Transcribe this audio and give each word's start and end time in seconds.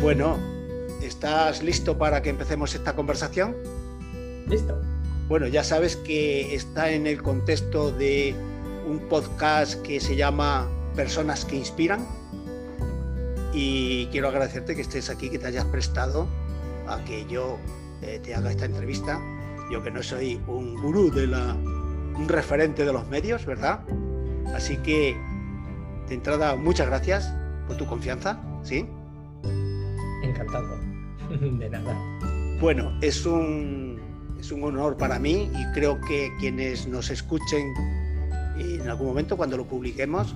Bueno, 0.00 0.38
¿estás 1.02 1.62
listo 1.62 1.98
para 1.98 2.22
que 2.22 2.30
empecemos 2.30 2.74
esta 2.74 2.96
conversación? 2.96 3.54
Listo. 4.48 4.80
Bueno, 5.28 5.46
ya 5.46 5.62
sabes 5.62 5.96
que 5.96 6.54
está 6.54 6.90
en 6.90 7.06
el 7.06 7.22
contexto 7.22 7.92
de 7.92 8.34
un 8.88 9.00
podcast 9.10 9.82
que 9.82 10.00
se 10.00 10.16
llama 10.16 10.66
Personas 10.96 11.44
que 11.44 11.56
Inspiran. 11.56 12.06
Y 13.52 14.06
quiero 14.06 14.28
agradecerte 14.28 14.74
que 14.74 14.80
estés 14.80 15.10
aquí, 15.10 15.28
que 15.28 15.38
te 15.38 15.48
hayas 15.48 15.66
prestado 15.66 16.26
a 16.88 17.04
que 17.04 17.26
yo 17.26 17.58
eh, 18.00 18.20
te 18.22 18.34
haga 18.34 18.52
esta 18.52 18.64
entrevista. 18.64 19.20
Yo 19.70 19.82
que 19.82 19.90
no 19.90 20.02
soy 20.02 20.40
un 20.46 20.80
gurú 20.80 21.10
de 21.10 21.26
la, 21.26 21.52
un 21.52 22.26
referente 22.26 22.86
de 22.86 22.92
los 22.94 23.06
medios, 23.08 23.44
¿verdad? 23.44 23.80
Así 24.54 24.78
que, 24.78 25.14
de 26.08 26.14
entrada, 26.14 26.56
muchas 26.56 26.86
gracias 26.86 27.30
por 27.68 27.76
tu 27.76 27.84
confianza, 27.84 28.40
¿sí? 28.62 28.88
Encantado. 30.30 30.78
De 31.58 31.70
nada. 31.70 31.94
Bueno, 32.60 32.92
es 33.00 33.24
un, 33.26 33.98
es 34.38 34.50
un 34.52 34.62
honor 34.64 34.96
para 34.96 35.18
mí 35.18 35.50
y 35.54 35.72
creo 35.72 36.00
que 36.00 36.30
quienes 36.40 36.86
nos 36.86 37.10
escuchen 37.10 37.72
en 38.58 38.88
algún 38.88 39.08
momento 39.08 39.36
cuando 39.36 39.56
lo 39.56 39.66
publiquemos 39.66 40.34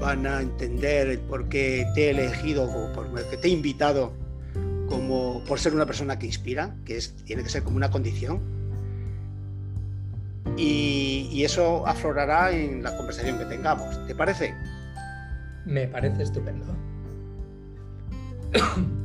van 0.00 0.26
a 0.26 0.40
entender 0.40 1.08
el 1.08 1.18
por 1.18 1.48
qué 1.48 1.86
te 1.94 2.06
he 2.06 2.10
elegido 2.10 2.64
o 2.64 2.92
por 2.92 3.12
qué 3.30 3.36
te 3.36 3.48
he 3.48 3.50
invitado 3.50 4.12
como 4.88 5.42
por 5.44 5.58
ser 5.58 5.74
una 5.74 5.86
persona 5.86 6.18
que 6.18 6.26
inspira, 6.26 6.76
que 6.84 6.96
es, 6.98 7.14
tiene 7.24 7.42
que 7.42 7.48
ser 7.48 7.62
como 7.62 7.76
una 7.76 7.90
condición. 7.90 8.40
Y, 10.56 11.28
y 11.32 11.44
eso 11.44 11.86
aflorará 11.86 12.50
en 12.52 12.82
la 12.82 12.94
conversación 12.96 13.38
que 13.38 13.46
tengamos. 13.46 14.06
¿Te 14.06 14.14
parece? 14.14 14.54
Me 15.64 15.86
parece 15.86 16.24
estupendo. 16.24 16.66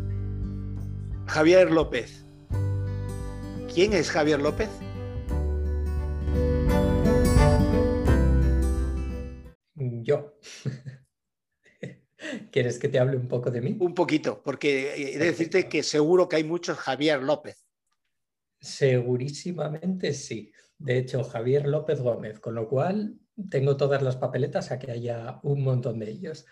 Javier 1.27 1.71
López. 1.71 2.25
¿Quién 3.73 3.93
es 3.93 4.09
Javier 4.09 4.39
López? 4.39 4.69
Yo. 9.75 10.39
¿Quieres 12.51 12.79
que 12.79 12.87
te 12.87 12.97
hable 12.97 13.17
un 13.17 13.27
poco 13.27 13.51
de 13.51 13.61
mí? 13.61 13.75
Un 13.79 13.93
poquito, 13.93 14.41
porque 14.41 15.13
he 15.13 15.17
de 15.19 15.25
decirte 15.25 15.67
que 15.67 15.83
seguro 15.83 16.29
que 16.29 16.37
hay 16.37 16.43
muchos 16.45 16.77
Javier 16.77 17.21
López. 17.21 17.67
Segurísimamente 18.59 20.13
sí. 20.13 20.51
De 20.79 20.97
hecho, 20.97 21.23
Javier 21.23 21.67
López 21.67 22.01
Gómez, 22.01 22.39
con 22.39 22.55
lo 22.55 22.69
cual 22.69 23.19
tengo 23.49 23.77
todas 23.77 24.01
las 24.01 24.15
papeletas 24.15 24.71
a 24.71 24.79
que 24.79 24.91
haya 24.91 25.39
un 25.43 25.61
montón 25.61 25.99
de 25.99 26.09
ellos. 26.09 26.45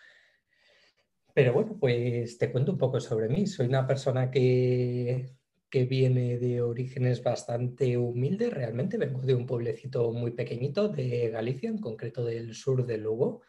Pero 1.35 1.51
bueno, 1.51 1.77
pues 1.77 2.37
te 2.37 2.49
cuento 2.49 2.71
un 2.71 2.77
poco 2.77 3.01
sobre 3.01 3.27
mí. 3.27 3.45
Soy 3.45 3.67
una 3.67 3.85
persona 3.85 4.31
que, 4.31 5.35
que 5.69 5.83
viene 5.83 6.39
de 6.39 6.61
orígenes 6.61 7.21
bastante 7.21 7.97
humildes. 7.97 8.53
Realmente 8.53 8.97
vengo 8.97 9.19
de 9.21 9.35
un 9.35 9.45
pueblecito 9.45 10.13
muy 10.13 10.31
pequeñito 10.31 10.87
de 10.87 11.29
Galicia, 11.29 11.69
en 11.69 11.79
concreto 11.79 12.23
del 12.23 12.55
sur 12.55 12.85
de 12.85 12.97
Lugo. 12.97 13.41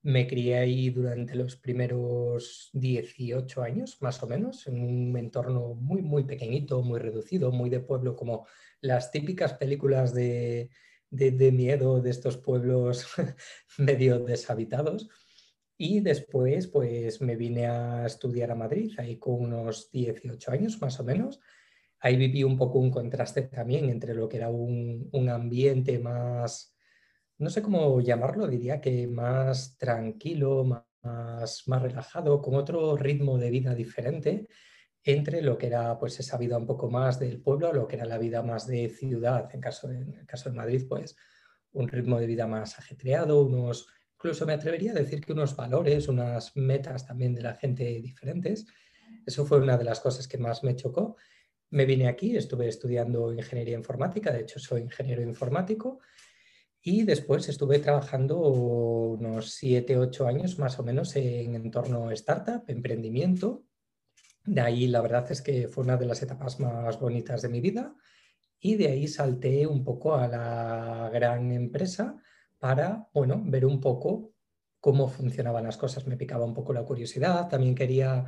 Me 0.00 0.26
crié 0.26 0.56
ahí 0.56 0.88
durante 0.88 1.34
los 1.34 1.56
primeros 1.56 2.70
18 2.72 3.62
años, 3.62 3.98
más 4.00 4.22
o 4.22 4.26
menos, 4.26 4.66
en 4.66 4.80
un 4.80 5.18
entorno 5.18 5.74
muy, 5.74 6.00
muy 6.00 6.24
pequeñito, 6.24 6.80
muy 6.82 7.00
reducido, 7.00 7.52
muy 7.52 7.68
de 7.68 7.80
pueblo, 7.80 8.16
como 8.16 8.46
las 8.80 9.10
típicas 9.10 9.52
películas 9.54 10.14
de, 10.14 10.70
de, 11.10 11.32
de 11.32 11.52
miedo 11.52 12.00
de 12.00 12.10
estos 12.10 12.38
pueblos 12.38 13.06
medio 13.76 14.20
deshabitados. 14.20 15.10
Y 15.78 16.00
después, 16.00 16.68
pues 16.68 17.20
me 17.20 17.36
vine 17.36 17.66
a 17.66 18.06
estudiar 18.06 18.50
a 18.50 18.54
Madrid, 18.54 18.92
ahí 18.98 19.18
con 19.18 19.34
unos 19.34 19.90
18 19.90 20.50
años 20.50 20.80
más 20.80 20.98
o 21.00 21.04
menos. 21.04 21.40
Ahí 22.00 22.16
viví 22.16 22.44
un 22.44 22.56
poco 22.56 22.78
un 22.78 22.90
contraste 22.90 23.42
también 23.42 23.88
entre 23.90 24.14
lo 24.14 24.28
que 24.28 24.38
era 24.38 24.48
un, 24.48 25.08
un 25.12 25.28
ambiente 25.28 25.98
más, 25.98 26.74
no 27.38 27.50
sé 27.50 27.62
cómo 27.62 28.00
llamarlo, 28.00 28.46
diría 28.46 28.80
que 28.80 29.06
más 29.06 29.76
tranquilo, 29.76 30.64
más, 30.64 31.62
más 31.66 31.82
relajado, 31.82 32.40
con 32.40 32.54
otro 32.54 32.96
ritmo 32.96 33.38
de 33.38 33.50
vida 33.50 33.74
diferente 33.74 34.48
entre 35.06 35.40
lo 35.40 35.56
que 35.56 35.68
era 35.68 35.96
pues 35.98 36.18
esa 36.18 36.36
vida 36.36 36.58
un 36.58 36.66
poco 36.66 36.90
más 36.90 37.20
del 37.20 37.40
pueblo, 37.40 37.72
lo 37.72 37.86
que 37.86 37.94
era 37.94 38.04
la 38.04 38.18
vida 38.18 38.42
más 38.42 38.66
de 38.66 38.88
ciudad, 38.88 39.48
en, 39.54 39.60
caso 39.60 39.88
en 39.88 40.14
el 40.14 40.26
caso 40.26 40.50
de 40.50 40.56
Madrid, 40.56 40.84
pues 40.88 41.16
un 41.72 41.86
ritmo 41.88 42.18
de 42.18 42.26
vida 42.26 42.48
más 42.48 42.76
ajetreado, 42.78 43.44
unos, 43.44 43.86
incluso 44.16 44.46
me 44.46 44.54
atrevería 44.54 44.92
a 44.92 44.94
decir 44.94 45.20
que 45.20 45.32
unos 45.32 45.54
valores, 45.54 46.08
unas 46.08 46.56
metas 46.56 47.06
también 47.06 47.34
de 47.34 47.42
la 47.42 47.54
gente 47.54 47.84
diferentes. 48.00 48.66
Eso 49.26 49.44
fue 49.44 49.58
una 49.60 49.76
de 49.76 49.84
las 49.84 50.00
cosas 50.00 50.26
que 50.26 50.38
más 50.38 50.64
me 50.64 50.74
chocó. 50.74 51.16
Me 51.70 51.84
vine 51.84 52.08
aquí, 52.08 52.36
estuve 52.36 52.68
estudiando 52.68 53.32
ingeniería 53.32 53.76
informática, 53.76 54.32
de 54.32 54.40
hecho 54.40 54.58
soy 54.58 54.82
ingeniero 54.82 55.22
informático, 55.22 56.00
y 56.80 57.02
después 57.02 57.48
estuve 57.48 57.80
trabajando 57.80 58.38
unos 58.38 59.50
7, 59.50 59.98
8 59.98 60.26
años 60.26 60.58
más 60.58 60.78
o 60.78 60.84
menos 60.84 61.14
en 61.16 61.54
entorno 61.54 62.10
startup, 62.12 62.62
emprendimiento. 62.68 63.64
De 64.44 64.60
ahí 64.60 64.86
la 64.86 65.00
verdad 65.00 65.30
es 65.30 65.42
que 65.42 65.66
fue 65.66 65.82
una 65.82 65.96
de 65.96 66.06
las 66.06 66.22
etapas 66.22 66.60
más 66.60 66.98
bonitas 67.00 67.42
de 67.42 67.48
mi 67.48 67.60
vida 67.60 67.94
y 68.60 68.76
de 68.76 68.86
ahí 68.86 69.08
salté 69.08 69.66
un 69.66 69.82
poco 69.84 70.14
a 70.14 70.28
la 70.28 71.10
gran 71.12 71.50
empresa 71.50 72.22
para, 72.58 73.08
bueno, 73.12 73.42
ver 73.44 73.66
un 73.66 73.80
poco 73.80 74.32
cómo 74.80 75.08
funcionaban 75.08 75.64
las 75.64 75.76
cosas. 75.76 76.06
Me 76.06 76.16
picaba 76.16 76.44
un 76.44 76.54
poco 76.54 76.72
la 76.72 76.84
curiosidad, 76.84 77.48
también 77.48 77.74
quería 77.74 78.26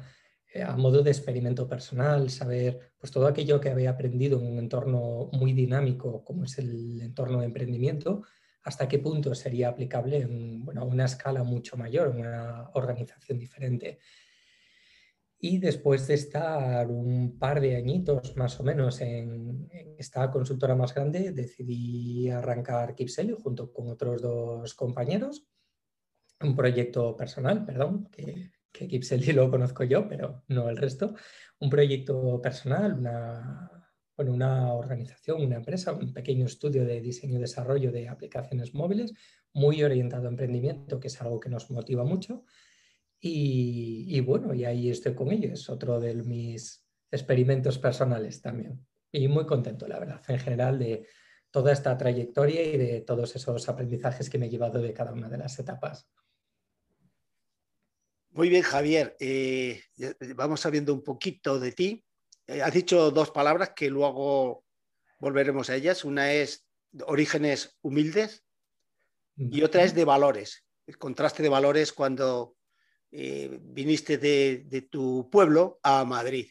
eh, 0.52 0.62
a 0.62 0.76
modo 0.76 1.02
de 1.02 1.10
experimento 1.10 1.68
personal, 1.68 2.30
saber 2.30 2.92
pues 2.98 3.12
todo 3.12 3.26
aquello 3.26 3.60
que 3.60 3.70
había 3.70 3.90
aprendido 3.90 4.40
en 4.40 4.46
un 4.46 4.58
entorno 4.58 5.28
muy 5.32 5.52
dinámico 5.52 6.24
como 6.24 6.44
es 6.44 6.58
el 6.58 7.00
entorno 7.02 7.40
de 7.40 7.46
emprendimiento, 7.46 8.22
hasta 8.62 8.88
qué 8.88 8.98
punto 8.98 9.34
sería 9.34 9.68
aplicable 9.68 10.18
en 10.18 10.66
una 10.66 11.04
escala 11.04 11.42
mucho 11.42 11.76
mayor, 11.76 12.10
en 12.10 12.20
una 12.20 12.70
organización 12.74 13.38
diferente. 13.38 13.98
Y 15.41 15.59
después 15.59 16.06
de 16.09 16.15
estar 16.15 16.88
un 16.88 17.38
par 17.38 17.60
de 17.60 17.76
añitos 17.76 18.37
más 18.37 18.59
o 18.59 18.65
menos 18.65 19.00
en, 19.00 19.69
esta 19.97 20.31
consultora 20.31 20.75
más 20.75 20.94
grande, 20.94 21.32
decidí 21.32 22.28
arrancar 22.28 22.94
Kipseli 22.94 23.34
junto 23.41 23.72
con 23.72 23.88
otros 23.88 24.21
dos 24.21 24.75
compañeros. 24.75 25.47
Un 26.41 26.56
proyecto 26.56 27.16
personal, 27.16 27.65
perdón, 27.65 28.09
que, 28.10 28.53
que 28.72 28.88
Kipseli 28.88 29.32
lo 29.32 29.50
conozco 29.50 29.84
yo, 29.84 30.09
pero 30.09 30.43
no 30.49 30.69
el 30.69 30.76
resto. 30.76 31.15
Un 31.60 31.70
proyecto 31.70 32.41
personal, 32.41 32.94
una, 32.94 33.70
bueno, 34.16 34.32
una 34.32 34.72
organización, 34.75 35.43
una 35.43 35.56
empresa, 35.56 35.93
un 35.93 36.12
pequeño 36.12 36.47
estudio 36.47 36.84
de 36.84 37.00
diseño 37.00 37.38
y 37.38 37.41
desarrollo 37.41 37.93
de 37.93 38.09
aplicaciones 38.09 38.75
móviles, 38.75 39.15
muy 39.53 39.84
orientado 39.84 40.26
a 40.26 40.31
emprendimiento, 40.31 40.99
que 40.99 41.06
es 41.06 41.20
algo 41.20 41.38
que 41.38 41.49
nos 41.49 41.70
motiva 41.70 42.03
mucho. 42.03 42.44
Y, 43.20 44.06
y, 44.08 44.20
bueno, 44.20 44.54
y 44.54 44.64
ahí 44.64 44.90
estoy 44.90 45.14
con 45.14 45.32
ello, 45.32 45.52
es 45.52 45.68
otro 45.68 45.98
de 45.98 46.14
mis 46.14 46.84
experimentos 47.10 47.78
personales 47.78 48.40
también. 48.40 48.86
Y 49.10 49.28
muy 49.28 49.46
contento, 49.46 49.88
la 49.88 49.98
verdad, 49.98 50.22
en 50.28 50.38
general, 50.38 50.78
de 50.78 51.06
toda 51.50 51.72
esta 51.72 51.96
trayectoria 51.96 52.62
y 52.62 52.76
de 52.76 53.00
todos 53.00 53.34
esos 53.34 53.68
aprendizajes 53.68 54.28
que 54.28 54.38
me 54.38 54.46
he 54.46 54.50
llevado 54.50 54.80
de 54.80 54.92
cada 54.92 55.12
una 55.12 55.28
de 55.28 55.38
las 55.38 55.58
etapas. 55.58 56.08
Muy 58.30 58.50
bien, 58.50 58.62
Javier. 58.62 59.16
Eh, 59.18 59.82
vamos 60.36 60.60
sabiendo 60.60 60.92
un 60.92 61.02
poquito 61.02 61.58
de 61.58 61.72
ti. 61.72 62.04
Eh, 62.46 62.62
has 62.62 62.72
dicho 62.72 63.10
dos 63.10 63.30
palabras 63.30 63.72
que 63.74 63.90
luego 63.90 64.64
volveremos 65.18 65.70
a 65.70 65.76
ellas. 65.76 66.04
Una 66.04 66.32
es 66.32 66.66
orígenes 67.06 67.78
humildes 67.80 68.44
y 69.36 69.62
otra 69.62 69.82
es 69.82 69.94
de 69.94 70.04
valores. 70.04 70.66
El 70.86 70.98
contraste 70.98 71.42
de 71.42 71.48
valores 71.48 71.92
cuando 71.92 72.57
eh, 73.10 73.58
viniste 73.62 74.19
de, 74.19 74.64
de, 74.66 74.82
tu 74.82 75.31
pueblo 75.31 75.81
a 75.82 76.05
Madrid. 76.05 76.50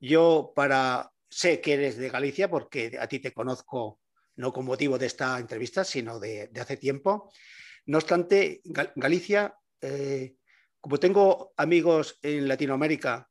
Yo 0.00 0.52
para 0.56 1.12
sé 1.28 1.60
que 1.60 1.74
eres 1.74 1.96
de 1.96 2.08
Galicia 2.08 2.48
porque 2.48 2.96
a 2.98 3.06
ti 3.06 3.18
te 3.18 3.32
conozco 3.32 4.00
no 4.36 4.52
con 4.52 4.64
motivo 4.64 4.98
de 4.98 5.06
esta 5.06 5.38
entrevista, 5.38 5.84
sino 5.84 6.18
de, 6.18 6.48
de 6.48 6.60
hace 6.60 6.78
tiempo. 6.78 7.30
No 7.86 7.98
obstante, 7.98 8.62
Galicia, 8.96 9.54
eh, 9.80 10.36
como 10.80 10.98
tengo 10.98 11.52
amigos 11.56 12.18
en 12.22 12.48
Latinoamérica 12.48 13.28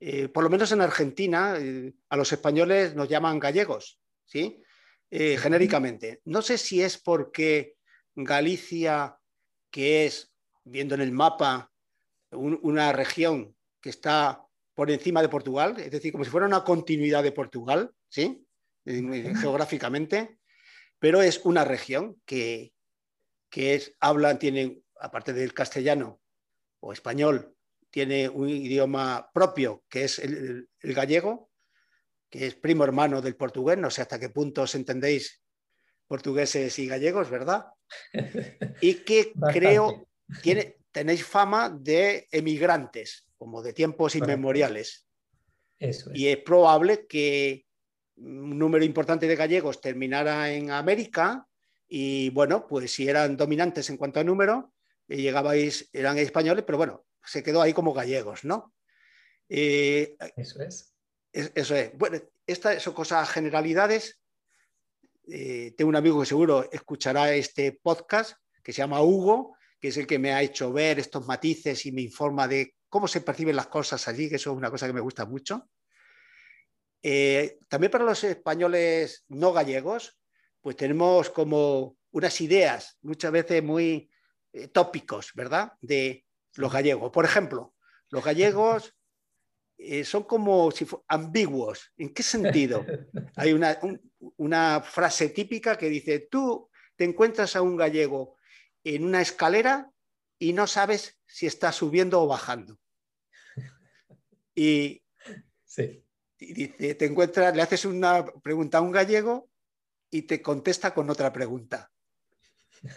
eh, 0.00 0.28
por 0.28 0.44
lo 0.44 0.50
menos 0.50 0.70
en 0.70 0.80
Argentina, 0.80 1.56
a 2.08 2.16
los 2.16 2.32
españoles 2.32 2.94
nos 2.94 3.08
llaman 3.08 3.40
gallegos, 3.40 4.00
¿sí? 4.24 4.62
Genéricamente. 5.10 6.20
No 6.24 6.40
sé 6.40 6.56
si 6.56 6.80
es 6.82 6.98
porque 6.98 7.74
Galicia, 8.14 9.18
que 9.72 10.06
es, 10.06 10.32
viendo 10.62 10.94
en 10.94 11.00
el 11.00 11.10
mapa, 11.10 11.72
un, 12.30 12.58
una 12.62 12.92
región 12.92 13.54
que 13.80 13.90
está 13.90 14.44
por 14.74 14.90
encima 14.90 15.22
de 15.22 15.28
Portugal, 15.28 15.78
es 15.78 15.90
decir, 15.90 16.12
como 16.12 16.24
si 16.24 16.30
fuera 16.30 16.46
una 16.46 16.62
continuidad 16.62 17.22
de 17.22 17.32
Portugal, 17.32 17.90
¿sí? 18.08 18.46
geográficamente, 18.84 20.38
pero 20.98 21.20
es 21.20 21.40
una 21.44 21.64
región 21.64 22.20
que, 22.24 22.72
que 23.50 23.74
es, 23.74 23.94
hablan, 24.00 24.38
tienen, 24.38 24.82
aparte 25.00 25.32
del 25.32 25.52
castellano 25.52 26.20
o 26.80 26.92
español, 26.92 27.54
tiene 27.90 28.28
un 28.28 28.48
idioma 28.48 29.30
propio, 29.32 29.84
que 29.88 30.04
es 30.04 30.18
el, 30.18 30.68
gallego, 30.80 31.50
que 32.30 32.46
es 32.46 32.54
primo 32.54 32.84
hermano 32.84 33.20
del 33.22 33.36
portugués. 33.36 33.78
No 33.78 33.90
sé 33.90 34.02
hasta 34.02 34.20
qué 34.20 34.28
punto 34.28 34.62
os 34.62 34.74
entendéis 34.74 35.42
portugueses 36.06 36.78
y 36.78 36.86
gallegos, 36.86 37.30
¿verdad? 37.30 37.66
Y 38.80 38.94
que 39.04 39.32
creo 39.52 40.08
tiene, 40.42 40.76
tenéis 40.98 41.24
fama 41.24 41.70
de 41.70 42.26
emigrantes, 42.32 43.28
como 43.36 43.62
de 43.62 43.72
tiempos 43.72 44.16
inmemoriales. 44.16 45.06
Y 46.12 46.26
es 46.26 46.38
probable 46.38 47.06
que 47.06 47.66
un 48.16 48.58
número 48.58 48.84
importante 48.84 49.28
de 49.28 49.36
gallegos 49.36 49.80
terminara 49.80 50.50
en 50.50 50.72
América 50.72 51.46
y 51.86 52.30
bueno, 52.30 52.66
pues 52.66 52.92
si 52.92 53.08
eran 53.08 53.36
dominantes 53.36 53.88
en 53.90 53.96
cuanto 53.96 54.18
a 54.18 54.24
número, 54.24 54.74
eh, 55.06 55.18
llegabais, 55.18 55.88
eran 55.92 56.18
españoles, 56.18 56.64
pero 56.66 56.78
bueno, 56.78 57.06
se 57.24 57.44
quedó 57.44 57.62
ahí 57.62 57.72
como 57.72 57.94
gallegos, 57.94 58.44
¿no? 58.44 58.74
Eh, 59.48 60.16
eso 60.36 60.60
es. 60.60 60.94
Eso 61.32 61.76
es. 61.76 61.96
Bueno, 61.96 62.20
estas 62.44 62.82
son 62.82 62.92
cosas 62.92 63.30
generalidades. 63.30 64.20
Eh, 65.28 65.74
tengo 65.76 65.90
un 65.90 65.96
amigo 65.96 66.18
que 66.18 66.26
seguro 66.26 66.68
escuchará 66.72 67.32
este 67.34 67.78
podcast 67.80 68.36
que 68.64 68.72
se 68.72 68.78
llama 68.78 69.00
Hugo, 69.00 69.57
que 69.80 69.88
es 69.88 69.96
el 69.96 70.06
que 70.06 70.18
me 70.18 70.32
ha 70.32 70.42
hecho 70.42 70.72
ver 70.72 70.98
estos 70.98 71.26
matices 71.26 71.86
y 71.86 71.92
me 71.92 72.02
informa 72.02 72.48
de 72.48 72.74
cómo 72.88 73.06
se 73.06 73.20
perciben 73.20 73.56
las 73.56 73.68
cosas 73.68 74.08
allí, 74.08 74.28
que 74.28 74.36
eso 74.36 74.50
es 74.50 74.56
una 74.56 74.70
cosa 74.70 74.86
que 74.86 74.92
me 74.92 75.00
gusta 75.00 75.24
mucho. 75.24 75.68
Eh, 77.02 77.58
también 77.68 77.90
para 77.90 78.04
los 78.04 78.24
españoles 78.24 79.24
no 79.28 79.52
gallegos, 79.52 80.18
pues 80.60 80.76
tenemos 80.76 81.30
como 81.30 81.96
unas 82.10 82.40
ideas 82.40 82.98
muchas 83.02 83.30
veces 83.30 83.62
muy 83.62 84.10
eh, 84.52 84.68
tópicos, 84.68 85.32
¿verdad? 85.34 85.72
De 85.80 86.24
los 86.56 86.72
gallegos. 86.72 87.12
Por 87.12 87.24
ejemplo, 87.24 87.74
los 88.10 88.24
gallegos 88.24 88.94
eh, 89.78 90.04
son 90.04 90.24
como 90.24 90.70
si 90.72 90.86
ambiguos. 91.06 91.92
¿En 91.96 92.12
qué 92.12 92.22
sentido? 92.22 92.84
Hay 93.36 93.52
una, 93.52 93.78
una 94.36 94.80
frase 94.80 95.28
típica 95.28 95.78
que 95.78 95.88
dice, 95.88 96.26
tú 96.30 96.68
te 96.96 97.04
encuentras 97.04 97.54
a 97.54 97.62
un 97.62 97.76
gallego 97.76 98.37
en 98.84 99.04
una 99.04 99.20
escalera 99.20 99.90
y 100.38 100.52
no 100.52 100.66
sabes 100.66 101.18
si 101.26 101.46
está 101.46 101.72
subiendo 101.72 102.22
o 102.22 102.26
bajando. 102.26 102.78
Y, 104.54 105.02
dice, 106.38 106.94
te 106.94 107.04
encuentras, 107.04 107.54
le 107.54 107.62
haces 107.62 107.84
una 107.84 108.24
pregunta 108.42 108.78
a 108.78 108.80
un 108.80 108.92
gallego 108.92 109.50
y 110.10 110.22
te 110.22 110.42
contesta 110.42 110.94
con 110.94 111.10
otra 111.10 111.32
pregunta. 111.32 111.90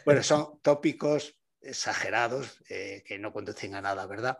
Bueno, 0.05 0.23
son 0.23 0.59
tópicos 0.61 1.37
exagerados 1.59 2.63
eh, 2.69 3.03
que 3.05 3.19
no 3.19 3.31
conducen 3.31 3.75
a 3.75 3.81
nada, 3.81 4.05
¿verdad? 4.07 4.39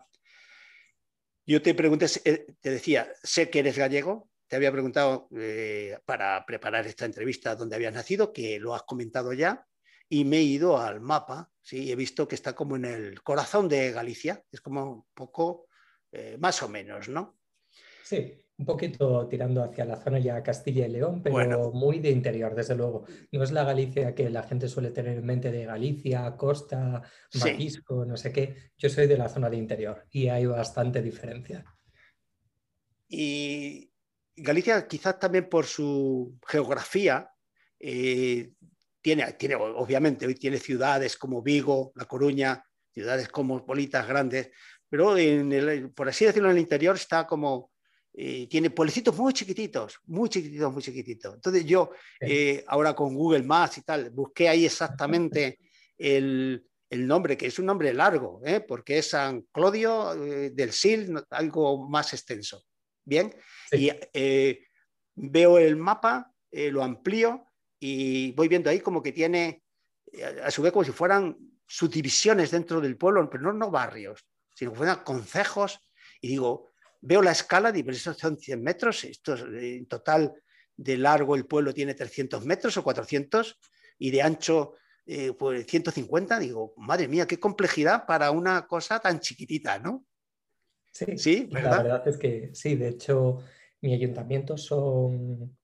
Yo 1.46 1.60
te 1.62 1.74
pregunté, 1.74 2.06
eh, 2.24 2.46
te 2.60 2.70
decía, 2.70 3.12
sé 3.22 3.50
que 3.50 3.60
eres 3.60 3.76
gallego, 3.76 4.30
te 4.46 4.56
había 4.56 4.72
preguntado 4.72 5.28
eh, 5.36 5.98
para 6.04 6.44
preparar 6.46 6.86
esta 6.86 7.04
entrevista 7.04 7.56
dónde 7.56 7.76
habías 7.76 7.94
nacido, 7.94 8.32
que 8.32 8.58
lo 8.58 8.74
has 8.74 8.82
comentado 8.82 9.32
ya, 9.32 9.66
y 10.12 10.26
me 10.26 10.36
he 10.36 10.42
ido 10.42 10.76
al 10.76 11.00
mapa, 11.00 11.50
¿sí? 11.62 11.90
he 11.90 11.96
visto 11.96 12.28
que 12.28 12.34
está 12.34 12.54
como 12.54 12.76
en 12.76 12.84
el 12.84 13.22
corazón 13.22 13.66
de 13.66 13.92
Galicia, 13.92 14.44
es 14.52 14.60
como 14.60 14.84
un 14.84 15.04
poco, 15.14 15.68
eh, 16.10 16.36
más 16.38 16.62
o 16.62 16.68
menos, 16.68 17.08
¿no? 17.08 17.38
Sí, 18.04 18.44
un 18.58 18.66
poquito 18.66 19.26
tirando 19.26 19.64
hacia 19.64 19.86
la 19.86 19.96
zona 19.96 20.18
ya 20.18 20.42
Castilla 20.42 20.86
y 20.86 20.90
León, 20.90 21.22
pero 21.22 21.72
muy 21.72 21.98
de 21.98 22.10
interior, 22.10 22.54
desde 22.54 22.76
luego. 22.76 23.06
No 23.30 23.42
es 23.42 23.52
la 23.52 23.64
Galicia 23.64 24.14
que 24.14 24.28
la 24.28 24.42
gente 24.42 24.68
suele 24.68 24.90
tener 24.90 25.16
en 25.16 25.24
mente 25.24 25.50
de 25.50 25.64
Galicia, 25.64 26.36
Costa, 26.36 27.02
Maquisco, 27.40 28.04
no 28.04 28.18
sé 28.18 28.34
qué. 28.34 28.72
Yo 28.76 28.90
soy 28.90 29.06
de 29.06 29.16
la 29.16 29.30
zona 29.30 29.48
de 29.48 29.56
interior 29.56 30.04
y 30.10 30.28
hay 30.28 30.44
bastante 30.44 31.00
diferencia. 31.00 31.64
Y 33.08 33.90
Galicia, 34.36 34.86
quizás 34.86 35.18
también 35.18 35.48
por 35.48 35.64
su 35.64 36.38
geografía, 36.46 37.30
eh, 37.80 38.52
tiene, 39.02 39.32
tiene, 39.32 39.56
obviamente, 39.56 40.26
hoy 40.26 40.36
tiene 40.36 40.58
ciudades 40.58 41.16
como 41.16 41.42
Vigo, 41.42 41.92
La 41.96 42.04
Coruña, 42.04 42.64
ciudades 42.92 43.28
cosmopolitas 43.28 44.06
grandes, 44.06 44.50
pero 44.88 45.14
por 45.94 46.08
así 46.08 46.24
decirlo, 46.24 46.50
en 46.50 46.56
el 46.56 46.62
interior 46.62 46.94
está 46.94 47.26
como, 47.26 47.72
eh, 48.14 48.46
tiene 48.46 48.70
pueblecitos 48.70 49.16
muy 49.16 49.32
chiquititos, 49.32 49.98
muy 50.04 50.28
chiquititos, 50.28 50.72
muy 50.72 50.82
chiquititos. 50.82 51.34
Entonces 51.34 51.64
yo, 51.64 51.90
eh, 52.20 52.62
ahora 52.68 52.94
con 52.94 53.14
Google 53.14 53.42
Maps 53.42 53.78
y 53.78 53.82
tal, 53.82 54.10
busqué 54.10 54.48
ahí 54.48 54.66
exactamente 54.66 55.58
el, 55.98 56.64
el 56.90 57.06
nombre, 57.06 57.36
que 57.36 57.46
es 57.46 57.58
un 57.58 57.66
nombre 57.66 57.92
largo, 57.92 58.40
¿eh? 58.44 58.60
porque 58.60 58.98
es 58.98 59.10
San 59.10 59.42
Claudio 59.50 60.14
del 60.14 60.72
Sil, 60.76 61.10
algo 61.30 61.88
más 61.88 62.12
extenso. 62.12 62.64
Bien, 63.04 63.34
y 63.72 63.90
veo 65.14 65.58
el 65.58 65.76
mapa, 65.76 66.30
lo 66.52 66.84
amplío 66.84 67.51
y 67.84 68.30
voy 68.32 68.46
viendo 68.46 68.70
ahí 68.70 68.78
como 68.78 69.02
que 69.02 69.10
tiene, 69.10 69.64
a 70.44 70.52
su 70.52 70.62
vez 70.62 70.72
como 70.72 70.84
si 70.84 70.92
fueran 70.92 71.36
subdivisiones 71.66 72.52
dentro 72.52 72.80
del 72.80 72.96
pueblo, 72.96 73.28
pero 73.28 73.42
no, 73.42 73.52
no 73.52 73.72
barrios, 73.72 74.24
sino 74.54 74.70
que 74.70 74.78
fueran 74.78 75.02
concejos, 75.02 75.80
y 76.20 76.28
digo, 76.28 76.70
veo 77.00 77.22
la 77.22 77.32
escala, 77.32 77.72
digo, 77.72 77.90
estos 77.90 78.16
son 78.18 78.38
100 78.38 78.62
metros, 78.62 79.02
esto 79.02 79.34
en 79.36 79.86
total 79.86 80.32
de 80.76 80.96
largo 80.96 81.34
el 81.34 81.44
pueblo 81.44 81.74
tiene 81.74 81.94
300 81.94 82.46
metros 82.46 82.76
o 82.76 82.84
400, 82.84 83.58
y 83.98 84.12
de 84.12 84.22
ancho 84.22 84.76
eh, 85.04 85.32
pues 85.32 85.66
150, 85.66 86.38
digo, 86.38 86.74
madre 86.76 87.08
mía, 87.08 87.26
qué 87.26 87.40
complejidad 87.40 88.06
para 88.06 88.30
una 88.30 88.64
cosa 88.68 89.00
tan 89.00 89.18
chiquitita, 89.18 89.80
¿no? 89.80 90.04
Sí, 90.92 91.18
sí 91.18 91.48
¿verdad? 91.50 91.70
la 91.70 91.82
verdad 91.82 92.08
es 92.08 92.16
que 92.16 92.50
sí, 92.52 92.76
de 92.76 92.90
hecho, 92.90 93.42
mi 93.80 93.92
ayuntamiento 93.92 94.56
son 94.56 95.56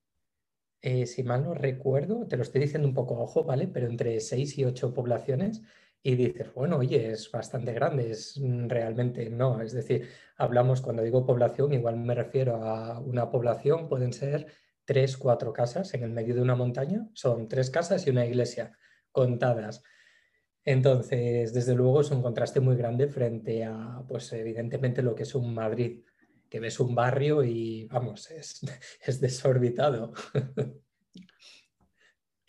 eh, 0.80 1.06
si 1.06 1.22
mal 1.22 1.42
no 1.44 1.54
recuerdo, 1.54 2.26
te 2.26 2.36
lo 2.36 2.42
estoy 2.42 2.60
diciendo 2.60 2.88
un 2.88 2.94
poco 2.94 3.19
ojo, 3.19 3.44
¿vale? 3.44 3.66
Pero 3.69 3.86
entre 3.88 4.20
seis 4.20 4.56
y 4.58 4.64
ocho 4.64 4.94
poblaciones 4.94 5.62
y 6.02 6.14
dices, 6.14 6.52
bueno, 6.54 6.76
oye, 6.78 7.10
es 7.10 7.30
bastante 7.32 7.72
grande, 7.72 8.10
es 8.12 8.38
mm, 8.38 8.69
realmente 8.69 9.28
no. 9.30 9.60
Es 9.60 9.72
decir, 9.72 10.08
hablamos, 10.36 10.80
cuando 10.80 11.02
digo 11.02 11.26
población, 11.26 11.72
igual 11.72 11.96
me 11.96 12.14
refiero 12.14 12.56
a 12.64 13.00
una 13.00 13.30
población, 13.30 13.88
pueden 13.88 14.12
ser 14.12 14.46
tres, 14.84 15.16
cuatro 15.16 15.52
casas 15.52 15.92
en 15.94 16.04
el 16.04 16.10
medio 16.10 16.34
de 16.34 16.42
una 16.42 16.54
montaña, 16.54 17.08
son 17.14 17.48
tres 17.48 17.70
casas 17.70 18.06
y 18.06 18.10
una 18.10 18.24
iglesia 18.26 18.78
contadas. 19.12 19.82
Entonces, 20.64 21.52
desde 21.52 21.74
luego 21.74 22.02
es 22.02 22.10
un 22.10 22.22
contraste 22.22 22.60
muy 22.60 22.76
grande 22.76 23.08
frente 23.08 23.64
a, 23.64 24.02
pues 24.08 24.32
evidentemente, 24.32 25.02
lo 25.02 25.14
que 25.14 25.24
es 25.24 25.34
un 25.34 25.55
Madrid 25.55 26.03
que 26.48 26.60
ves 26.60 26.81
un 26.81 26.94
barrio 26.94 27.43
y 27.43 27.84
vamos, 27.86 28.31
es, 28.31 28.60
es 29.02 29.20
desorbitado. 29.20 30.12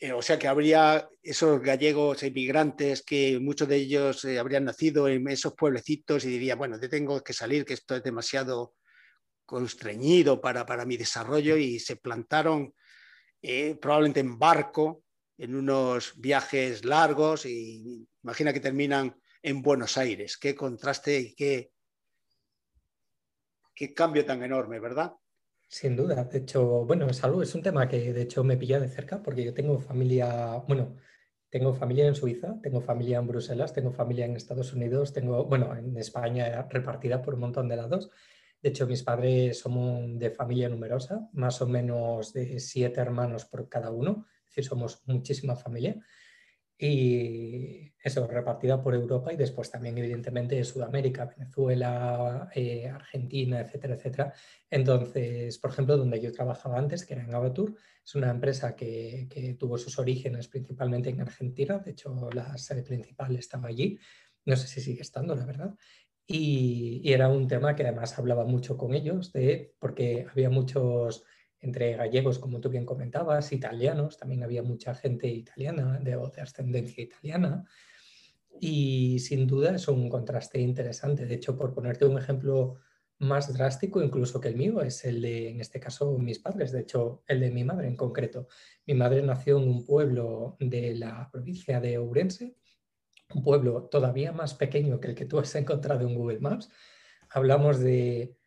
Eh, 0.01 0.13
o 0.13 0.21
sea 0.21 0.39
que 0.39 0.47
habría 0.47 1.09
esos 1.21 1.61
gallegos 1.61 2.23
inmigrantes 2.23 3.03
que 3.03 3.37
muchos 3.37 3.67
de 3.67 3.75
ellos 3.75 4.23
eh, 4.23 4.39
habrían 4.39 4.63
nacido 4.63 5.09
en 5.09 5.27
esos 5.27 5.55
pueblecitos 5.55 6.23
y 6.23 6.29
diría, 6.29 6.55
bueno, 6.55 6.79
tengo 6.79 7.21
que 7.21 7.33
salir, 7.33 7.65
que 7.65 7.73
esto 7.73 7.97
es 7.97 8.03
demasiado 8.03 8.75
constreñido 9.45 10.39
para, 10.39 10.65
para 10.65 10.85
mi 10.85 10.95
desarrollo 10.95 11.57
y 11.57 11.79
se 11.79 11.97
plantaron 11.97 12.73
eh, 13.41 13.77
probablemente 13.81 14.21
en 14.21 14.39
barco 14.39 15.03
en 15.37 15.55
unos 15.55 16.13
viajes 16.15 16.85
largos 16.85 17.45
y 17.45 18.07
imagina 18.23 18.53
que 18.53 18.61
terminan 18.61 19.19
en 19.41 19.61
Buenos 19.61 19.97
Aires. 19.97 20.37
Qué 20.37 20.55
contraste 20.55 21.19
y 21.19 21.35
qué, 21.35 21.71
qué 23.79 23.93
cambio 23.93 24.25
tan 24.25 24.43
enorme, 24.43 24.77
¿verdad? 24.77 25.13
Sin 25.69 25.95
duda. 25.95 26.25
De 26.25 26.39
hecho, 26.39 26.85
bueno, 26.85 27.13
salud 27.13 27.41
es 27.41 27.55
un 27.55 27.61
tema 27.61 27.87
que 27.87 28.11
de 28.11 28.23
hecho 28.23 28.43
me 28.43 28.57
pilla 28.57 28.77
de 28.77 28.89
cerca 28.89 29.23
porque 29.23 29.45
yo 29.45 29.53
tengo 29.53 29.79
familia, 29.79 30.61
bueno, 30.67 30.97
tengo 31.49 31.73
familia 31.73 32.05
en 32.05 32.13
Suiza, 32.13 32.59
tengo 32.61 32.81
familia 32.81 33.19
en 33.19 33.27
Bruselas, 33.27 33.71
tengo 33.71 33.93
familia 33.93 34.25
en 34.25 34.35
Estados 34.35 34.73
Unidos, 34.73 35.13
tengo, 35.13 35.45
bueno, 35.45 35.73
en 35.77 35.95
España 35.95 36.67
repartida 36.69 37.21
por 37.21 37.35
un 37.35 37.39
montón 37.39 37.69
de 37.69 37.77
lados. 37.77 38.11
De 38.61 38.67
hecho, 38.67 38.85
mis 38.85 39.01
padres 39.01 39.59
somos 39.59 40.19
de 40.19 40.29
familia 40.31 40.67
numerosa, 40.67 41.29
más 41.31 41.61
o 41.61 41.67
menos 41.67 42.33
de 42.33 42.59
siete 42.59 42.99
hermanos 42.99 43.45
por 43.45 43.69
cada 43.69 43.91
uno, 43.91 44.25
es 44.41 44.55
decir, 44.55 44.65
somos 44.65 45.03
muchísima 45.05 45.55
familia 45.55 45.95
y 46.81 47.91
eso, 48.01 48.25
repartida 48.25 48.81
por 48.81 48.95
Europa 48.95 49.33
y 49.33 49.35
después 49.35 49.69
también 49.69 49.97
evidentemente 49.97 50.63
Sudamérica, 50.63 51.25
Venezuela, 51.25 52.49
eh, 52.55 52.87
Argentina, 52.87 53.59
etcétera, 53.59 53.95
etcétera. 53.95 54.33
Entonces, 54.69 55.57
por 55.57 55.71
ejemplo, 55.71 55.97
donde 55.97 56.21
yo 56.21 56.31
trabajaba 56.31 56.77
antes, 56.77 57.05
que 57.05 57.15
era 57.15 57.23
en 57.23 57.35
Avatur, 57.35 57.75
es 58.03 58.15
una 58.15 58.31
empresa 58.31 58.77
que, 58.77 59.27
que, 59.29 59.55
tuvo 59.55 59.77
sus 59.77 59.99
orígenes 59.99 60.47
principalmente 60.47 61.09
en 61.09 61.19
Argentina, 61.19 61.79
de 61.79 61.91
hecho 61.91 62.29
la 62.33 62.57
sede 62.57 62.83
principal 62.83 63.35
estaba 63.35 63.67
allí, 63.67 63.99
no 64.45 64.55
sé 64.55 64.67
si 64.67 64.79
sigue 64.79 65.01
estando, 65.01 65.35
la 65.35 65.45
verdad. 65.45 65.75
Y, 66.25 67.01
y 67.03 67.11
era 67.11 67.27
un 67.27 67.47
tema 67.47 67.75
que 67.75 67.83
además 67.83 68.17
hablaba 68.17 68.45
mucho 68.45 68.77
con 68.77 68.93
ellos, 68.93 69.33
de, 69.33 69.75
porque 69.79 70.27
había 70.31 70.49
muchos 70.49 71.25
entre 71.61 71.95
gallegos, 71.95 72.39
como 72.39 72.59
tú 72.59 72.69
bien 72.69 72.85
comentabas, 72.85 73.51
italianos, 73.51 74.17
también 74.17 74.43
había 74.43 74.63
mucha 74.63 74.95
gente 74.95 75.27
italiana, 75.27 75.99
de, 76.01 76.11
de 76.11 76.41
ascendencia 76.41 77.03
italiana. 77.03 77.65
y 78.61 79.19
sin 79.19 79.47
duda 79.47 79.75
es 79.75 79.87
un 79.87 80.09
contraste 80.09 80.59
interesante. 80.59 81.25
De 81.25 81.35
hecho, 81.35 81.57
por 81.57 81.73
ponerte 81.73 82.05
un 82.05 82.17
ejemplo 82.17 82.77
más 83.19 83.53
drástico 83.53 84.01
incluso 84.01 84.39
que 84.39 84.47
el 84.47 84.55
mío 84.55 84.81
es 84.81 85.03
el 85.03 85.21
de, 85.21 85.49
en 85.49 85.59
este 85.59 85.79
caso, 85.79 86.17
mis 86.17 86.39
padres, 86.39 86.71
de 86.71 86.81
hecho, 86.81 87.23
el 87.27 87.41
de 87.41 87.51
mi 87.51 87.63
madre 87.63 87.87
en 87.87 87.97
concreto. 87.97 88.47
Mi 88.85 88.93
madre 88.93 89.21
nació 89.21 89.57
en 89.57 89.67
un 89.67 89.85
pueblo 89.85 90.55
de 90.59 90.95
la 90.95 91.29
provincia 91.31 91.81
de 91.81 91.97
Ourense, 91.97 92.55
un 93.33 93.43
pueblo 93.43 93.83
todavía 93.91 94.31
más 94.31 94.53
pequeño 94.53 94.99
que 94.99 95.09
el 95.09 95.15
que 95.15 95.25
tú 95.25 95.37
has 95.37 95.53
encontrado 95.55 96.07
en 96.07 96.15
Google 96.15 96.39
Maps. 96.39 96.69
Hablamos 97.29 97.79
de 97.79 98.37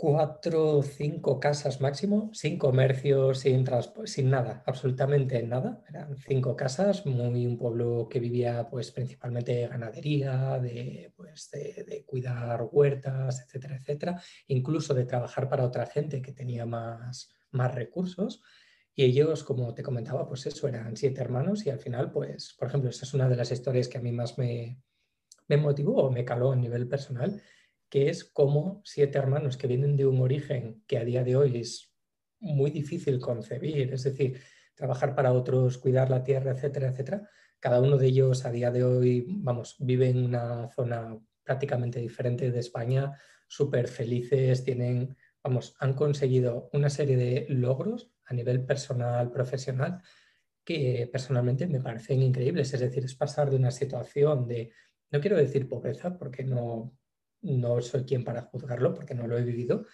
cuatro 0.00 0.78
o 0.78 0.82
cinco 0.82 1.38
casas 1.38 1.82
máximo, 1.82 2.30
sin 2.32 2.56
comercio, 2.56 3.34
sin, 3.34 3.66
sin 4.06 4.30
nada, 4.30 4.62
absolutamente 4.64 5.42
nada. 5.42 5.84
Eran 5.90 6.16
cinco 6.16 6.56
casas, 6.56 7.04
muy 7.04 7.44
un 7.44 7.58
pueblo 7.58 8.08
que 8.08 8.18
vivía 8.18 8.66
pues 8.70 8.92
principalmente 8.92 9.52
de 9.52 9.68
ganadería, 9.68 10.58
de, 10.58 11.12
pues, 11.14 11.50
de, 11.50 12.02
cuidar 12.06 12.66
huertas, 12.72 13.42
etcétera, 13.42 13.76
etcétera, 13.76 14.22
incluso 14.46 14.94
de 14.94 15.04
trabajar 15.04 15.50
para 15.50 15.64
otra 15.64 15.84
gente 15.84 16.22
que 16.22 16.32
tenía 16.32 16.64
más, 16.64 17.34
más 17.50 17.74
recursos. 17.74 18.42
Y 18.94 19.04
ellos, 19.04 19.44
como 19.44 19.74
te 19.74 19.82
comentaba, 19.82 20.26
pues 20.26 20.46
eso, 20.46 20.66
eran 20.66 20.96
siete 20.96 21.20
hermanos 21.20 21.66
y 21.66 21.70
al 21.70 21.78
final, 21.78 22.10
pues, 22.10 22.56
por 22.58 22.68
ejemplo, 22.68 22.88
esa 22.88 23.04
es 23.04 23.12
una 23.12 23.28
de 23.28 23.36
las 23.36 23.52
historias 23.52 23.86
que 23.88 23.98
a 23.98 24.00
mí 24.00 24.12
más 24.12 24.38
me, 24.38 24.80
me 25.46 25.58
motivó 25.58 26.04
o 26.04 26.10
me 26.10 26.24
caló 26.24 26.52
a 26.52 26.56
nivel 26.56 26.88
personal 26.88 27.42
que 27.90 28.08
es 28.08 28.24
como 28.24 28.80
siete 28.84 29.18
hermanos 29.18 29.56
que 29.56 29.66
vienen 29.66 29.96
de 29.96 30.06
un 30.06 30.20
origen 30.20 30.82
que 30.86 30.96
a 30.96 31.04
día 31.04 31.24
de 31.24 31.36
hoy 31.36 31.58
es 31.58 31.92
muy 32.38 32.70
difícil 32.70 33.18
concebir, 33.18 33.92
es 33.92 34.04
decir, 34.04 34.40
trabajar 34.74 35.14
para 35.14 35.32
otros, 35.32 35.76
cuidar 35.76 36.08
la 36.08 36.22
tierra, 36.22 36.52
etcétera, 36.52 36.88
etcétera. 36.88 37.28
Cada 37.58 37.80
uno 37.80 37.98
de 37.98 38.06
ellos 38.06 38.46
a 38.46 38.52
día 38.52 38.70
de 38.70 38.84
hoy, 38.84 39.26
vamos, 39.28 39.76
vive 39.80 40.08
en 40.08 40.24
una 40.24 40.70
zona 40.70 41.18
prácticamente 41.42 42.00
diferente 42.00 42.50
de 42.50 42.60
España, 42.60 43.18
súper 43.46 43.88
felices, 43.88 44.64
tienen, 44.64 45.16
vamos, 45.42 45.74
han 45.80 45.94
conseguido 45.94 46.70
una 46.72 46.88
serie 46.88 47.16
de 47.16 47.46
logros 47.50 48.12
a 48.24 48.32
nivel 48.32 48.64
personal, 48.64 49.32
profesional, 49.32 50.00
que 50.64 51.08
personalmente 51.12 51.66
me 51.66 51.80
parecen 51.80 52.22
increíbles. 52.22 52.72
Es 52.72 52.80
decir, 52.80 53.04
es 53.04 53.16
pasar 53.16 53.50
de 53.50 53.56
una 53.56 53.72
situación 53.72 54.46
de, 54.46 54.70
no 55.10 55.20
quiero 55.20 55.36
decir 55.36 55.68
pobreza, 55.68 56.16
porque 56.16 56.44
no, 56.44 56.96
no 57.42 57.80
soy 57.80 58.04
quien 58.04 58.24
para 58.24 58.42
juzgarlo 58.42 58.94
porque 58.94 59.14
no 59.14 59.26
lo 59.26 59.38
he 59.38 59.42
vivido, 59.42 59.86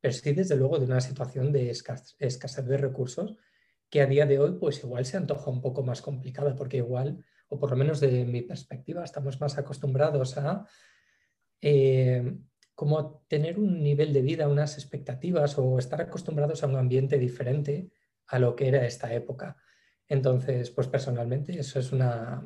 pero 0.00 0.12
sí 0.12 0.32
desde 0.32 0.56
luego 0.56 0.78
de 0.78 0.86
una 0.86 1.00
situación 1.00 1.52
de 1.52 1.70
escasez 1.70 2.66
de 2.66 2.76
recursos 2.76 3.36
que 3.88 4.00
a 4.00 4.06
día 4.06 4.26
de 4.26 4.38
hoy 4.38 4.56
pues 4.58 4.82
igual 4.82 5.04
se 5.04 5.16
antoja 5.16 5.50
un 5.50 5.60
poco 5.60 5.82
más 5.82 6.02
complicada 6.02 6.54
porque 6.56 6.78
igual, 6.78 7.24
o 7.48 7.58
por 7.58 7.70
lo 7.70 7.76
menos 7.76 8.00
de 8.00 8.24
mi 8.24 8.42
perspectiva, 8.42 9.04
estamos 9.04 9.40
más 9.40 9.56
acostumbrados 9.56 10.36
a 10.36 10.66
eh, 11.60 12.36
tener 13.28 13.58
un 13.58 13.82
nivel 13.82 14.12
de 14.12 14.22
vida, 14.22 14.48
unas 14.48 14.76
expectativas 14.76 15.56
o 15.58 15.78
estar 15.78 16.00
acostumbrados 16.00 16.62
a 16.62 16.66
un 16.66 16.76
ambiente 16.76 17.18
diferente 17.18 17.90
a 18.26 18.38
lo 18.38 18.56
que 18.56 18.68
era 18.68 18.84
esta 18.84 19.12
época. 19.14 19.56
Entonces, 20.08 20.70
pues 20.70 20.88
personalmente 20.88 21.58
eso 21.58 21.78
es 21.78 21.92
una, 21.92 22.42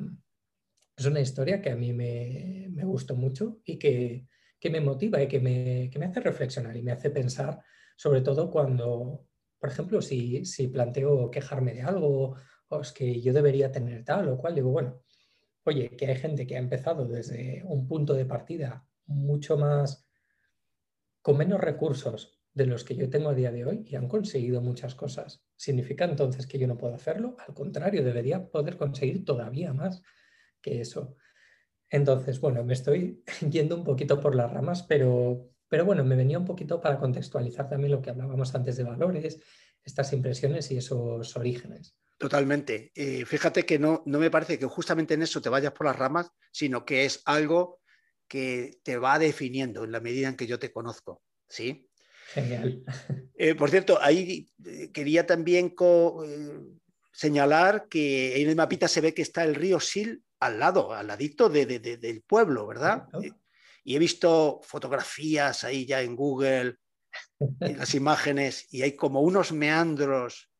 es 0.95 1.05
una 1.05 1.19
historia 1.19 1.61
que 1.61 1.71
a 1.71 1.75
mí 1.75 1.93
me, 1.93 2.67
me 2.69 2.85
gustó 2.85 3.15
mucho 3.15 3.59
y 3.65 3.77
que, 3.79 4.27
que 4.59 4.69
me 4.69 4.81
motiva 4.81 5.21
y 5.21 5.27
que 5.27 5.39
me, 5.39 5.89
que 5.91 5.99
me, 5.99 6.05
hace 6.05 6.19
reflexionar 6.19 6.75
y 6.75 6.81
me 6.81 6.91
hace 6.91 7.09
pensar, 7.09 7.61
sobre 7.95 8.21
todo 8.21 8.51
cuando, 8.51 9.25
por 9.59 9.69
ejemplo, 9.69 10.01
si, 10.01 10.45
si 10.45 10.67
planteo 10.67 11.31
quejarme 11.31 11.73
de 11.73 11.81
algo 11.81 12.35
o 12.67 12.81
es 12.81 12.91
que 12.91 13.21
yo 13.21 13.33
debería 13.33 13.71
tener 13.71 14.03
tal 14.03 14.29
o 14.29 14.37
cual, 14.37 14.55
digo, 14.55 14.69
bueno, 14.71 15.01
oye, 15.63 15.89
que 15.95 16.07
hay 16.07 16.15
gente 16.15 16.45
que 16.45 16.55
ha 16.55 16.59
empezado 16.59 17.05
desde 17.05 17.63
un 17.65 17.87
punto 17.87 18.13
de 18.13 18.25
partida 18.25 18.85
mucho 19.05 19.57
más, 19.57 20.05
con 21.21 21.37
menos 21.37 21.59
recursos 21.59 22.39
de 22.53 22.65
los 22.65 22.83
que 22.83 22.95
yo 22.95 23.09
tengo 23.09 23.29
a 23.29 23.35
día 23.35 23.51
de 23.51 23.65
hoy 23.65 23.85
y 23.87 23.95
han 23.95 24.07
conseguido 24.07 24.61
muchas 24.61 24.95
cosas. 24.95 25.43
¿Significa 25.55 26.05
entonces 26.05 26.47
que 26.47 26.59
yo 26.59 26.67
no 26.67 26.77
puedo 26.77 26.95
hacerlo? 26.95 27.35
Al 27.47 27.53
contrario, 27.53 28.03
debería 28.03 28.49
poder 28.49 28.77
conseguir 28.77 29.25
todavía 29.25 29.73
más 29.73 30.01
que 30.61 30.81
eso. 30.81 31.15
Entonces, 31.89 32.39
bueno, 32.39 32.63
me 32.63 32.73
estoy 32.73 33.23
yendo 33.49 33.75
un 33.75 33.83
poquito 33.83 34.19
por 34.19 34.35
las 34.35 34.51
ramas, 34.51 34.83
pero, 34.83 35.49
pero 35.67 35.85
bueno, 35.85 36.03
me 36.03 36.15
venía 36.15 36.39
un 36.39 36.45
poquito 36.45 36.79
para 36.81 36.99
contextualizar 36.99 37.67
también 37.69 37.91
lo 37.91 38.01
que 38.01 38.09
hablábamos 38.09 38.53
antes 38.55 38.77
de 38.77 38.83
valores, 38.83 39.39
estas 39.83 40.13
impresiones 40.13 40.69
y 40.71 40.77
esos 40.77 41.35
orígenes. 41.35 41.95
Totalmente. 42.17 42.91
Eh, 42.95 43.25
fíjate 43.25 43.65
que 43.65 43.79
no, 43.79 44.03
no 44.05 44.19
me 44.19 44.29
parece 44.29 44.59
que 44.59 44.65
justamente 44.65 45.13
en 45.13 45.21
eso 45.21 45.41
te 45.41 45.49
vayas 45.49 45.71
por 45.71 45.87
las 45.87 45.95
ramas, 45.95 46.29
sino 46.51 46.83
que 46.83 47.05
es 47.05 47.21
algo 47.25 47.79
que 48.27 48.79
te 48.83 48.97
va 48.97 49.17
definiendo 49.17 49.85
en 49.85 49.91
la 49.91 50.01
medida 50.01 50.27
en 50.27 50.35
que 50.35 50.45
yo 50.45 50.59
te 50.59 50.71
conozco. 50.71 51.23
¿sí? 51.47 51.89
Genial. 52.33 52.83
Eh, 53.41 53.55
por 53.55 53.69
cierto, 53.69 53.97
ahí 54.01 54.49
eh, 54.65 54.91
quería 54.91 55.25
también 55.25 55.73
señalar 57.13 57.87
que 57.87 58.41
en 58.41 58.49
el 58.49 58.55
mapita 58.57 58.89
se 58.89 58.99
ve 58.99 59.13
que 59.13 59.21
está 59.21 59.45
el 59.45 59.55
río 59.55 59.79
Sil 59.79 60.21
al 60.39 60.59
lado, 60.59 60.93
al 60.93 61.07
ladito 61.07 61.49
del 61.49 62.23
pueblo, 62.25 62.67
¿verdad? 62.67 63.07
Y 63.83 63.95
he 63.95 63.99
visto 63.99 64.61
fotografías 64.63 65.63
ahí 65.63 65.85
ya 65.85 66.01
en 66.01 66.15
Google, 66.15 66.77
en 67.59 67.77
las 67.77 67.95
imágenes, 67.95 68.71
y 68.73 68.81
hay 68.81 68.95
como 68.95 69.21
unos 69.21 69.51
meandros 69.51 70.51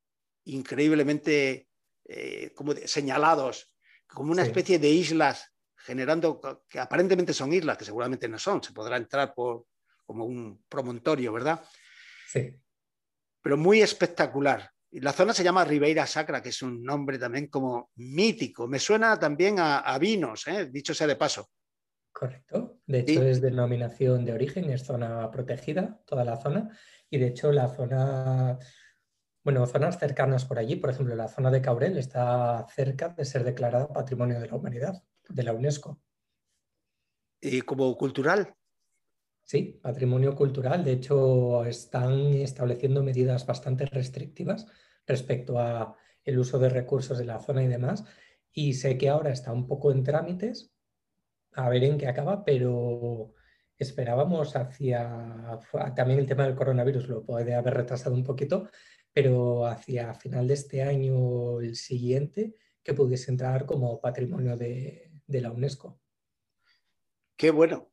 increíblemente 0.45 1.67
eh, 2.05 2.51
como 2.55 2.73
señalados, 2.73 3.75
como 4.07 4.31
una 4.31 4.43
especie 4.43 4.79
de 4.79 4.89
islas, 4.89 5.53
generando, 5.75 6.65
que 6.67 6.79
aparentemente 6.79 7.33
son 7.33 7.53
islas, 7.53 7.77
que 7.77 7.85
seguramente 7.85 8.27
no 8.27 8.39
son, 8.39 8.63
se 8.63 8.73
podrá 8.73 8.97
entrar 8.97 9.33
por 9.33 9.67
como 10.05 10.25
un 10.25 10.63
promontorio, 10.67 11.31
¿verdad? 11.31 11.63
Sí. 12.27 12.59
Pero 13.43 13.57
muy 13.57 13.81
espectacular. 13.81 14.71
La 14.91 15.13
zona 15.13 15.33
se 15.33 15.43
llama 15.43 15.63
Ribeira 15.63 16.07
Sacra, 16.07 16.41
que 16.41 16.49
es 16.49 16.61
un 16.61 16.83
nombre 16.83 17.19
también 17.19 17.47
como 17.47 17.91
mítico. 17.95 18.67
Me 18.67 18.79
suena 18.79 19.19
también 19.19 19.57
a, 19.59 19.97
vinos, 19.99 20.47
¿eh? 20.47 20.67
dicho 20.71 20.93
sea 20.93 21.07
de 21.07 21.15
paso. 21.15 21.49
Correcto. 22.11 22.79
De 22.87 22.99
hecho, 22.99 23.21
es 23.21 23.39
denominación 23.39 24.25
de 24.25 24.33
origen, 24.33 24.69
es 24.71 24.83
zona 24.83 25.29
protegida, 25.29 26.01
toda 26.05 26.25
la 26.25 26.37
zona. 26.37 26.75
Y 27.09 27.19
de 27.19 27.27
hecho, 27.27 27.51
la 27.51 27.67
zona, 27.67 28.57
bueno, 29.43 29.65
zonas 29.67 29.99
cercanas 29.99 30.45
por 30.45 30.57
allí, 30.57 30.75
por 30.75 30.89
ejemplo, 30.89 31.15
la 31.15 31.27
zona 31.27 31.51
de 31.51 31.61
Caurel 31.61 31.97
está 31.97 32.65
cerca 32.73 33.09
de 33.09 33.25
ser 33.25 33.43
declarada 33.43 33.93
Patrimonio 33.93 34.39
de 34.39 34.47
la 34.47 34.55
Humanidad, 34.55 35.03
de 35.29 35.43
la 35.43 35.53
UNESCO. 35.53 36.01
¿Y 37.41 37.61
como 37.61 37.95
cultural? 37.95 38.55
Sí, 39.49 39.79
patrimonio 39.81 40.35
cultural. 40.35 40.83
De 40.83 40.91
hecho, 40.91 41.65
están 41.65 42.35
estableciendo 42.35 43.01
medidas 43.01 43.47
bastante 43.47 43.87
restrictivas 43.87 44.67
respecto 45.07 45.57
a 45.57 45.97
el 46.23 46.37
uso 46.37 46.59
de 46.59 46.69
recursos 46.69 47.17
de 47.17 47.25
la 47.25 47.39
zona 47.39 47.63
y 47.63 47.67
demás. 47.67 48.05
Y 48.51 48.73
sé 48.73 48.95
que 48.99 49.09
ahora 49.09 49.31
está 49.31 49.51
un 49.51 49.65
poco 49.65 49.91
en 49.91 50.03
trámites, 50.03 50.71
a 51.53 51.67
ver 51.67 51.83
en 51.83 51.97
qué 51.97 52.07
acaba, 52.07 52.45
pero 52.45 53.33
esperábamos 53.75 54.55
hacia, 54.55 55.59
también 55.95 56.19
el 56.19 56.27
tema 56.27 56.45
del 56.45 56.53
coronavirus 56.55 57.07
lo 57.07 57.25
puede 57.25 57.55
haber 57.55 57.73
retrasado 57.73 58.13
un 58.13 58.23
poquito, 58.23 58.69
pero 59.11 59.65
hacia 59.65 60.13
final 60.13 60.47
de 60.47 60.53
este 60.53 60.83
año 60.83 61.17
o 61.17 61.61
el 61.61 61.75
siguiente 61.75 62.53
que 62.83 62.93
pudiese 62.93 63.31
entrar 63.31 63.65
como 63.65 63.99
patrimonio 63.99 64.55
de, 64.55 65.11
de 65.25 65.41
la 65.41 65.51
UNESCO. 65.51 65.99
Qué 67.35 67.49
bueno, 67.49 67.89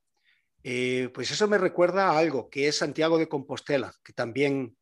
eh, 0.68 1.10
pues 1.14 1.30
eso 1.30 1.46
me 1.46 1.58
recuerda 1.58 2.08
a 2.08 2.18
algo 2.18 2.50
que 2.50 2.66
es 2.66 2.78
Santiago 2.78 3.18
de 3.18 3.28
Compostela, 3.28 3.94
que 4.02 4.12
también 4.12 4.76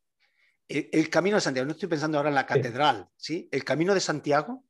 el, 0.67 1.11
camino 1.11 1.37
de 1.37 1.41
Santiago, 1.41 1.67
no 1.67 1.73
estoy 1.73 1.87
pensando 1.87 2.17
ahora 2.17 2.29
en 2.29 2.35
la 2.35 2.47
catedral, 2.47 3.07
¿sí? 3.15 3.47
El 3.51 3.63
camino 3.63 3.93
de 3.93 3.99
Santiago. 3.99 4.65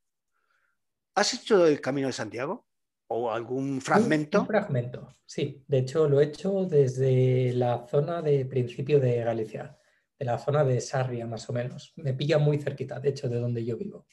¿Has 1.14 1.34
hecho 1.34 1.66
el 1.66 1.80
camino 1.80 2.08
de 2.08 2.14
Santiago? 2.14 2.68
¿O 3.08 3.32
algún 3.32 3.80
fragmento? 3.80 4.42
Un, 4.42 4.48
fragmento, 4.48 5.16
sí. 5.26 5.64
De 5.70 5.78
hecho, 5.78 6.10
lo 6.10 6.20
he 6.20 6.26
hecho 6.26 6.66
desde 6.66 7.54
la 7.54 7.88
zona 7.88 8.22
de 8.22 8.46
principio 8.46 9.00
de 9.00 9.24
Galicia, 9.24 9.80
de 10.20 10.26
la 10.26 10.38
zona 10.38 10.66
de 10.66 10.82
Sarria, 10.82 11.26
más 11.26 11.50
o 11.50 11.54
menos. 11.54 11.94
Me 11.96 12.14
pilla 12.14 12.40
muy 12.40 12.58
cerquita, 12.58 13.00
de 13.00 13.12
hecho, 13.12 13.30
de 13.30 13.40
donde 13.40 13.64
yo 13.64 13.78
vivo. 13.78 14.06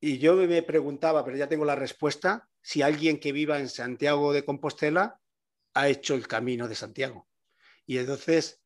Y 0.00 0.16
yo 0.16 0.36
me 0.36 0.62
preguntaba, 0.62 1.22
pero 1.22 1.36
ya 1.36 1.50
tengo 1.50 1.66
la 1.66 1.76
respuesta, 1.76 2.48
si 2.62 2.80
alguien 2.80 3.20
que 3.20 3.32
viva 3.32 3.58
en 3.58 3.68
Santiago 3.68 4.32
de 4.32 4.46
Compostela 4.46 5.20
ha 5.74 5.88
hecho 5.88 6.14
el 6.14 6.26
camino 6.26 6.68
de 6.68 6.74
Santiago. 6.74 7.28
Y 7.86 7.98
entonces, 7.98 8.62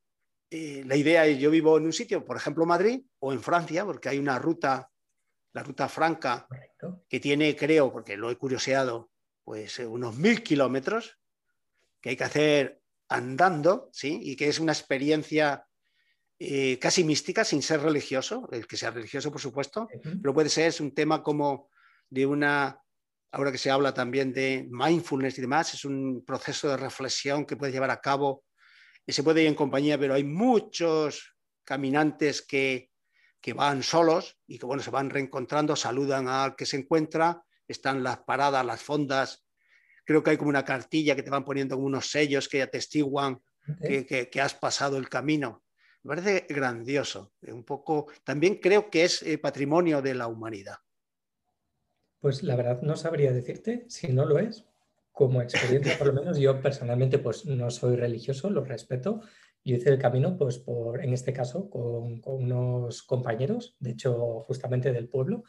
eh, 0.51 0.83
la 0.87 0.97
idea 0.97 1.27
es, 1.27 1.39
yo 1.39 1.51
vivo 1.51 1.77
en 1.77 1.85
un 1.85 1.93
sitio, 1.93 2.25
por 2.25 2.37
ejemplo, 2.37 2.67
Madrid 2.67 3.03
o 3.19 3.33
en 3.33 3.43
Francia, 3.43 3.85
porque 3.85 4.09
hay 4.09 4.19
una 4.19 4.39
ruta, 4.39 4.91
la 5.53 5.63
ruta 5.63 5.89
franca, 5.89 6.47
que 7.09 7.21
tiene, 7.21 7.57
creo, 7.57 7.93
porque 7.93 8.17
lo 8.17 8.31
he 8.31 8.37
curioseado, 8.37 9.11
pues 9.43 9.79
eh, 9.79 9.87
unos 9.87 10.17
mil 10.17 10.43
kilómetros 10.43 11.19
que 12.01 12.11
hay 12.11 12.17
que 12.17 12.25
hacer 12.25 12.81
andando, 13.09 13.89
¿sí? 13.93 14.21
Y 14.23 14.37
que 14.37 14.49
es 14.49 14.61
una 14.61 14.73
experiencia 14.73 15.67
eh, 16.39 16.79
casi 16.79 17.03
mística, 17.03 17.45
sin 17.45 17.63
ser 17.63 17.81
religioso, 17.81 18.49
el 18.53 18.67
que 18.67 18.77
sea 18.77 18.91
religioso, 18.91 19.33
por 19.33 19.41
supuesto, 19.41 19.89
pero 20.23 20.35
puede 20.35 20.51
ser, 20.51 20.69
es 20.69 20.81
un 20.81 20.95
tema 20.95 21.23
como 21.23 21.69
de 22.11 22.27
una 22.27 22.81
ahora 23.33 23.53
que 23.53 23.59
se 23.59 23.71
habla 23.71 23.93
también 23.93 24.33
de 24.33 24.67
mindfulness 24.71 25.39
y 25.39 25.43
demás, 25.43 25.75
es 25.75 25.85
un 25.85 26.25
proceso 26.25 26.69
de 26.69 26.77
reflexión 26.77 27.45
que 27.45 27.57
puedes 27.57 27.75
llevar 27.75 27.91
a 27.91 28.01
cabo 28.01 28.45
y 29.07 29.13
se 29.13 29.23
puede 29.23 29.43
ir 29.43 29.49
en 29.49 29.55
compañía, 29.55 29.99
pero 29.99 30.15
hay 30.15 30.25
muchos 30.25 31.37
caminantes 31.65 32.43
que, 32.43 32.91
que 33.41 33.53
van 33.53 33.83
solos 33.83 34.39
y 34.47 34.59
que 34.59 34.67
bueno, 34.67 34.83
se 34.83 34.91
van 34.91 35.11
reencontrando, 35.11 35.77
saludan 35.77 36.29
al 36.29 36.57
que 36.57 36.67
se 36.67 36.77
encuentra, 36.77 37.43
están 37.67 38.03
las 38.03 38.19
paradas, 38.21 38.65
las 38.65 38.83
fondas, 38.83 39.47
creo 40.05 40.23
que 40.23 40.31
hay 40.31 40.37
como 40.39 40.49
una 40.49 40.65
cartilla 40.65 41.15
que 41.15 41.23
te 41.23 41.31
van 41.31 41.45
poniendo 41.45 41.77
como 41.77 41.87
unos 41.87 42.11
sellos 42.11 42.49
que 42.49 42.63
atestiguan 42.63 43.41
que, 43.83 44.29
que, 44.31 44.41
has 44.41 44.55
pasado 44.55 44.97
el 44.97 45.11
camino. 45.11 45.65
Me 46.03 46.17
parece 46.17 46.47
grandioso. 46.49 47.35
Un 47.43 47.65
poco, 47.65 48.07
también 48.25 48.57
creo 48.57 48.89
que 48.89 49.05
es 49.05 49.23
eh, 49.23 49.37
patrimonio 49.37 50.01
de 50.01 50.15
la 50.15 50.27
humanidad. 50.27 50.77
Pues 52.21 52.43
la 52.43 52.57
verdad 52.57 52.83
no 52.83 52.97
sabría 52.97 53.33
decirte 53.33 53.85
si 53.89 54.09
no 54.09 54.25
lo 54.25 54.39
es. 54.39 54.67
Como 55.13 55.43
experiencia, 55.43 55.99
por 55.99 56.09
lo 56.09 56.13
menos 56.13 56.39
yo 56.39 56.61
personalmente 56.61 57.19
pues 57.19 57.45
no 57.45 57.71
soy 57.71 57.97
religioso, 57.97 58.51
lo 58.51 58.65
respeto. 58.65 59.21
Yo 59.65 59.77
hice 59.77 59.91
el 59.91 59.99
camino 59.99 60.37
pues 60.37 60.59
por, 60.59 61.03
en 61.05 61.13
este 61.13 61.33
caso, 61.33 61.69
con, 61.69 62.21
unos 62.25 63.03
compañeros, 63.03 63.77
de 63.81 63.91
hecho 63.91 64.41
justamente 64.41 64.93
del 64.93 65.09
pueblo, 65.09 65.45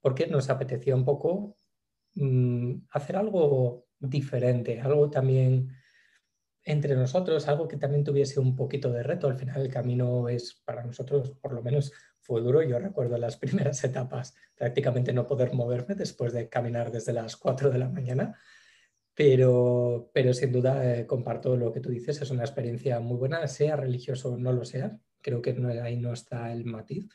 porque 0.00 0.26
nos 0.26 0.48
apetecía 0.50 0.94
un 0.94 1.04
poco 1.04 1.54
mm, 2.14 2.76
hacer 2.90 3.16
algo 3.16 3.86
diferente, 3.98 4.80
algo 4.80 5.10
también 5.10 5.68
entre 6.64 6.96
nosotros, 6.96 7.46
algo 7.46 7.68
que 7.68 7.76
también 7.76 8.04
tuviese 8.04 8.40
un 8.40 8.56
poquito 8.56 8.90
de 8.90 9.02
reto. 9.02 9.28
Al 9.28 9.36
final 9.36 9.60
el 9.60 9.72
camino 9.72 10.28
es 10.28 10.62
para 10.64 10.82
nosotros, 10.82 11.30
por 11.42 11.52
lo 11.52 11.62
menos 11.62 11.92
fue 12.24 12.40
duro. 12.40 12.62
Yo 12.62 12.78
recuerdo 12.78 13.18
las 13.18 13.36
primeras 13.36 13.84
etapas, 13.84 14.34
prácticamente 14.56 15.12
no 15.12 15.26
poder 15.26 15.52
moverme 15.52 15.94
después 15.94 16.32
de 16.32 16.48
caminar 16.48 16.90
desde 16.90 17.12
las 17.12 17.36
4 17.36 17.70
de 17.70 17.78
la 17.78 17.88
mañana. 17.88 18.38
Pero, 19.14 20.10
pero 20.12 20.34
sin 20.34 20.50
duda 20.50 20.98
eh, 20.98 21.06
comparto 21.06 21.56
lo 21.56 21.72
que 21.72 21.78
tú 21.78 21.90
dices, 21.90 22.20
es 22.20 22.30
una 22.30 22.42
experiencia 22.42 22.98
muy 22.98 23.16
buena, 23.16 23.46
sea 23.46 23.76
religioso 23.76 24.32
o 24.32 24.38
no 24.38 24.52
lo 24.52 24.64
sea, 24.64 24.98
creo 25.20 25.40
que 25.40 25.52
no, 25.52 25.68
ahí 25.68 25.96
no 25.96 26.12
está 26.12 26.50
el 26.50 26.64
matiz, 26.64 27.06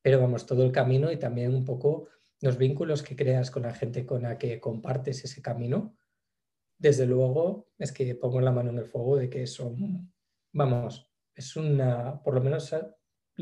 pero 0.00 0.20
vamos, 0.20 0.46
todo 0.46 0.62
el 0.62 0.70
camino 0.70 1.10
y 1.10 1.16
también 1.16 1.52
un 1.52 1.64
poco 1.64 2.06
los 2.40 2.58
vínculos 2.58 3.02
que 3.02 3.16
creas 3.16 3.50
con 3.50 3.64
la 3.64 3.74
gente 3.74 4.06
con 4.06 4.22
la 4.22 4.38
que 4.38 4.60
compartes 4.60 5.24
ese 5.24 5.42
camino, 5.42 5.96
desde 6.78 7.06
luego 7.06 7.70
es 7.76 7.90
que 7.90 8.14
pongo 8.14 8.40
la 8.40 8.52
mano 8.52 8.70
en 8.70 8.78
el 8.78 8.84
fuego 8.84 9.16
de 9.16 9.28
que 9.28 9.48
son, 9.48 10.12
vamos, 10.52 11.10
es 11.34 11.56
una, 11.56 12.22
por 12.22 12.34
lo 12.34 12.40
menos 12.40 12.72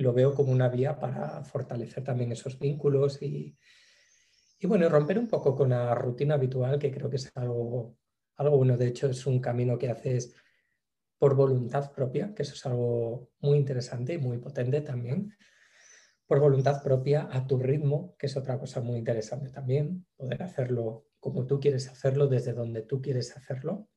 lo 0.03 0.13
veo 0.13 0.35
como 0.35 0.53
una 0.53 0.69
vía 0.69 0.99
para 0.99 1.45
fortalecer 1.45 2.05
también 2.05 2.33
esos 2.33 2.59
vínculos 2.59 3.23
y, 3.23 3.57
y 4.59 4.67
bueno, 4.67 4.89
romper 4.89 5.19
un 5.19 5.29
poco 5.29 5.55
con 5.55 5.71
la 5.71 5.95
rutina 5.95 6.35
habitual, 6.35 6.79
que 6.79 6.91
creo 6.91 7.11
que 7.11 7.17
es 7.17 7.31
algo, 7.37 7.97
algo 8.37 8.57
bueno. 8.57 8.77
De 8.77 8.87
hecho, 8.89 9.09
es 9.09 9.27
un 9.27 9.41
camino 9.41 9.79
que 9.79 9.91
haces 9.91 10.35
por 11.19 11.35
voluntad 11.35 11.93
propia, 11.93 12.35
que 12.35 12.43
eso 12.43 12.55
es 12.55 12.67
algo 12.67 13.31
muy 13.41 13.59
interesante 13.59 14.15
y 14.15 14.19
muy 14.19 14.39
potente 14.39 14.81
también. 14.81 15.35
Por 16.27 16.41
voluntad 16.41 16.83
propia, 16.83 17.29
a 17.31 17.47
tu 17.47 17.59
ritmo, 17.59 18.17
que 18.19 18.27
es 18.27 18.37
otra 18.37 18.59
cosa 18.59 18.81
muy 18.81 18.99
interesante 18.99 19.51
también, 19.51 20.07
poder 20.17 20.43
hacerlo 20.43 21.07
como 21.21 21.47
tú 21.47 21.61
quieres 21.61 21.89
hacerlo, 21.89 22.27
desde 22.27 22.53
donde 22.53 22.83
tú 22.83 23.01
quieres 23.01 23.37
hacerlo. 23.37 23.89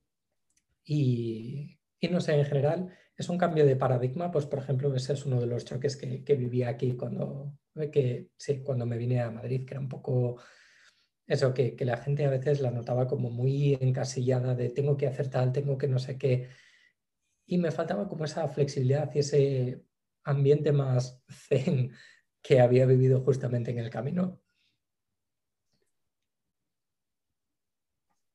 Y, 0.84 1.77
no 2.02 2.22
sé, 2.22 2.34
en 2.36 2.46
general 2.46 2.94
es 3.16 3.30
un 3.30 3.38
cambio 3.38 3.66
de 3.66 3.76
paradigma, 3.76 4.32
pues 4.32 4.46
por 4.46 4.60
ejemplo, 4.60 4.94
ese 4.96 5.14
es 5.14 5.26
uno 5.26 5.40
de 5.40 5.48
los 5.48 5.66
choques 5.66 5.98
que, 5.98 6.24
que 6.24 6.36
viví 6.36 6.64
aquí 6.64 6.96
cuando, 6.96 7.58
que, 7.92 8.30
sí, 8.38 8.62
cuando 8.64 8.86
me 8.86 8.98
vine 8.98 9.22
a 9.22 9.32
Madrid, 9.32 9.66
que 9.66 9.74
era 9.74 9.82
un 9.82 9.90
poco 9.90 10.38
eso, 11.26 11.54
que, 11.54 11.76
que, 11.76 11.86
la 11.86 11.98
gente 11.98 12.26
a 12.26 12.30
veces 12.30 12.62
la 12.62 12.72
notaba 12.72 13.08
como 13.08 13.30
muy 13.30 13.74
encasillada 13.82 14.56
de 14.56 14.70
tengo 14.70 14.96
que 14.96 15.08
hacer 15.08 15.30
tal, 15.30 15.52
tengo 15.52 15.78
que 15.78 15.88
no 15.88 16.00
sé 16.00 16.18
qué. 16.18 16.50
Y 17.48 17.58
me 17.58 17.72
faltaba 17.72 18.08
como 18.08 18.26
esa 18.26 18.48
flexibilidad 18.48 19.10
y 19.14 19.20
ese 19.20 19.84
ambiente 20.24 20.72
más 20.72 21.24
zen 21.30 21.92
que 22.42 22.60
había 22.60 22.86
vivido 22.86 23.22
justamente 23.22 23.72
en 23.72 23.80
el 23.80 23.90
camino. 23.90 24.40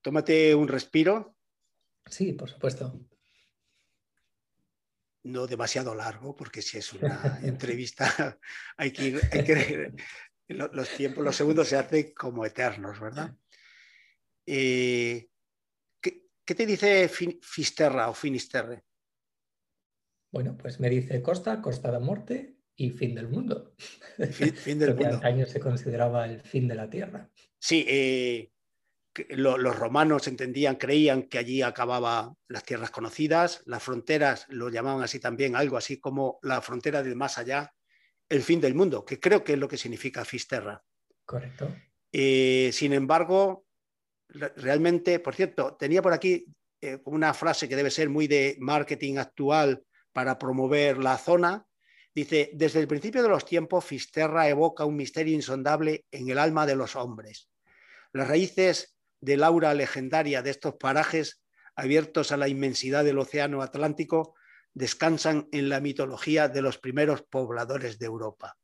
Tómate 0.02 0.54
un 0.56 0.66
respiro. 0.66 1.36
Sí, 2.06 2.32
por 2.32 2.50
supuesto. 2.50 3.00
No 5.24 5.46
demasiado 5.46 5.94
largo, 5.94 6.34
porque 6.34 6.62
si 6.62 6.78
es 6.78 6.92
una 6.92 7.40
entrevista, 7.42 8.38
hay 8.76 8.90
que, 8.90 9.06
ir, 9.06 9.94
los 10.48 10.88
tiempos, 10.90 11.24
los 11.24 11.36
segundos 11.36 11.68
se 11.68 11.76
hacen 11.76 12.12
como 12.14 12.44
eternos, 12.44 13.00
¿verdad? 13.00 13.34
Eh, 14.46 15.28
¿qué, 16.00 16.54
te 16.54 16.66
dice 16.66 17.08
Fisterra 17.08 18.10
o 18.10 18.14
Finisterre? 18.14 18.84
Bueno, 20.32 20.56
pues 20.56 20.80
me 20.80 20.88
dice 20.90 21.22
Costa, 21.22 21.60
Costa 21.60 21.92
de 21.92 21.98
Muerte 21.98 22.56
y 22.74 22.90
fin 22.90 23.14
del 23.14 23.28
mundo. 23.28 23.74
Fin, 24.30 24.78
del 24.78 24.94
mundo. 24.94 25.20
años 25.22 25.50
se 25.50 25.60
consideraba 25.60 26.26
el 26.26 26.40
fin 26.40 26.66
de 26.66 26.74
la 26.74 26.88
Tierra. 26.88 27.30
Sí, 27.58 27.84
eh, 27.86 28.51
los 29.28 29.76
romanos 29.76 30.26
entendían, 30.26 30.76
creían 30.76 31.24
que 31.24 31.38
allí 31.38 31.62
acababa 31.62 32.34
las 32.48 32.64
tierras 32.64 32.90
conocidas, 32.90 33.62
las 33.66 33.82
fronteras 33.82 34.46
lo 34.48 34.70
llamaban 34.70 35.02
así 35.02 35.20
también, 35.20 35.54
algo 35.54 35.76
así 35.76 36.00
como 36.00 36.38
la 36.42 36.62
frontera 36.62 37.02
del 37.02 37.16
más 37.16 37.38
allá, 37.38 37.72
el 38.28 38.42
fin 38.42 38.60
del 38.60 38.74
mundo, 38.74 39.04
que 39.04 39.20
creo 39.20 39.44
que 39.44 39.52
es 39.52 39.58
lo 39.58 39.68
que 39.68 39.76
significa 39.76 40.24
Fisterra. 40.24 40.82
Correcto. 41.24 41.74
Eh, 42.10 42.70
sin 42.72 42.92
embargo, 42.92 43.66
realmente, 44.28 45.18
por 45.18 45.34
cierto, 45.34 45.76
tenía 45.76 46.00
por 46.00 46.12
aquí 46.12 46.46
eh, 46.80 46.98
una 47.04 47.34
frase 47.34 47.68
que 47.68 47.76
debe 47.76 47.90
ser 47.90 48.08
muy 48.08 48.26
de 48.26 48.56
marketing 48.60 49.18
actual 49.18 49.82
para 50.12 50.38
promover 50.38 50.98
la 50.98 51.18
zona. 51.18 51.66
Dice, 52.14 52.50
desde 52.54 52.80
el 52.80 52.88
principio 52.88 53.22
de 53.22 53.28
los 53.28 53.44
tiempos, 53.44 53.84
Fisterra 53.84 54.48
evoca 54.48 54.84
un 54.84 54.96
misterio 54.96 55.34
insondable 55.34 56.04
en 56.10 56.28
el 56.28 56.38
alma 56.38 56.66
de 56.66 56.76
los 56.76 56.96
hombres. 56.96 57.48
Las 58.12 58.28
raíces 58.28 58.91
del 59.22 59.44
aura 59.44 59.72
legendaria 59.72 60.42
de 60.42 60.50
estos 60.50 60.74
parajes 60.74 61.40
abiertos 61.76 62.32
a 62.32 62.36
la 62.36 62.48
inmensidad 62.48 63.04
del 63.04 63.18
océano 63.18 63.62
Atlántico 63.62 64.34
descansan 64.74 65.48
en 65.52 65.68
la 65.68 65.80
mitología 65.80 66.48
de 66.48 66.60
los 66.60 66.78
primeros 66.78 67.22
pobladores 67.22 67.98
de 67.98 68.06
Europa. 68.06 68.58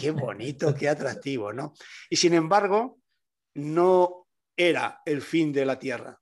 qué 0.00 0.10
bonito, 0.10 0.74
qué 0.74 0.88
atractivo, 0.88 1.52
¿no? 1.52 1.74
Y 2.08 2.16
sin 2.16 2.34
embargo, 2.34 2.98
no 3.54 4.26
era 4.56 5.02
el 5.04 5.20
fin 5.20 5.52
de 5.52 5.66
la 5.66 5.78
Tierra, 5.78 6.18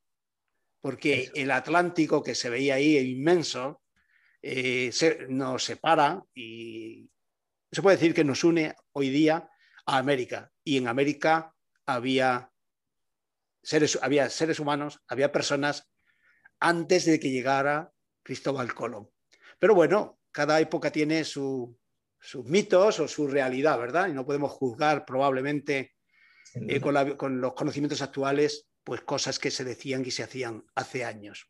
porque 0.81 1.31
el 1.35 1.51
Atlántico 1.53 2.23
que 2.23 2.35
se 2.35 2.51
veía 2.51 2.75
ahí 2.75 2.99
inmenso 2.99 3.83
eh, 4.43 4.93
nos 5.29 5.65
separa 5.65 6.23
y 6.35 7.09
se 7.71 7.81
puede 7.81 7.97
decir 7.97 8.13
que 8.13 8.25
nos 8.25 8.43
une 8.43 8.75
hoy 8.93 9.11
día 9.11 9.49
a 9.87 9.99
América. 9.99 10.51
Y 10.65 10.79
en 10.79 10.89
América 10.89 11.55
había 11.87 12.51
seres, 13.65 13.99
había 14.03 14.31
seres 14.31 14.61
humanos, 14.61 15.01
había 15.09 15.33
personas 15.33 15.91
antes 16.61 17.05
de 17.07 17.19
que 17.19 17.31
llegara 17.31 17.93
Cristóbal 18.23 18.73
Colón. 18.75 19.11
Pero 19.59 19.75
bueno, 19.75 20.21
cada 20.31 20.61
época 20.61 20.93
tiene 20.93 21.25
sus 21.25 21.77
mitos 22.45 23.01
o 23.01 23.09
su 23.09 23.27
realidad, 23.27 23.79
¿verdad? 23.79 24.09
Y 24.09 24.13
no 24.13 24.27
podemos 24.27 24.53
juzgar 24.53 25.05
probablemente 25.05 25.95
eh, 26.55 26.81
con, 26.81 27.17
con, 27.17 27.41
los 27.41 27.55
conocimientos 27.55 28.03
actuales, 28.03 28.69
pues 28.85 29.01
cosas 29.01 29.39
que 29.39 29.51
se 29.51 29.65
decían 29.65 30.05
y 30.05 30.11
se 30.11 30.23
hacían 30.23 30.65
hace 30.75 31.05
años. 31.05 31.49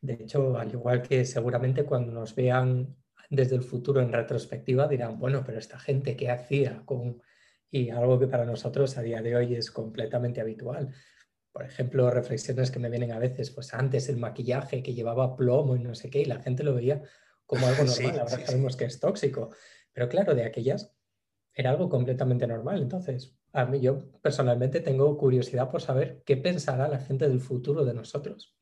De 0.00 0.14
hecho, 0.14 0.56
al 0.56 0.70
igual 0.70 1.02
que 1.02 1.24
seguramente 1.24 1.84
cuando 1.84 2.12
nos 2.12 2.34
vean 2.34 2.96
desde 3.28 3.56
el 3.56 3.62
futuro 3.62 4.00
en 4.00 4.12
retrospectiva 4.12 4.86
dirán, 4.86 5.18
bueno, 5.18 5.42
pero 5.44 5.58
esta 5.58 5.78
gente 5.78 6.16
qué 6.16 6.30
hacía 6.30 6.82
con... 6.84 7.22
Y 7.68 7.90
algo 7.90 8.18
que 8.18 8.28
para 8.28 8.44
nosotros 8.44 8.96
a 8.96 9.02
día 9.02 9.20
de 9.22 9.34
hoy 9.34 9.54
es 9.56 9.72
completamente 9.72 10.40
habitual 10.40 10.94
por 11.56 11.64
ejemplo, 11.64 12.10
reflexiones 12.10 12.70
que 12.70 12.78
me 12.78 12.90
vienen 12.90 13.12
a 13.12 13.18
veces, 13.18 13.50
pues 13.50 13.72
antes 13.72 14.10
el 14.10 14.18
maquillaje 14.18 14.82
que 14.82 14.92
llevaba 14.92 15.34
plomo 15.36 15.74
y 15.74 15.78
no 15.78 15.94
sé 15.94 16.10
qué, 16.10 16.20
y 16.20 16.26
la 16.26 16.42
gente 16.42 16.62
lo 16.62 16.74
veía 16.74 17.02
como 17.46 17.66
algo 17.66 17.82
normal, 17.84 18.18
ahora 18.20 18.44
sabemos 18.44 18.76
que 18.76 18.84
es 18.84 19.00
tóxico, 19.00 19.48
pero 19.90 20.06
claro, 20.06 20.34
de 20.34 20.44
aquellas 20.44 20.94
era 21.54 21.70
algo 21.70 21.88
completamente 21.88 22.46
normal. 22.46 22.82
Entonces, 22.82 23.38
a 23.54 23.64
mí 23.64 23.80
yo 23.80 24.06
personalmente 24.20 24.80
tengo 24.80 25.16
curiosidad 25.16 25.70
por 25.70 25.80
saber 25.80 26.22
qué 26.26 26.36
pensará 26.36 26.88
la 26.88 26.98
gente 26.98 27.26
del 27.26 27.40
futuro 27.40 27.86
de 27.86 27.94
nosotros. 27.94 28.54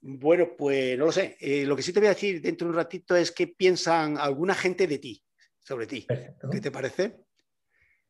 Bueno, 0.00 0.56
pues 0.58 0.98
no 0.98 1.04
lo 1.04 1.12
sé. 1.12 1.36
Eh, 1.38 1.66
lo 1.66 1.76
que 1.76 1.82
sí 1.82 1.92
te 1.92 2.00
voy 2.00 2.08
a 2.08 2.14
decir 2.14 2.42
dentro 2.42 2.66
de 2.66 2.70
un 2.72 2.78
ratito 2.78 3.14
es 3.14 3.30
qué 3.30 3.46
piensan 3.46 4.18
alguna 4.18 4.56
gente 4.56 4.88
de 4.88 4.98
ti, 4.98 5.22
sobre 5.60 5.86
ti. 5.86 6.04
¿Qué 6.50 6.60
te 6.60 6.72
parece? 6.72 7.24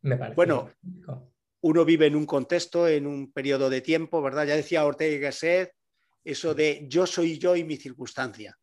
Me 0.01 0.17
parece. 0.17 0.35
Bueno, 0.35 0.71
uno 1.65 1.83
vive 1.87 2.07
en 2.07 2.15
un 2.15 2.27
contexto, 2.27 2.87
en 2.87 3.07
un 3.07 3.33
periodo 3.33 3.71
de 3.71 3.81
tiempo, 3.81 4.21
¿verdad? 4.21 4.47
Ya 4.47 4.55
decía 4.55 4.85
Ortega 4.85 5.15
y 5.15 5.19
Gasset 5.19 5.73
eso 6.23 6.55
de 6.55 6.85
yo 6.89 7.07
soy 7.07 7.39
yo 7.39 7.57
y 7.57 7.65
mi 7.65 7.79
circunstancia. 7.79 8.59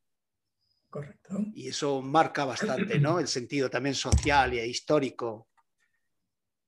Correcto. 0.87 1.39
Y 1.55 1.69
eso 1.69 2.01
marca 2.03 2.45
bastante, 2.45 2.99
¿no? 2.99 3.19
El 3.19 3.27
sentido 3.27 3.71
también 3.71 3.95
social 3.95 4.53
e 4.53 4.67
histórico 4.67 5.47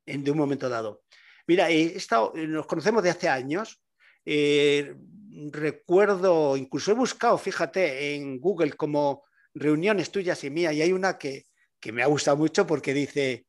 de 0.06 0.32
un 0.32 0.38
momento 0.38 0.70
dado. 0.70 1.04
Mira, 1.46 1.70
he 1.70 1.98
estado, 1.98 2.34
nos 2.36 2.66
conocemos 2.66 3.04
de 3.04 3.12
hace 3.12 3.30
años. 3.30 3.80
Eh, 4.26 4.96
recuerdo, 5.52 6.58
incluso 6.58 6.92
he 6.92 6.96
buscado, 6.96 7.38
fíjate, 7.38 8.16
en 8.16 8.40
Google 8.40 8.74
como 8.74 9.24
reuniones 9.54 10.10
tuyas 10.10 10.44
y 10.44 10.50
mías, 10.50 10.74
y 10.74 10.82
hay 10.82 10.94
una 10.94 11.20
que, 11.20 11.46
que 11.80 11.92
me 11.92 12.02
ha 12.02 12.08
gustado 12.08 12.38
mucho 12.38 12.66
porque 12.66 12.94
dice 12.94 13.46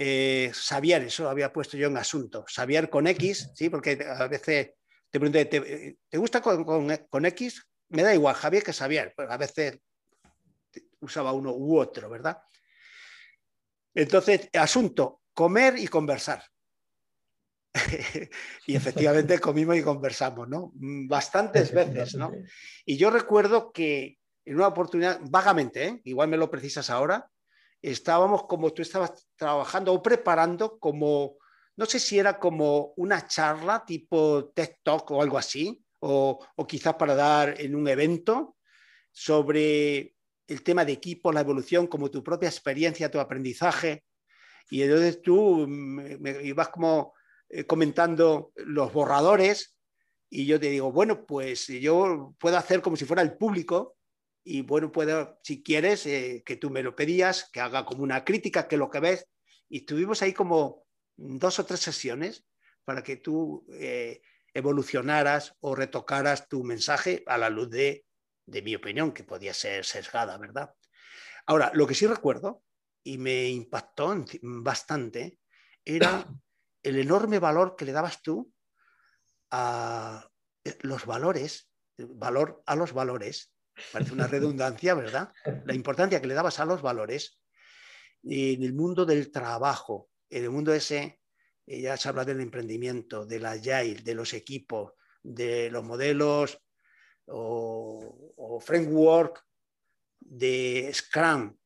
eh, 0.00 0.52
Xavier, 0.54 1.02
eso 1.02 1.28
había 1.28 1.52
puesto 1.52 1.76
yo 1.76 1.88
en 1.88 1.96
asunto, 1.96 2.44
Xavier 2.46 2.88
con 2.88 3.08
X, 3.08 3.50
¿sí? 3.52 3.68
porque 3.68 3.98
a 4.06 4.28
veces 4.28 4.74
te 5.10 5.18
pregunté, 5.18 5.46
¿te, 5.46 6.18
gusta 6.18 6.40
con, 6.40 6.64
con, 7.10 7.26
X? 7.26 7.66
Me 7.88 8.04
da 8.04 8.14
igual, 8.14 8.36
Javier 8.36 8.62
que 8.62 8.72
Xavier, 8.72 9.12
a 9.16 9.36
veces 9.36 9.80
usaba 11.00 11.32
uno 11.32 11.52
u 11.52 11.78
otro, 11.78 12.08
¿verdad? 12.08 12.40
Entonces, 13.92 14.48
asunto, 14.52 15.22
comer 15.34 15.76
y 15.76 15.88
conversar. 15.88 16.44
y 18.66 18.76
efectivamente 18.76 19.38
comimos 19.40 19.76
y 19.76 19.82
conversamos, 19.82 20.48
¿no? 20.48 20.70
Bastantes 20.74 21.72
veces, 21.72 22.14
¿no? 22.14 22.30
Y 22.84 22.96
yo 22.96 23.10
recuerdo 23.10 23.72
que 23.72 24.18
en 24.44 24.54
una 24.54 24.68
oportunidad, 24.68 25.18
vagamente, 25.22 25.86
¿eh? 25.86 26.00
igual 26.04 26.28
me 26.28 26.36
lo 26.36 26.48
precisas 26.48 26.88
ahora, 26.88 27.28
estábamos 27.82 28.44
como 28.44 28.72
tú 28.72 28.82
estabas 28.82 29.28
trabajando 29.36 29.92
o 29.92 30.02
preparando 30.02 30.78
como, 30.78 31.36
no 31.76 31.86
sé 31.86 31.98
si 31.98 32.18
era 32.18 32.38
como 32.38 32.92
una 32.96 33.26
charla 33.26 33.84
tipo 33.86 34.50
TED 34.54 34.76
Talk 34.82 35.10
o 35.10 35.22
algo 35.22 35.38
así, 35.38 35.82
o, 36.00 36.38
o 36.56 36.66
quizás 36.66 36.94
para 36.94 37.14
dar 37.14 37.60
en 37.60 37.74
un 37.74 37.88
evento 37.88 38.56
sobre 39.12 40.14
el 40.48 40.62
tema 40.62 40.84
de 40.84 40.92
equipo, 40.92 41.32
la 41.32 41.40
evolución, 41.40 41.86
como 41.86 42.10
tu 42.10 42.24
propia 42.24 42.48
experiencia, 42.48 43.10
tu 43.10 43.20
aprendizaje. 43.20 44.04
Y 44.70 44.82
entonces 44.82 45.20
tú 45.22 45.66
me, 45.68 46.42
ibas 46.42 46.68
como 46.70 47.14
eh, 47.48 47.64
comentando 47.64 48.52
los 48.56 48.92
borradores 48.92 49.76
y 50.30 50.46
yo 50.46 50.58
te 50.58 50.70
digo, 50.70 50.90
bueno, 50.90 51.24
pues 51.24 51.66
yo 51.68 52.34
puedo 52.38 52.56
hacer 52.56 52.82
como 52.82 52.96
si 52.96 53.04
fuera 53.04 53.22
el 53.22 53.36
público 53.36 53.97
y 54.50 54.62
bueno, 54.62 54.90
puedo, 54.90 55.38
si 55.42 55.62
quieres, 55.62 56.06
eh, 56.06 56.42
que 56.42 56.56
tú 56.56 56.70
me 56.70 56.82
lo 56.82 56.96
pedías, 56.96 57.50
que 57.52 57.60
haga 57.60 57.84
como 57.84 58.02
una 58.02 58.24
crítica, 58.24 58.66
que 58.66 58.78
lo 58.78 58.88
que 58.88 58.98
ves. 58.98 59.28
Y 59.68 59.80
estuvimos 59.80 60.22
ahí 60.22 60.32
como 60.32 60.86
dos 61.16 61.58
o 61.58 61.66
tres 61.66 61.80
sesiones 61.80 62.46
para 62.82 63.02
que 63.02 63.16
tú 63.16 63.66
eh, 63.74 64.22
evolucionaras 64.54 65.54
o 65.60 65.74
retocaras 65.74 66.48
tu 66.48 66.64
mensaje 66.64 67.24
a 67.26 67.36
la 67.36 67.50
luz 67.50 67.68
de, 67.68 68.06
de 68.46 68.62
mi 68.62 68.74
opinión, 68.74 69.12
que 69.12 69.22
podía 69.22 69.52
ser 69.52 69.84
sesgada, 69.84 70.38
¿verdad? 70.38 70.72
Ahora, 71.44 71.70
lo 71.74 71.86
que 71.86 71.94
sí 71.94 72.06
recuerdo 72.06 72.62
y 73.04 73.18
me 73.18 73.50
impactó 73.50 74.24
bastante 74.40 75.40
era 75.84 76.24
el 76.82 76.98
enorme 76.98 77.38
valor 77.38 77.76
que 77.76 77.84
le 77.84 77.92
dabas 77.92 78.22
tú 78.22 78.50
a 79.50 80.26
eh, 80.64 80.78
los 80.80 81.04
valores, 81.04 81.70
valor 81.98 82.62
a 82.64 82.76
los 82.76 82.94
valores 82.94 83.52
Parece 83.92 84.12
una 84.12 84.26
redundancia, 84.26 84.94
¿verdad? 84.94 85.32
La 85.64 85.74
importancia 85.74 86.20
que 86.20 86.26
le 86.26 86.34
dabas 86.34 86.60
a 86.60 86.64
los 86.64 86.82
valores 86.82 87.38
en 88.22 88.62
el 88.62 88.74
mundo 88.74 89.06
del 89.06 89.30
trabajo, 89.30 90.10
en 90.28 90.44
el 90.44 90.50
mundo 90.50 90.72
ese, 90.74 91.20
eh, 91.66 91.80
ya 91.80 91.96
se 91.96 92.08
habla 92.08 92.24
del 92.24 92.40
emprendimiento, 92.40 93.26
de 93.26 93.40
la 93.40 93.52
Agile, 93.52 94.02
de 94.02 94.14
los 94.14 94.34
equipos, 94.34 94.92
de 95.22 95.70
los 95.70 95.84
modelos 95.84 96.58
o, 97.26 98.60
framework 98.60 99.44
de 100.18 100.90
Scrum 100.92 101.56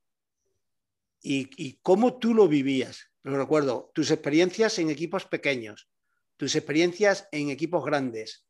y, 1.22 1.48
y, 1.56 1.78
cómo 1.82 2.18
tú 2.18 2.34
lo 2.34 2.48
vivías. 2.48 3.10
Lo 3.22 3.38
recuerdo, 3.38 3.90
tus 3.94 4.10
experiencias 4.10 4.78
en 4.78 4.90
equipos 4.90 5.24
pequeños, 5.24 5.88
tus 6.36 6.54
experiencias 6.56 7.28
en 7.30 7.50
equipos 7.50 7.84
grandes 7.84 8.46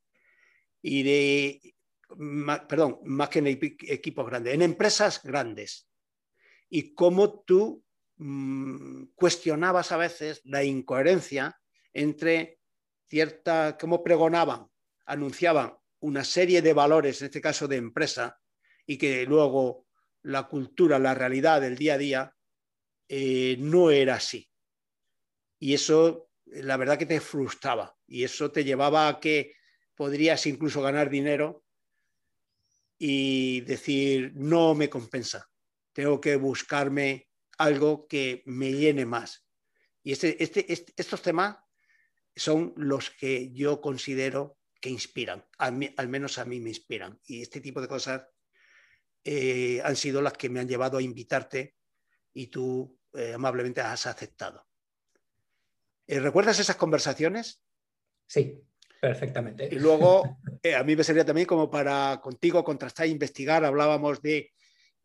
y 0.81 1.03
de 1.03 1.75
perdón, 2.69 3.01
más 3.05 3.29
que 3.29 3.41
en 3.41 3.47
equipos 3.47 4.27
grandes, 4.27 4.55
en 4.55 4.63
empresas 4.63 5.23
grandes. 5.23 5.89
Y 6.69 6.95
cómo 6.95 7.41
tú 7.41 7.85
mm, 8.17 9.05
cuestionabas 9.15 9.93
a 9.93 9.97
veces 9.97 10.41
la 10.45 10.65
incoherencia 10.65 11.61
entre 11.93 12.59
cierta, 13.09 13.77
cómo 13.79 14.03
pregonaban, 14.03 14.69
anunciaban 15.07 15.75
una 16.01 16.25
serie 16.25 16.63
de 16.63 16.73
valores, 16.73 17.21
en 17.21 17.27
este 17.27 17.41
caso 17.41 17.69
de 17.69 17.77
empresa, 17.77 18.41
y 18.87 18.97
que 18.97 19.25
luego 19.27 19.87
la 20.23 20.49
cultura, 20.49 20.99
la 20.99 21.15
realidad 21.15 21.61
del 21.61 21.77
día 21.77 21.95
a 21.95 21.99
día 21.99 22.37
eh, 23.09 23.57
no 23.59 23.91
era 23.91 24.17
así. 24.17 24.49
Y 25.59 25.75
eso, 25.75 26.31
la 26.47 26.77
verdad 26.77 26.99
que 26.99 27.07
te 27.07 27.21
frustraba 27.21 27.95
y 28.07 28.25
eso 28.25 28.51
te 28.51 28.65
llevaba 28.65 29.09
a 29.09 29.21
que 29.21 29.55
podrías 29.95 30.47
incluso 30.47 30.83
ganar 30.83 31.11
dinero 31.11 31.63
y 33.05 33.63
decir, 33.63 34.31
no 34.37 34.77
me 34.77 34.89
compensa, 34.89 35.51
tengo 35.93 36.21
que 36.21 36.37
buscarme 36.37 37.29
algo 37.59 38.07
que 38.07 38.45
me 38.47 38.71
llene 38.73 39.05
más. 39.07 39.45
Y 40.05 40.13
este, 40.13 40.41
este, 40.41 40.73
este 40.73 40.93
estos 40.95 41.21
temas 41.21 41.57
son 42.37 42.73
los 42.77 43.11
que 43.11 43.51
yo 43.51 43.81
considero 43.81 44.57
que 44.81 44.89
inspiran, 44.89 45.45
al, 45.59 46.09
menos 46.09 46.39
a 46.39 46.45
mí 46.45 46.61
me 46.61 46.69
inspiran. 46.69 47.19
Y 47.25 47.43
este 47.43 47.61
tipo 47.61 47.81
de 47.81 47.89
cosas 47.89 48.25
eh, 49.25 49.83
han 49.83 49.97
sido 49.97 50.23
las 50.23 50.35
que 50.35 50.49
me 50.49 50.61
han 50.61 50.69
llevado 50.69 50.99
a 50.99 51.03
invitarte 51.03 51.75
y 52.33 52.47
tú 52.47 53.01
eh, 53.15 53.33
amablemente 53.33 53.81
has 53.81 54.07
aceptado. 54.07 54.65
Eh, 56.07 56.21
¿Recuerdas 56.21 56.61
esas 56.61 56.77
conversaciones? 56.77 57.65
Sí. 58.29 58.63
Perfectamente. 59.03 59.69
Y 59.69 59.81
luego, 59.81 60.39
eh, 60.63 60.77
a 60.77 60.85
mí 60.85 60.95
me 60.95 61.03
servía 61.03 61.25
también 61.25 61.45
como 61.45 61.69
para 61.69 62.21
contigo 62.23 62.63
contrastar, 62.63 63.09
investigar. 63.09 63.65
Hablábamos 63.65 64.23
de, 64.23 64.53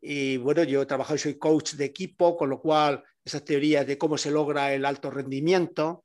y 0.00 0.36
bueno, 0.36 0.62
yo 0.62 0.82
he 0.82 0.86
trabajado 0.86 1.16
y 1.16 1.18
soy 1.18 1.36
coach 1.36 1.72
de 1.72 1.86
equipo, 1.86 2.36
con 2.36 2.48
lo 2.48 2.60
cual 2.60 3.02
esas 3.24 3.44
teorías 3.44 3.88
de 3.88 3.98
cómo 3.98 4.16
se 4.16 4.30
logra 4.30 4.72
el 4.72 4.84
alto 4.84 5.10
rendimiento. 5.10 6.04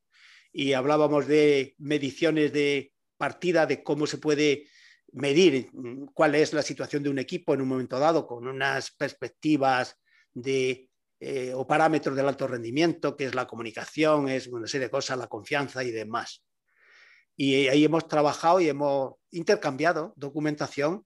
Y 0.52 0.74
hablábamos 0.74 1.28
de 1.28 1.76
mediciones 1.78 2.52
de 2.52 2.94
partida, 3.16 3.68
de 3.68 3.84
cómo 3.84 4.08
se 4.08 4.18
puede 4.18 4.66
medir 5.12 5.70
cuál 6.16 6.34
es 6.34 6.52
la 6.52 6.64
situación 6.64 7.04
de 7.04 7.12
un 7.12 7.20
equipo 7.20 7.54
en 7.54 7.62
un 7.62 7.68
momento 7.68 8.00
dado, 8.00 8.26
con 8.26 8.48
unas 8.48 8.90
perspectivas 8.90 10.00
de, 10.34 10.90
eh, 11.20 11.54
o 11.54 11.68
parámetros 11.68 12.16
del 12.16 12.28
alto 12.28 12.48
rendimiento, 12.48 13.16
que 13.16 13.26
es 13.26 13.36
la 13.36 13.46
comunicación, 13.46 14.30
es 14.30 14.48
una 14.48 14.66
serie 14.66 14.88
de 14.88 14.92
cosas, 14.92 15.20
la 15.20 15.28
confianza 15.28 15.84
y 15.84 15.92
demás. 15.92 16.44
Y 17.36 17.68
ahí 17.68 17.84
hemos 17.84 18.08
trabajado 18.08 18.60
y 18.60 18.70
hemos 18.70 19.16
intercambiado 19.32 20.14
documentación 20.16 21.06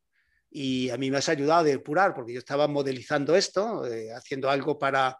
y 0.50 0.90
a 0.90 0.98
mí 0.98 1.12
me 1.12 1.18
has 1.18 1.30
ayudado 1.30 1.62
a 1.62 1.64
depurar 1.64 2.14
porque 2.14 2.34
yo 2.34 2.40
estaba 2.40 2.68
modelizando 2.68 3.36
esto, 3.36 3.86
eh, 3.86 4.14
haciendo 4.14 4.50
algo 4.50 4.78
para 4.78 5.20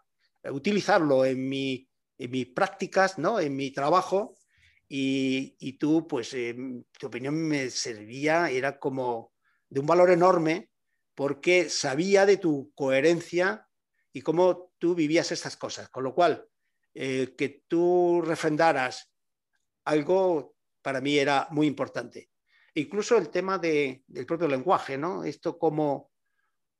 utilizarlo 0.50 1.24
en, 1.24 1.48
mi, 1.48 1.88
en 2.18 2.30
mis 2.30 2.46
prácticas, 2.48 3.18
¿no? 3.18 3.40
en 3.40 3.54
mi 3.56 3.70
trabajo 3.70 4.34
y, 4.88 5.54
y 5.58 5.74
tú, 5.74 6.06
pues, 6.06 6.32
eh, 6.34 6.56
tu 6.98 7.06
opinión 7.06 7.34
me 7.34 7.68
servía, 7.70 8.50
era 8.50 8.78
como 8.78 9.32
de 9.68 9.80
un 9.80 9.86
valor 9.86 10.10
enorme 10.10 10.70
porque 11.14 11.68
sabía 11.68 12.24
de 12.24 12.36
tu 12.38 12.72
coherencia 12.74 13.66
y 14.12 14.22
cómo 14.22 14.72
tú 14.78 14.94
vivías 14.94 15.32
estas 15.32 15.56
cosas. 15.56 15.88
Con 15.90 16.04
lo 16.04 16.14
cual, 16.14 16.46
eh, 16.94 17.34
que 17.36 17.64
tú 17.68 18.22
refrendaras 18.24 19.12
algo 19.84 20.56
para 20.88 21.02
mí 21.02 21.18
era 21.18 21.46
muy 21.50 21.66
importante. 21.66 22.30
incluso 22.72 23.18
el 23.18 23.28
tema 23.28 23.58
del 23.58 24.24
propio 24.26 24.48
lenguaje, 24.48 24.96
¿no? 24.96 25.22
Esto 25.22 25.58
como, 25.58 26.12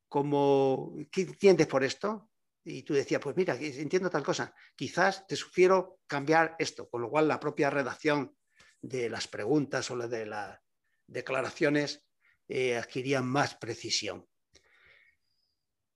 como, 0.07 0.95
¿qué 1.11 1.21
entiendes 1.21 1.67
por 1.67 1.83
esto? 1.83 2.31
Y 2.63 2.81
tú 2.81 2.95
decías, 2.95 3.21
pues 3.21 3.35
mira, 3.35 3.55
entiendo 3.55 4.09
tal 4.09 4.23
cosa, 4.23 4.51
quizás 4.75 5.27
te 5.27 5.35
sugiero 5.35 5.99
cambiar 6.07 6.55
esto, 6.57 6.89
con 6.89 7.03
lo 7.03 7.09
cual 7.11 7.27
la 7.27 7.39
propia 7.39 7.69
redacción 7.69 8.35
de 8.81 9.11
las 9.11 9.27
preguntas 9.27 9.91
o 9.91 9.95
de 9.95 10.25
las 10.25 10.59
declaraciones 11.05 12.03
eh, 12.47 12.77
adquirían 12.77 13.27
más 13.27 13.53
precisión. 13.53 14.27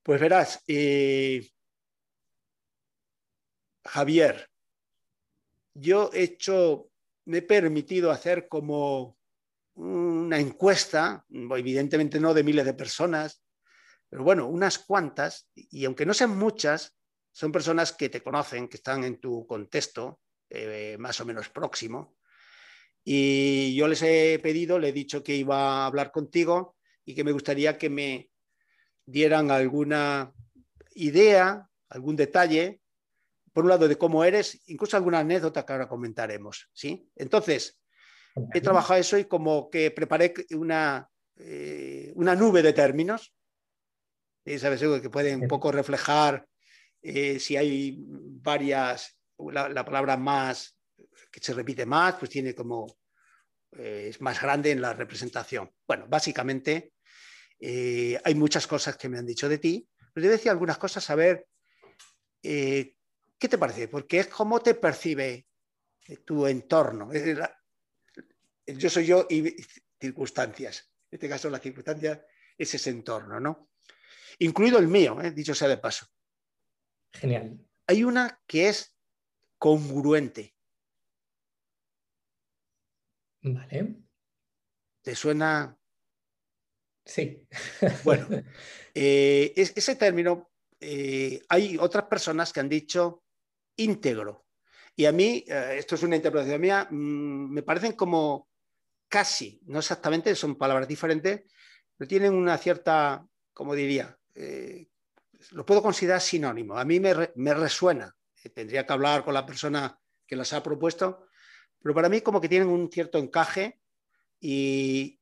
Pues 0.04 0.22
verás, 0.22 0.62
eh, 0.68 1.50
Javier, 3.84 4.52
yo 5.74 6.12
he 6.14 6.22
hecho 6.22 6.93
me 7.26 7.40
he 7.40 7.42
permitido 7.42 8.12
hacer 8.12 8.48
como 8.48 9.18
una 9.76 10.40
encuesta, 10.40 11.26
evidentemente 11.30 12.20
no 12.20 12.34
de 12.34 12.44
miles 12.44 12.66
de 12.66 12.74
personas, 12.74 13.44
pero 14.10 14.24
bueno, 14.24 14.48
unas 14.48 14.78
cuantas, 14.78 15.50
y 15.56 15.86
aunque 15.86 16.06
no 16.06 16.14
sean 16.14 16.38
muchas, 16.38 16.96
son 17.32 17.52
personas 17.52 17.94
que 17.94 18.10
te 18.10 18.22
conocen, 18.22 18.68
que 18.68 18.78
están 18.78 19.04
en 19.04 19.20
tu 19.20 19.48
contexto 19.48 20.22
eh, 20.50 20.98
más 21.00 21.20
o 21.20 21.26
menos 21.26 21.50
próximo. 21.50 22.16
Y 23.04 23.76
yo 23.76 23.88
les 23.88 24.04
he 24.04 24.40
pedido, 24.40 24.78
le 24.78 24.90
he 24.90 24.94
dicho 24.94 25.24
que 25.24 25.36
iba 25.36 25.58
a 25.58 25.86
hablar 25.88 26.12
contigo 26.12 26.78
y 27.04 27.16
que 27.16 27.24
me 27.24 27.32
gustaría 27.32 27.78
que 27.78 27.90
me 27.90 28.30
dieran 29.06 29.50
alguna 29.50 30.32
idea, 30.94 31.68
algún 31.90 32.16
detalle 32.16 32.83
por 33.54 33.64
un 33.64 33.70
lado, 33.70 33.88
de 33.88 33.98
cómo 33.98 34.24
eres, 34.24 34.62
incluso 34.66 34.98
alguna 34.98 35.20
anécdota 35.20 35.66
que 35.66 35.74
ahora 35.74 35.88
comentaremos. 35.88 36.70
¿sí? 36.74 37.08
Entonces, 37.16 37.80
he 38.54 38.62
trabajado 38.62 39.00
eso 39.00 39.18
y 39.18 39.26
como 39.26 39.70
que 39.70 39.92
preparé 39.92 40.34
una, 40.52 41.08
eh, 41.38 42.12
una 42.16 42.36
nube 42.36 42.64
de 42.64 42.74
términos, 42.74 43.34
y 44.44 44.58
¿sabes? 44.58 44.82
que 45.02 45.10
pueden 45.10 45.42
un 45.42 45.48
poco 45.48 45.72
reflejar 45.72 46.46
eh, 47.02 47.40
si 47.40 47.56
hay 47.56 47.96
varias, 47.98 49.18
la, 49.38 49.86
palabra 49.86 50.18
más, 50.18 50.76
que 51.32 51.40
se 51.40 51.54
repite 51.54 51.86
más, 51.86 52.16
pues 52.16 52.32
tiene 52.32 52.56
como, 52.56 52.98
eh, 53.74 54.08
es 54.10 54.20
más 54.20 54.42
grande 54.42 54.72
en 54.72 54.82
la 54.82 54.94
representación. 54.94 55.72
Bueno, 55.88 56.08
básicamente 56.08 56.92
hay 57.62 58.36
muchas 58.36 58.68
cosas 58.68 58.98
que 58.98 59.08
me 59.08 59.18
han 59.18 59.26
dicho 59.26 59.48
de 59.48 59.58
ti, 59.58 59.88
pero 60.14 60.26
yo 60.26 60.32
decía 60.32 60.52
algunas 60.52 60.78
cosas 60.78 61.10
a 61.10 61.16
ver 61.16 61.48
¿qué 63.44 63.50
te 63.50 63.58
parece? 63.58 63.90
Porque 63.90 64.20
es 64.20 64.28
cómo 64.28 64.62
te 64.62 64.74
percibe 64.74 65.50
tu 66.24 66.48
entorno. 66.48 67.12
Yo 68.66 68.90
soy 68.90 69.06
yo 69.06 69.28
y 69.30 69.54
circunstancias. 70.00 70.90
En 71.12 71.18
este 71.18 71.28
caso, 71.28 71.50
la 71.50 71.60
circunstancia 71.60 72.26
es 72.58 72.74
ese 72.74 72.92
entorno, 72.92 73.42
¿no? 73.42 73.68
Incluido 74.40 74.80
el 74.80 74.88
mío, 74.88 75.20
¿eh? 75.22 75.32
dicho 75.32 75.54
sea 75.54 75.68
de 75.68 75.78
paso. 75.78 76.08
Genial. 77.12 77.60
Hay 77.86 78.06
una 78.06 78.42
que 78.48 78.70
es 78.70 78.96
congruente. 79.58 80.56
Vale. 83.42 83.96
¿Te 85.02 85.16
suena? 85.16 85.78
Sí. 87.04 87.46
Bueno, 88.06 88.30
eh, 88.94 89.52
ese 89.58 89.98
término, 89.98 90.50
eh, 90.80 91.42
hay 91.50 91.78
otras 91.78 92.06
personas 92.06 92.54
que 92.54 92.62
han 92.62 92.70
dicho 92.70 93.24
íntegro. 93.78 94.46
Y 94.96 95.06
a 95.06 95.12
mí, 95.12 95.44
esto 95.48 95.96
es 95.96 96.04
una 96.04 96.16
interpretación 96.16 96.62
mía, 96.62 96.88
mm, 96.90 97.52
me 97.52 97.64
parecen 97.64 97.94
como 97.94 98.48
casi, 99.08 99.60
no 99.66 99.80
exactamente, 99.80 100.34
son 100.36 100.56
palabras 100.56 100.88
diferentes, 100.88 101.44
pero 101.96 102.08
tienen 102.08 102.34
una 102.34 102.58
cierta, 102.58 103.24
como 103.54 103.76
diría, 103.76 104.18
eh, 104.34 104.88
lo 105.52 105.66
puedo 105.66 105.82
considerar 105.82 106.20
sinónimo. 106.20 106.78
A 106.78 106.84
mí 106.86 107.00
me, 107.00 107.14
resuena, 107.54 108.16
eh, 108.44 108.50
tendría 108.50 108.86
que 108.86 108.94
hablar 108.94 109.24
con 109.24 109.34
la 109.34 109.46
persona 109.46 110.00
que 110.26 110.36
las 110.36 110.54
ha 110.54 110.64
propuesto, 110.64 111.28
pero 111.82 111.94
para 111.94 112.10
mí 112.10 112.22
como 112.22 112.42
que 112.42 112.50
tienen 112.50 112.70
un 112.70 112.90
cierto 112.92 113.18
encaje 113.20 113.82
y, 114.40 115.20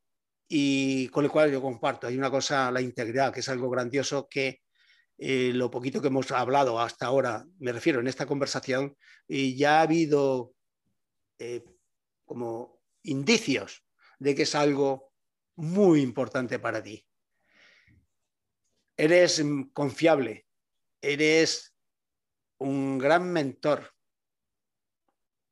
con 1.12 1.26
el 1.26 1.32
cual 1.32 1.52
yo 1.52 1.62
comparto. 1.62 2.08
Hay 2.08 2.18
una 2.18 2.32
cosa, 2.32 2.72
la 2.72 2.82
integridad, 2.82 3.34
que 3.34 3.42
es 3.42 3.50
algo 3.50 3.70
grandioso 3.70 4.30
que 4.30 4.62
eh, 5.24 5.52
lo 5.54 5.70
poquito 5.70 6.02
que 6.02 6.08
hemos 6.08 6.32
hablado 6.32 6.80
hasta 6.80 7.06
ahora, 7.06 7.46
me 7.60 7.72
refiero 7.72 8.00
en 8.00 8.08
esta 8.08 8.26
conversación, 8.26 8.98
y 9.28 9.56
ya 9.56 9.78
ha 9.78 9.84
habido 9.84 10.56
como 12.26 12.82
indicios 13.04 13.84
de 14.18 14.34
que 14.34 14.44
es 14.44 14.56
algo 14.56 15.14
muy 15.56 16.02
importante 16.02 16.58
para 16.58 16.82
ti. 16.82 17.06
Eres 18.98 19.44
confiable, 19.74 20.48
eres 21.02 21.76
un 22.58 22.98
gran 22.98 23.32
mentor, 23.32 23.94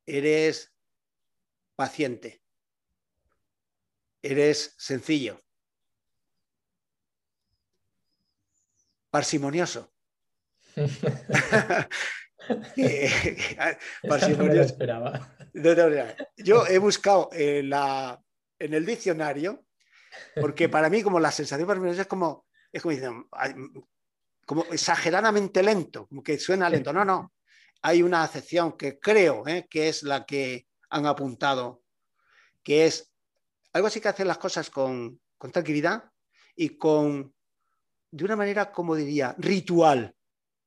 eres 0.08 0.73
paciente, 1.75 2.41
eres 4.23 4.73
sencillo, 4.79 5.39
parsimonioso. 9.10 9.91
parsimonioso. 14.08 14.62
esperaba. 14.62 15.36
Yo 16.38 16.65
he 16.67 16.78
buscado 16.78 17.30
en, 17.34 17.69
la, 17.69 18.22
en 18.58 18.74
el 18.74 18.86
diccionario, 18.86 19.65
porque 20.39 20.69
para 20.69 20.89
mí 20.89 21.04
como 21.04 21.19
la 21.19 21.32
sensación 21.32 21.69
es 21.89 22.08
como, 22.08 22.45
es 22.72 22.82
como, 22.82 22.95
como 24.45 24.63
exageradamente 24.65 25.63
lento, 25.63 26.08
como 26.08 26.24
que 26.24 26.39
suena 26.39 26.69
lento. 26.69 26.93
No, 26.93 27.04
no. 27.06 27.34
Hay 27.82 28.04
una 28.04 28.24
acepción 28.24 28.78
que 28.78 29.00
creo 29.00 29.48
¿eh? 29.48 29.67
que 29.69 29.88
es 29.89 30.04
la 30.04 30.26
que 30.26 30.67
han 30.89 31.06
apuntado, 31.06 31.84
que 32.63 32.86
es 32.86 33.12
algo 33.74 33.88
así 33.88 34.02
que 34.02 34.10
hacer 34.10 34.28
las 34.28 34.38
cosas 34.38 34.69
con, 34.69 35.22
con 35.38 35.52
tranquilidad 35.52 36.12
y 36.56 36.78
con, 36.78 37.34
de 38.12 38.26
una 38.26 38.36
manera, 38.36 38.72
como 38.72 38.95
diría, 38.95 39.36
ritual. 39.38 40.15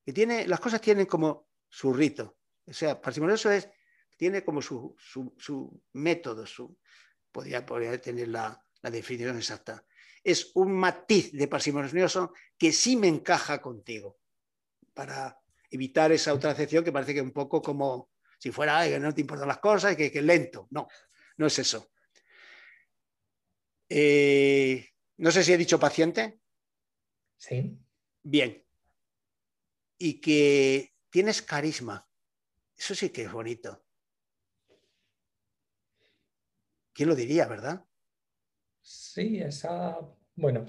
Que 0.05 0.13
tiene, 0.13 0.47
las 0.47 0.61
cosas 0.61 0.81
tienen 0.81 1.07
como 1.07 1.49
su 1.69 1.93
rito. 1.93 2.37
O 2.67 2.73
sea, 2.73 3.01
parsimonioso 3.01 3.51
es 3.51 3.69
tiene 4.23 4.45
como 4.45 4.63
su, 4.63 4.95
método, 5.95 6.47
su, 6.47 6.79
podría, 7.33 7.67
tener 8.01 8.29
la, 8.29 8.65
definición 8.83 9.37
exacta. 9.37 9.85
Es 10.23 10.53
un 10.55 10.73
matiz 10.73 11.33
de 11.33 11.49
parsimonioso 11.49 12.33
que 12.57 12.71
sí 12.71 12.97
me 12.97 13.09
encaja 13.09 13.61
contigo, 13.61 14.21
para 14.95 15.41
evitar 15.71 16.13
esa 16.13 16.35
otra 16.35 16.53
acepción 16.53 16.85
que 16.85 16.93
parece 16.93 17.15
que 17.15 17.21
un 17.21 17.33
poco 17.33 17.61
como 17.61 18.11
si 18.39 18.53
fuera 18.53 18.85
que 18.85 19.01
no 19.01 19.13
te 19.13 19.23
importan 19.23 19.49
las 19.49 19.59
cosas 19.59 19.95
y 19.95 19.97
que, 19.97 20.07
es 20.07 20.25
lento. 20.25 20.69
No, 20.71 20.87
no 21.39 21.47
es 21.47 21.59
eso. 21.59 21.91
Eh, 23.89 24.89
no 25.17 25.33
sé 25.33 25.43
si 25.43 25.53
he 25.53 25.59
dicho 25.59 25.81
paciente. 25.81 26.42
Sí. 27.43 27.77
Bien. 28.23 28.65
Y 29.99 30.21
que 30.21 30.95
tienes 31.11 31.43
carisma. 31.43 32.09
Eso 32.79 32.95
sí 32.95 33.11
que 33.11 33.23
es 33.23 33.33
bonito. 33.33 33.85
¿Quién 36.93 37.09
lo 37.09 37.17
diría, 37.17 37.49
verdad? 37.49 37.85
Sí, 38.81 39.41
esa, 39.41 39.99
bueno, 40.37 40.67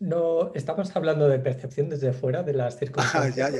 no 0.00 0.52
estamos 0.54 0.94
hablando 0.96 1.28
de 1.28 1.38
percepción 1.38 1.88
desde 1.88 2.12
fuera 2.12 2.42
de 2.42 2.54
las 2.54 2.76
circunstancias, 2.78 3.54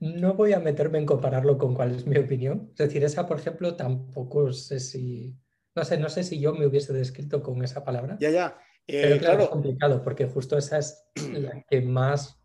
no 0.00 0.34
voy 0.34 0.52
a 0.52 0.60
meterme 0.60 0.98
en 0.98 1.06
compararlo 1.06 1.56
con 1.56 1.74
cuál 1.74 1.94
es 1.94 2.06
mi 2.06 2.18
opinión. 2.18 2.68
Es 2.72 2.88
decir, 2.88 3.02
esa, 3.02 3.26
por 3.26 3.38
ejemplo, 3.38 3.76
tampoco 3.76 4.52
sé 4.52 4.78
si, 4.78 5.40
no 5.74 5.84
sé, 5.84 5.96
no 5.96 6.10
sé 6.10 6.22
si 6.22 6.38
yo 6.38 6.52
me 6.52 6.66
hubiese 6.66 6.92
descrito 6.92 7.42
con 7.42 7.64
esa 7.64 7.82
palabra. 7.82 8.18
Ya, 8.20 8.28
ya. 8.28 8.58
Pero 8.88 9.14
eh, 9.14 9.18
claro, 9.18 9.42
es 9.42 9.48
complicado 9.50 10.02
porque 10.02 10.26
justo 10.26 10.56
esa 10.56 10.78
es 10.78 11.04
la 11.32 11.62
que 11.68 11.82
más 11.82 12.40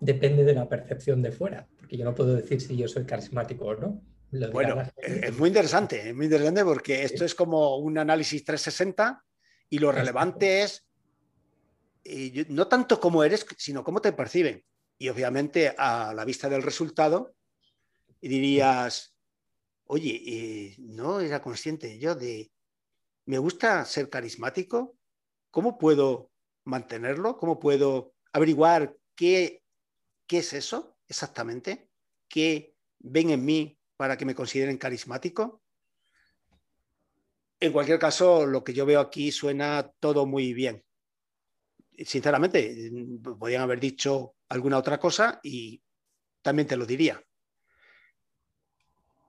depende 0.00 0.44
de 0.44 0.54
la 0.54 0.68
percepción 0.68 1.22
de 1.22 1.30
fuera, 1.30 1.68
porque 1.78 1.96
yo 1.96 2.04
no 2.04 2.14
puedo 2.14 2.34
decir 2.34 2.60
si 2.60 2.76
yo 2.76 2.88
soy 2.88 3.04
carismático 3.04 3.66
o 3.66 3.74
no. 3.76 4.02
Bueno, 4.50 4.82
es 4.96 5.38
muy 5.38 5.48
interesante, 5.48 6.08
es 6.08 6.14
muy 6.14 6.24
interesante 6.24 6.64
porque 6.64 7.02
esto 7.02 7.24
es 7.24 7.34
como 7.34 7.76
un 7.76 7.98
análisis 7.98 8.42
360 8.44 9.22
y 9.68 9.78
lo 9.78 9.92
relevante 9.92 10.62
es 10.62 10.86
eh, 12.04 12.46
no 12.48 12.66
tanto 12.66 12.98
cómo 12.98 13.22
eres, 13.22 13.46
sino 13.58 13.84
cómo 13.84 14.00
te 14.00 14.12
perciben. 14.12 14.64
Y 14.98 15.08
obviamente 15.08 15.74
a 15.76 16.14
la 16.14 16.24
vista 16.24 16.48
del 16.48 16.62
resultado 16.62 17.34
dirías, 18.20 19.14
oye, 19.84 20.22
eh, 20.26 20.76
no 20.78 21.20
era 21.20 21.42
consciente 21.42 21.98
yo 21.98 22.14
de, 22.14 22.50
me 23.26 23.38
gusta 23.38 23.84
ser 23.84 24.08
carismático, 24.08 24.96
¿cómo 25.52 25.78
puedo 25.78 26.32
mantenerlo? 26.64 27.36
¿Cómo 27.36 27.60
puedo 27.60 28.14
averiguar 28.32 28.96
qué, 29.14 29.62
qué 30.26 30.38
es 30.38 30.52
eso 30.52 30.96
exactamente? 31.06 31.88
¿Qué 32.28 32.74
ven 32.98 33.30
en 33.30 33.44
mí 33.44 33.78
para 33.96 34.16
que 34.16 34.24
me 34.24 34.34
consideren 34.34 34.78
carismático. 34.78 35.62
En 37.60 37.72
cualquier 37.72 37.98
caso, 37.98 38.46
lo 38.46 38.64
que 38.64 38.72
yo 38.72 38.84
veo 38.84 39.00
aquí 39.00 39.30
suena 39.30 39.88
todo 40.00 40.26
muy 40.26 40.52
bien. 40.52 40.84
Sinceramente, 41.96 42.90
podrían 43.22 43.62
haber 43.62 43.78
dicho 43.78 44.34
alguna 44.48 44.78
otra 44.78 44.98
cosa 44.98 45.38
y 45.42 45.80
también 46.42 46.66
te 46.66 46.76
lo 46.76 46.84
diría. 46.84 47.22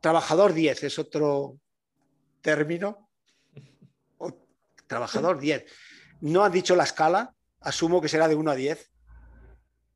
Trabajador 0.01 0.53
10 0.53 0.83
es 0.83 0.97
otro 0.97 1.59
término. 2.41 3.09
trabajador 4.87 5.39
10. 5.39 5.65
No 6.23 6.43
has 6.43 6.53
dicho 6.53 6.75
la 6.75 6.83
escala, 6.85 7.33
asumo 7.59 8.01
que 8.01 8.07
será 8.07 8.27
de 8.27 8.35
1 8.35 8.51
a 8.51 8.55
10. 8.55 8.93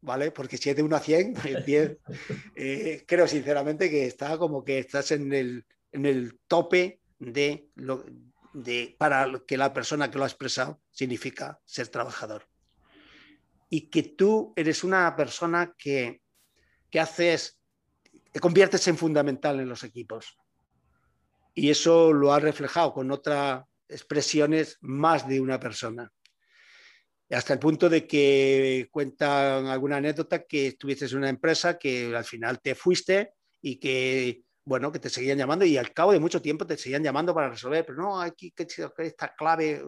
¿vale? 0.02 0.32
Porque 0.32 0.58
si 0.58 0.70
es 0.70 0.76
de 0.76 0.84
1 0.84 0.96
a 0.96 1.00
100, 1.00 1.36
eh, 2.56 3.04
creo 3.08 3.28
sinceramente 3.28 3.90
que 3.90 4.06
está 4.06 4.38
como 4.38 4.64
que 4.64 4.80
estás 4.80 5.12
en 5.12 5.34
el, 5.34 5.66
en 5.92 6.06
el 6.06 6.40
tope 6.48 7.02
de, 7.20 7.70
lo, 7.76 8.04
de 8.54 8.96
para 8.98 9.32
que 9.48 9.58
la 9.58 9.74
persona 9.74 10.12
que 10.12 10.18
lo 10.18 10.24
ha 10.24 10.28
expresado 10.28 10.82
significa 10.92 11.60
ser 11.66 11.88
trabajador. 11.88 12.48
Y 13.70 13.90
que 13.90 14.04
tú 14.04 14.54
eres 14.56 14.84
una 14.84 15.16
persona 15.16 15.74
que, 15.78 16.22
que 16.90 17.00
haces, 17.00 17.60
te 18.32 18.40
conviertes 18.40 18.88
en 18.88 18.98
fundamental 18.98 19.60
en 19.60 19.70
los 19.70 19.84
equipos. 19.84 20.38
Y 21.54 21.70
eso 21.70 22.14
lo 22.14 22.34
ha 22.34 22.40
reflejado 22.40 22.94
con 22.94 23.12
otras 23.12 23.64
expresiones 23.90 24.78
más 24.82 25.28
de 25.28 25.42
una 25.42 25.60
persona. 25.60 26.12
Hasta 27.30 27.54
el 27.54 27.60
punto 27.60 27.90
de 27.90 28.08
que 28.08 28.88
cuentan 28.92 29.68
alguna 29.68 29.98
anécdota 29.98 30.44
que 30.44 30.68
estuviste 30.68 31.06
en 31.06 31.18
una 31.18 31.30
empresa 31.30 31.78
que 31.78 32.16
al 32.16 32.24
final 32.24 32.62
te 32.62 32.74
fuiste 32.74 33.34
y 33.62 33.78
que, 33.78 34.44
bueno, 34.64 34.92
que 34.92 35.00
te 35.00 35.10
seguían 35.10 35.38
llamando 35.38 35.66
y 35.66 35.78
al 35.78 35.94
cabo 35.94 36.14
de 36.14 36.20
mucho 36.20 36.42
tiempo 36.42 36.66
te 36.66 36.78
seguían 36.78 37.04
llamando 37.04 37.34
para 37.34 37.50
resolver, 37.50 37.86
pero 37.86 37.98
no, 38.02 38.22
aquí 38.22 38.52
que 38.52 38.66
esta 39.00 39.36
clave, 39.36 39.84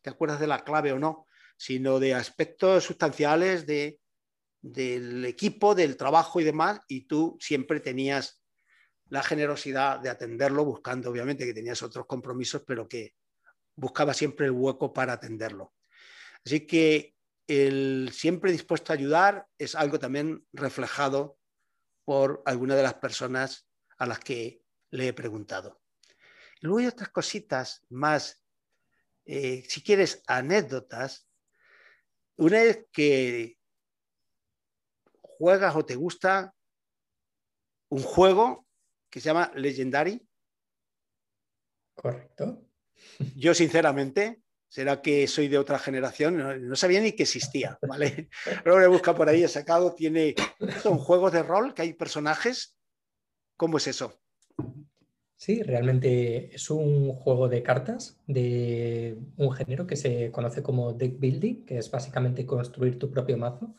¿te 0.00 0.10
acuerdas 0.10 0.38
de 0.38 0.46
la 0.46 0.62
clave 0.62 0.92
o 0.92 0.98
no? 0.98 1.26
Sino 1.56 1.98
de 1.98 2.14
aspectos 2.14 2.84
sustanciales 2.84 3.66
de, 3.66 3.98
del 4.60 5.24
equipo, 5.24 5.74
del 5.74 5.96
trabajo 5.96 6.40
y 6.40 6.44
demás, 6.44 6.80
y 6.86 7.06
tú 7.06 7.36
siempre 7.40 7.80
tenías 7.80 8.40
la 9.08 9.22
generosidad 9.22 10.00
de 10.00 10.10
atenderlo, 10.10 10.64
buscando 10.64 11.10
obviamente 11.10 11.46
que 11.46 11.54
tenías 11.54 11.82
otros 11.82 12.06
compromisos, 12.06 12.62
pero 12.66 12.86
que 12.86 13.14
buscaba 13.74 14.14
siempre 14.14 14.46
el 14.46 14.52
hueco 14.52 14.92
para 14.92 15.14
atenderlo. 15.14 15.72
Así 16.44 16.66
que 16.66 17.14
el 17.46 18.10
siempre 18.12 18.52
dispuesto 18.52 18.92
a 18.92 18.96
ayudar 18.96 19.48
es 19.58 19.74
algo 19.74 19.98
también 19.98 20.46
reflejado 20.52 21.38
por 22.04 22.42
alguna 22.44 22.76
de 22.76 22.82
las 22.82 22.94
personas 22.94 23.68
a 23.98 24.06
las 24.06 24.20
que 24.20 24.62
le 24.90 25.08
he 25.08 25.12
preguntado. 25.12 25.80
luego 26.60 26.78
hay 26.78 26.86
otras 26.86 27.10
cositas 27.10 27.84
más, 27.88 28.42
eh, 29.24 29.64
si 29.68 29.82
quieres, 29.82 30.22
anécdotas. 30.26 31.28
Una 32.36 32.62
es 32.62 32.86
que 32.92 33.58
juegas 35.20 35.76
o 35.76 35.84
te 35.84 35.96
gusta 35.96 36.54
un 37.90 38.02
juego 38.02 38.66
que 39.10 39.20
se 39.20 39.26
llama 39.26 39.50
Legendary. 39.54 40.26
Correcto. 41.94 42.64
Yo, 43.36 43.54
sinceramente, 43.54 44.42
será 44.68 45.00
que 45.00 45.26
soy 45.26 45.48
de 45.48 45.58
otra 45.58 45.78
generación, 45.78 46.68
no, 46.68 46.76
sabía 46.76 47.00
ni 47.00 47.12
que 47.12 47.24
existía, 47.24 47.78
¿vale? 47.86 48.28
Luego 48.64 48.92
busca 48.92 49.14
por 49.14 49.28
ahí, 49.28 49.42
he 49.42 49.48
sacado, 49.48 49.94
tiene, 49.94 50.34
son 50.82 50.98
juegos 50.98 51.32
de 51.32 51.42
rol, 51.42 51.74
que 51.74 51.82
hay 51.82 51.92
personajes. 51.94 52.76
¿Cómo 53.56 53.78
es 53.78 53.88
eso? 53.88 54.20
Sí, 55.36 55.62
realmente 55.62 56.54
es 56.54 56.68
un 56.68 57.12
juego 57.12 57.48
de 57.48 57.62
cartas 57.62 58.20
de 58.26 59.18
un 59.36 59.52
género 59.52 59.86
que 59.86 59.96
se 59.96 60.30
conoce 60.32 60.62
como 60.62 60.92
deck 60.92 61.18
building, 61.18 61.64
que 61.64 61.78
es 61.78 61.90
básicamente 61.90 62.44
construir 62.44 62.98
tu 62.98 63.10
propio 63.10 63.38
mazo. 63.38 63.74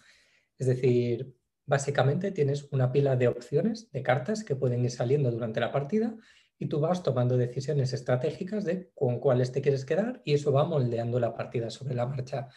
Es 0.57 0.67
decir, 0.67 1.35
básicamente 1.65 2.31
tienes 2.31 2.67
una 2.71 2.91
pila 2.91 3.15
de 3.15 3.27
opciones 3.27 3.91
de 3.91 4.01
cartas 4.01 4.43
que 4.43 4.55
pueden 4.55 4.83
ir 4.83 4.91
saliendo 4.91 5.29
durante 5.31 5.59
la 5.59 5.71
partida 5.71 6.15
y 6.59 6.67
tú 6.67 6.81
vas 6.81 7.01
tomando 7.01 7.37
decisiones 7.37 7.93
estratégicas 7.93 8.65
de 8.65 8.91
con 8.93 9.19
cuáles 9.19 9.53
te 9.53 9.61
quieres 9.61 9.85
quedar 9.85 10.21
y 10.25 10.33
eso 10.33 10.51
va 10.51 10.65
moldeando 10.65 11.19
la 11.19 11.33
partida 11.33 11.69
sobre 11.69 11.95
la 11.95 12.05
marcha. 12.05 12.49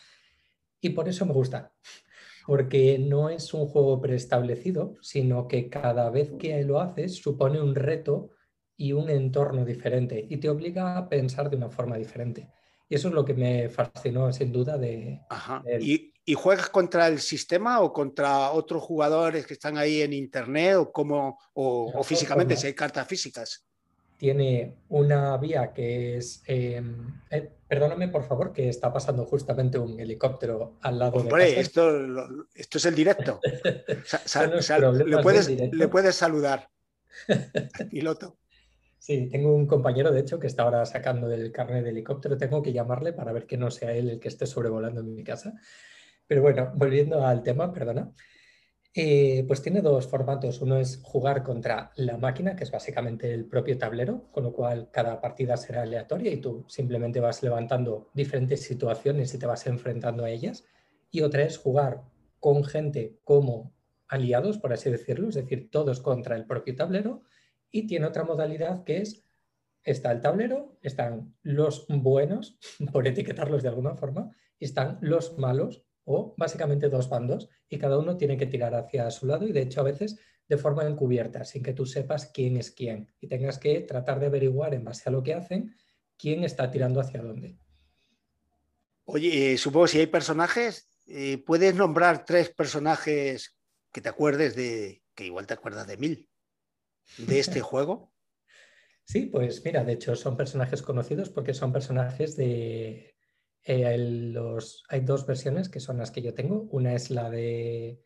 Y 0.80 0.90
por 0.90 1.08
eso 1.08 1.24
me 1.24 1.32
gusta, 1.32 1.72
porque 2.46 2.98
no 2.98 3.30
es 3.30 3.54
un 3.54 3.68
juego 3.68 4.00
preestablecido, 4.00 4.96
sino 5.00 5.46
que 5.46 5.70
cada 5.70 6.10
vez 6.10 6.32
que 6.38 6.64
lo 6.64 6.80
haces 6.80 7.14
supone 7.14 7.60
un 7.60 7.76
reto 7.76 8.30
y 8.76 8.92
un 8.92 9.08
entorno 9.08 9.64
diferente 9.64 10.26
y 10.28 10.38
te 10.38 10.48
obliga 10.48 10.98
a 10.98 11.08
pensar 11.08 11.48
de 11.48 11.56
una 11.56 11.70
forma 11.70 11.96
diferente. 11.96 12.50
Y 12.88 12.96
eso 12.96 13.08
es 13.08 13.14
lo 13.14 13.24
que 13.24 13.34
me 13.34 13.68
fascinó 13.68 14.32
sin 14.32 14.52
duda 14.52 14.76
de... 14.76 15.20
¿Y, 15.80 16.12
¿Y, 16.24 16.34
juegas 16.34 16.68
contra 16.68 17.06
el 17.06 17.20
sistema 17.20 17.80
o 17.80 17.92
contra 17.92 18.50
otros 18.50 18.82
jugadores 18.82 19.46
que 19.46 19.54
están 19.54 19.78
ahí 19.78 20.02
en 20.02 20.12
internet 20.12 20.76
o, 20.76 20.92
como, 20.92 21.38
o 21.54 22.02
físicamente, 22.02 22.56
si 22.56 22.66
hay 22.66 22.74
cartas 22.74 23.06
físicas? 23.06 23.64
Tiene 24.22 24.76
una 24.88 25.36
vía 25.36 25.72
que 25.72 26.16
es... 26.16 26.44
Em, 26.46 27.22
eh, 27.28 27.50
perdóname, 27.66 28.06
por 28.06 28.22
favor, 28.22 28.52
que 28.52 28.68
está 28.68 28.92
pasando 28.92 29.24
justamente 29.24 29.78
un 29.78 29.98
helicóptero 29.98 30.78
al 30.80 31.00
lado 31.00 31.18
Hombre, 31.18 31.46
de 31.46 31.58
Esto, 31.58 31.90
esto 32.54 32.78
es 32.78 32.84
el 32.84 32.94
directo. 32.94 33.40
le, 35.06 35.18
puedes, 35.24 35.48
le 35.48 35.88
puedes 35.88 36.14
saludar, 36.14 36.68
piloto. 37.90 38.38
Sí, 38.96 39.28
tengo 39.28 39.56
un 39.56 39.66
compañero, 39.66 40.12
de 40.12 40.20
hecho, 40.20 40.38
que 40.38 40.46
está 40.46 40.62
ahora 40.62 40.86
sacando 40.86 41.26
del 41.26 41.50
carnet 41.50 41.82
de 41.82 41.90
helicóptero. 41.90 42.38
Tengo 42.38 42.62
que 42.62 42.72
llamarle 42.72 43.12
para 43.12 43.32
ver 43.32 43.44
que 43.44 43.56
no 43.56 43.72
sea 43.72 43.92
él 43.92 44.08
el 44.08 44.20
que 44.20 44.28
esté 44.28 44.46
sobrevolando 44.46 45.00
en 45.00 45.16
mi 45.16 45.24
casa. 45.24 45.54
Pero 46.28 46.42
bueno, 46.42 46.70
volviendo 46.76 47.26
al 47.26 47.42
tema, 47.42 47.72
perdona. 47.72 48.12
Eh, 48.94 49.44
pues 49.48 49.62
tiene 49.62 49.80
dos 49.80 50.06
formatos. 50.06 50.60
Uno 50.60 50.76
es 50.76 51.00
jugar 51.02 51.42
contra 51.42 51.92
la 51.96 52.18
máquina, 52.18 52.54
que 52.54 52.64
es 52.64 52.70
básicamente 52.70 53.32
el 53.32 53.46
propio 53.46 53.78
tablero, 53.78 54.30
con 54.30 54.44
lo 54.44 54.52
cual 54.52 54.90
cada 54.92 55.20
partida 55.20 55.56
será 55.56 55.82
aleatoria 55.82 56.30
y 56.30 56.40
tú 56.40 56.64
simplemente 56.68 57.20
vas 57.20 57.42
levantando 57.42 58.10
diferentes 58.12 58.62
situaciones 58.62 59.32
y 59.32 59.38
te 59.38 59.46
vas 59.46 59.66
enfrentando 59.66 60.24
a 60.24 60.30
ellas. 60.30 60.64
Y 61.10 61.22
otra 61.22 61.42
es 61.42 61.56
jugar 61.56 62.02
con 62.38 62.64
gente 62.64 63.18
como 63.24 63.74
aliados, 64.08 64.58
por 64.58 64.74
así 64.74 64.90
decirlo, 64.90 65.30
es 65.30 65.36
decir, 65.36 65.70
todos 65.70 66.00
contra 66.00 66.36
el 66.36 66.46
propio 66.46 66.76
tablero. 66.76 67.22
Y 67.70 67.86
tiene 67.86 68.06
otra 68.06 68.24
modalidad 68.24 68.84
que 68.84 68.98
es, 68.98 69.24
está 69.84 70.12
el 70.12 70.20
tablero, 70.20 70.78
están 70.82 71.34
los 71.42 71.86
buenos, 71.88 72.58
por 72.92 73.06
etiquetarlos 73.06 73.62
de 73.62 73.70
alguna 73.70 73.94
forma, 73.94 74.30
y 74.58 74.66
están 74.66 74.98
los 75.00 75.38
malos, 75.38 75.82
o 76.04 76.34
básicamente 76.36 76.88
dos 76.88 77.08
bandos 77.08 77.48
y 77.68 77.78
cada 77.78 77.98
uno 77.98 78.16
tiene 78.16 78.36
que 78.36 78.46
tirar 78.46 78.74
hacia 78.74 79.10
su 79.10 79.26
lado 79.26 79.46
y 79.46 79.52
de 79.52 79.62
hecho 79.62 79.80
a 79.80 79.84
veces 79.84 80.18
de 80.48 80.58
forma 80.58 80.86
encubierta, 80.86 81.44
sin 81.44 81.62
que 81.62 81.72
tú 81.72 81.86
sepas 81.86 82.26
quién 82.26 82.56
es 82.56 82.70
quién 82.70 83.12
y 83.20 83.28
tengas 83.28 83.58
que 83.58 83.80
tratar 83.80 84.20
de 84.20 84.26
averiguar 84.26 84.74
en 84.74 84.84
base 84.84 85.04
a 85.06 85.12
lo 85.12 85.22
que 85.22 85.34
hacen 85.34 85.74
quién 86.18 86.44
está 86.44 86.70
tirando 86.70 87.00
hacia 87.00 87.22
dónde. 87.22 87.56
Oye, 89.04 89.52
eh, 89.52 89.58
supongo 89.58 89.86
si 89.86 89.98
hay 89.98 90.06
personajes, 90.06 90.88
eh, 91.06 91.38
¿puedes 91.38 91.74
nombrar 91.74 92.24
tres 92.24 92.50
personajes 92.50 93.56
que 93.92 94.00
te 94.00 94.08
acuerdes 94.08 94.54
de, 94.54 95.02
que 95.14 95.26
igual 95.26 95.46
te 95.46 95.54
acuerdas 95.54 95.86
de 95.86 95.96
mil, 95.96 96.28
de 97.18 97.40
este 97.40 97.60
juego? 97.62 98.12
Sí, 99.04 99.26
pues 99.26 99.64
mira, 99.64 99.84
de 99.84 99.94
hecho 99.94 100.14
son 100.14 100.36
personajes 100.36 100.80
conocidos 100.82 101.28
porque 101.28 101.54
son 101.54 101.72
personajes 101.72 102.36
de, 102.36 103.11
eh, 103.64 103.96
los, 103.98 104.84
hay 104.88 105.00
dos 105.00 105.26
versiones 105.26 105.68
que 105.68 105.80
son 105.80 105.98
las 105.98 106.10
que 106.10 106.22
yo 106.22 106.34
tengo. 106.34 106.68
Una 106.70 106.94
es 106.94 107.10
la 107.10 107.30
de 107.30 108.02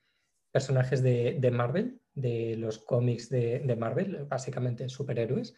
personajes 0.51 1.03
de, 1.03 1.51
Marvel, 1.53 2.01
de 2.15 2.57
los 2.57 2.79
cómics 2.79 3.29
de, 3.29 3.77
Marvel, 3.79 4.25
básicamente 4.25 4.89
superhéroes. 4.89 5.55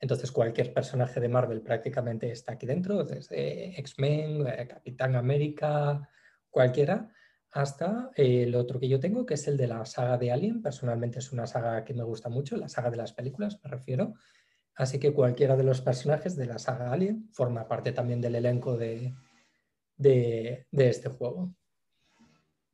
Entonces 0.00 0.32
cualquier 0.32 0.74
personaje 0.74 1.20
de 1.20 1.28
Marvel 1.28 1.62
prácticamente 1.62 2.30
está 2.30 2.52
aquí 2.52 2.66
dentro, 2.66 3.04
desde 3.04 3.78
X-Men, 3.78 4.46
eh, 4.46 4.66
Capitán 4.68 5.14
América, 5.14 6.08
cualquiera, 6.50 7.08
hasta 7.52 8.10
el 8.16 8.54
otro 8.56 8.80
que 8.80 8.88
yo 8.88 8.98
tengo, 8.98 9.24
que 9.24 9.34
es 9.34 9.46
el 9.46 9.56
de 9.56 9.68
la 9.68 9.84
saga 9.84 10.18
de 10.18 10.32
Alien. 10.32 10.60
Personalmente 10.60 11.20
es 11.20 11.30
una 11.32 11.46
saga 11.46 11.84
que 11.84 11.94
me 11.94 12.02
gusta 12.02 12.28
mucho, 12.28 12.56
la 12.56 12.68
saga 12.68 12.90
de 12.90 12.96
las 12.96 13.12
películas 13.12 13.60
me 13.62 13.70
refiero. 13.70 14.14
Así 14.74 14.98
que 14.98 15.12
cualquiera 15.12 15.56
de 15.56 15.64
los 15.64 15.82
personajes 15.82 16.34
de 16.34 16.46
la 16.46 16.58
saga 16.58 16.92
Alien 16.92 17.28
forma 17.32 17.68
parte 17.68 17.92
también 17.92 18.20
del 18.20 18.34
elenco 18.34 18.76
de, 18.76 19.14
de, 19.96 20.66
este 20.72 21.08
juego. 21.08 21.54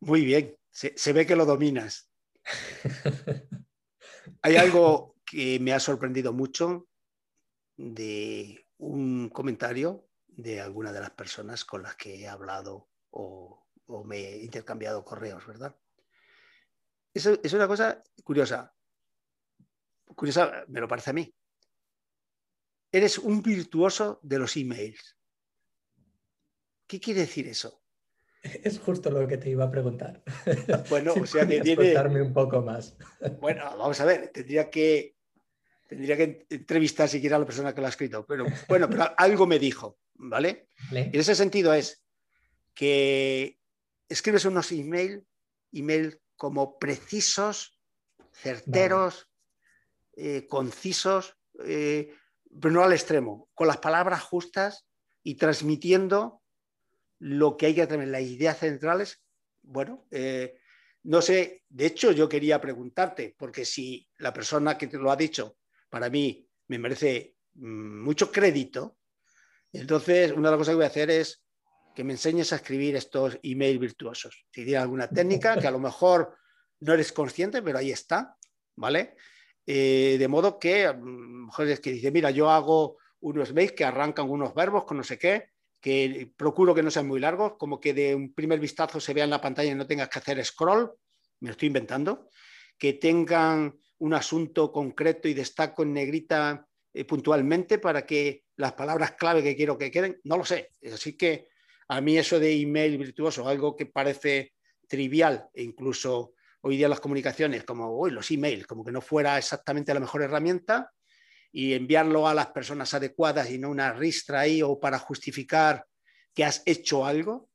Muy 0.00 0.24
bien, 0.24 0.56
se, 0.70 1.12
ve 1.12 1.26
que 1.26 1.36
lo 1.36 1.44
dominas. 1.44 2.10
Hay 4.42 4.56
algo 4.56 5.16
que 5.24 5.58
me 5.60 5.72
ha 5.72 5.80
sorprendido 5.80 6.32
mucho 6.32 6.88
de 7.76 8.66
un 8.78 9.28
comentario 9.28 10.08
de 10.26 10.60
alguna 10.60 10.92
de 10.92 11.00
las 11.00 11.10
personas 11.10 11.64
con 11.64 11.82
las 11.82 11.96
que 11.96 12.14
he 12.20 12.28
hablado 12.28 12.88
o, 13.10 13.64
me 14.04 14.18
he 14.18 14.44
intercambiado 14.44 15.04
correos, 15.04 15.46
¿verdad? 15.46 15.76
Eso 17.12 17.38
es 17.42 17.52
una 17.54 17.66
cosa 17.66 18.04
curiosa. 18.22 18.74
Curiosa, 20.14 20.64
me 20.68 20.80
lo 20.80 20.86
parece 20.86 21.10
a 21.10 21.14
mí. 21.14 21.34
Eres 22.92 23.18
un 23.18 23.42
virtuoso 23.42 24.20
de 24.22 24.38
los 24.38 24.56
emails. 24.56 25.17
¿Qué 26.88 26.98
quiere 26.98 27.20
decir 27.20 27.46
eso? 27.46 27.82
Es 28.42 28.78
justo 28.78 29.10
lo 29.10 29.28
que 29.28 29.36
te 29.36 29.50
iba 29.50 29.64
a 29.64 29.70
preguntar. 29.70 30.22
Bueno, 30.88 31.12
o 31.12 31.26
sea 31.26 31.46
que 31.46 31.60
tiene. 31.60 31.94
un 32.22 32.32
poco 32.32 32.62
más. 32.62 32.96
Bueno, 33.40 33.64
vamos 33.76 34.00
a 34.00 34.06
ver, 34.06 34.28
tendría 34.28 34.70
que, 34.70 35.14
tendría 35.86 36.16
que 36.16 36.46
entrevistar 36.48 37.08
siquiera 37.08 37.36
a 37.36 37.40
la 37.40 37.44
persona 37.44 37.74
que 37.74 37.80
lo 37.82 37.86
ha 37.86 37.90
escrito. 37.90 38.24
Pero 38.26 38.46
bueno, 38.68 38.88
pero 38.88 39.12
algo 39.18 39.46
me 39.46 39.58
dijo, 39.58 39.98
¿vale? 40.14 40.68
Y 40.90 40.96
en 40.96 41.14
ese 41.14 41.34
sentido 41.34 41.74
es 41.74 42.02
que 42.74 43.58
escribes 44.08 44.46
unos 44.46 44.72
email, 44.72 45.26
email 45.72 46.18
como 46.36 46.78
precisos, 46.78 47.78
certeros, 48.32 49.28
eh, 50.16 50.46
concisos, 50.48 51.36
eh, 51.66 52.14
pero 52.60 52.72
no 52.72 52.82
al 52.82 52.92
extremo, 52.92 53.50
con 53.52 53.66
las 53.66 53.78
palabras 53.78 54.22
justas 54.22 54.86
y 55.22 55.34
transmitiendo 55.34 56.40
lo 57.20 57.56
que 57.56 57.66
hay 57.66 57.74
que 57.74 57.86
tener, 57.86 58.08
las 58.08 58.22
ideas 58.22 58.58
centrales, 58.58 59.22
bueno, 59.62 60.06
eh, 60.10 60.58
no 61.04 61.22
sé, 61.22 61.64
de 61.68 61.86
hecho 61.86 62.12
yo 62.12 62.28
quería 62.28 62.60
preguntarte, 62.60 63.34
porque 63.38 63.64
si 63.64 64.08
la 64.18 64.32
persona 64.32 64.76
que 64.76 64.86
te 64.86 64.98
lo 64.98 65.10
ha 65.10 65.16
dicho, 65.16 65.56
para 65.88 66.10
mí 66.10 66.46
me 66.68 66.78
merece 66.78 67.36
mm, 67.54 68.02
mucho 68.02 68.30
crédito, 68.30 68.98
entonces 69.72 70.32
una 70.32 70.48
de 70.48 70.52
las 70.52 70.58
cosas 70.58 70.72
que 70.72 70.76
voy 70.76 70.84
a 70.84 70.88
hacer 70.88 71.10
es 71.10 71.42
que 71.94 72.04
me 72.04 72.12
enseñes 72.12 72.52
a 72.52 72.56
escribir 72.56 72.94
estos 72.96 73.38
email 73.42 73.78
virtuosos. 73.78 74.46
Si 74.52 74.64
tienes 74.64 74.82
alguna 74.82 75.08
técnica 75.08 75.58
que 75.58 75.66
a 75.66 75.70
lo 75.72 75.80
mejor 75.80 76.36
no 76.80 76.94
eres 76.94 77.12
consciente, 77.12 77.60
pero 77.60 77.78
ahí 77.78 77.90
está, 77.90 78.36
¿vale? 78.76 79.16
Eh, 79.66 80.16
de 80.18 80.28
modo 80.28 80.58
que, 80.58 80.92
mejor 80.94 81.68
es 81.68 81.80
que 81.80 81.92
dice, 81.92 82.10
mira, 82.10 82.30
yo 82.30 82.50
hago 82.50 82.98
unos 83.20 83.52
mails 83.52 83.72
que 83.72 83.84
arrancan 83.84 84.30
unos 84.30 84.54
verbos 84.54 84.84
con 84.84 84.96
no 84.96 85.02
sé 85.02 85.18
qué, 85.18 85.50
que 85.80 86.30
procuro 86.36 86.74
que 86.74 86.82
no 86.82 86.90
sean 86.90 87.06
muy 87.06 87.20
largos, 87.20 87.54
como 87.58 87.80
que 87.80 87.94
de 87.94 88.14
un 88.14 88.34
primer 88.34 88.58
vistazo 88.58 89.00
se 89.00 89.14
vea 89.14 89.24
en 89.24 89.30
la 89.30 89.40
pantalla 89.40 89.70
y 89.70 89.74
no 89.74 89.86
tengas 89.86 90.08
que 90.08 90.18
hacer 90.18 90.44
scroll, 90.44 90.92
me 91.40 91.48
lo 91.48 91.52
estoy 91.52 91.68
inventando, 91.68 92.28
que 92.76 92.94
tengan 92.94 93.78
un 93.98 94.14
asunto 94.14 94.72
concreto 94.72 95.28
y 95.28 95.34
destaco 95.34 95.82
en 95.82 95.92
negrita 95.92 96.66
eh, 96.92 97.04
puntualmente 97.04 97.78
para 97.78 98.04
que 98.04 98.44
las 98.56 98.72
palabras 98.72 99.12
clave 99.12 99.42
que 99.42 99.56
quiero 99.56 99.78
que 99.78 99.90
queden, 99.90 100.20
no 100.24 100.36
lo 100.36 100.44
sé. 100.44 100.72
Así 100.92 101.16
que 101.16 101.48
a 101.88 102.00
mí 102.00 102.18
eso 102.18 102.38
de 102.38 102.60
email 102.60 102.98
virtuoso, 102.98 103.48
algo 103.48 103.76
que 103.76 103.86
parece 103.86 104.54
trivial 104.86 105.48
e 105.54 105.62
incluso 105.62 106.34
hoy 106.62 106.76
día 106.76 106.88
las 106.88 107.00
comunicaciones, 107.00 107.64
como 107.64 107.96
hoy 107.98 108.10
los 108.10 108.30
emails, 108.30 108.66
como 108.66 108.84
que 108.84 108.92
no 108.92 109.00
fuera 109.00 109.38
exactamente 109.38 109.94
la 109.94 110.00
mejor 110.00 110.22
herramienta, 110.22 110.92
y 111.52 111.74
enviarlo 111.74 112.28
a 112.28 112.34
las 112.34 112.48
personas 112.48 112.92
adecuadas 112.94 113.50
y 113.50 113.58
no 113.58 113.70
una 113.70 113.92
ristra 113.92 114.40
ahí 114.40 114.62
o 114.62 114.78
para 114.78 114.98
justificar 114.98 115.86
que 116.34 116.44
has 116.44 116.62
hecho 116.66 117.04
algo. 117.04 117.48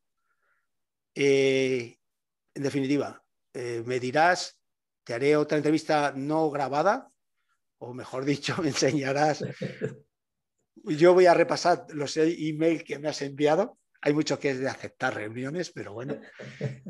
Eh, 1.15 1.97
en 2.55 2.63
definitiva, 2.63 3.23
eh, 3.53 3.83
me 3.85 3.99
dirás, 3.99 4.59
te 5.03 5.13
haré 5.13 5.35
otra 5.35 5.57
entrevista 5.57 6.13
no 6.15 6.49
grabada, 6.49 7.09
o 7.77 7.93
mejor 7.93 8.25
dicho, 8.25 8.55
me 8.61 8.69
enseñarás. 8.69 9.43
Yo 10.75 11.13
voy 11.13 11.27
a 11.27 11.33
repasar 11.33 11.85
los 11.89 12.17
emails 12.17 12.83
que 12.83 12.99
me 12.99 13.09
has 13.09 13.21
enviado. 13.21 13.77
Hay 14.01 14.13
mucho 14.13 14.37
que 14.37 14.49
es 14.49 14.59
de 14.59 14.67
aceptar 14.67 15.15
reuniones, 15.15 15.71
pero 15.71 15.93
bueno. 15.93 16.19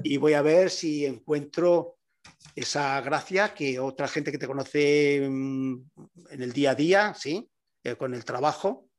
Y 0.03 0.17
voy 0.17 0.33
a 0.33 0.41
ver 0.41 0.71
si 0.71 1.05
encuentro 1.05 1.99
esa 2.55 2.99
gracia 3.01 3.53
que 3.53 3.79
otra 3.79 4.07
gente 4.07 4.31
que 4.31 4.37
te 4.37 4.47
conoce 4.47 5.27
mm, 5.29 5.73
en 6.31 6.41
el 6.41 6.53
día 6.53 6.71
a 6.71 6.75
día, 6.75 7.13
¿sí? 7.13 7.49
Eh, 7.83 7.95
con 7.95 8.13
el 8.13 8.23
trabajo. 8.23 8.89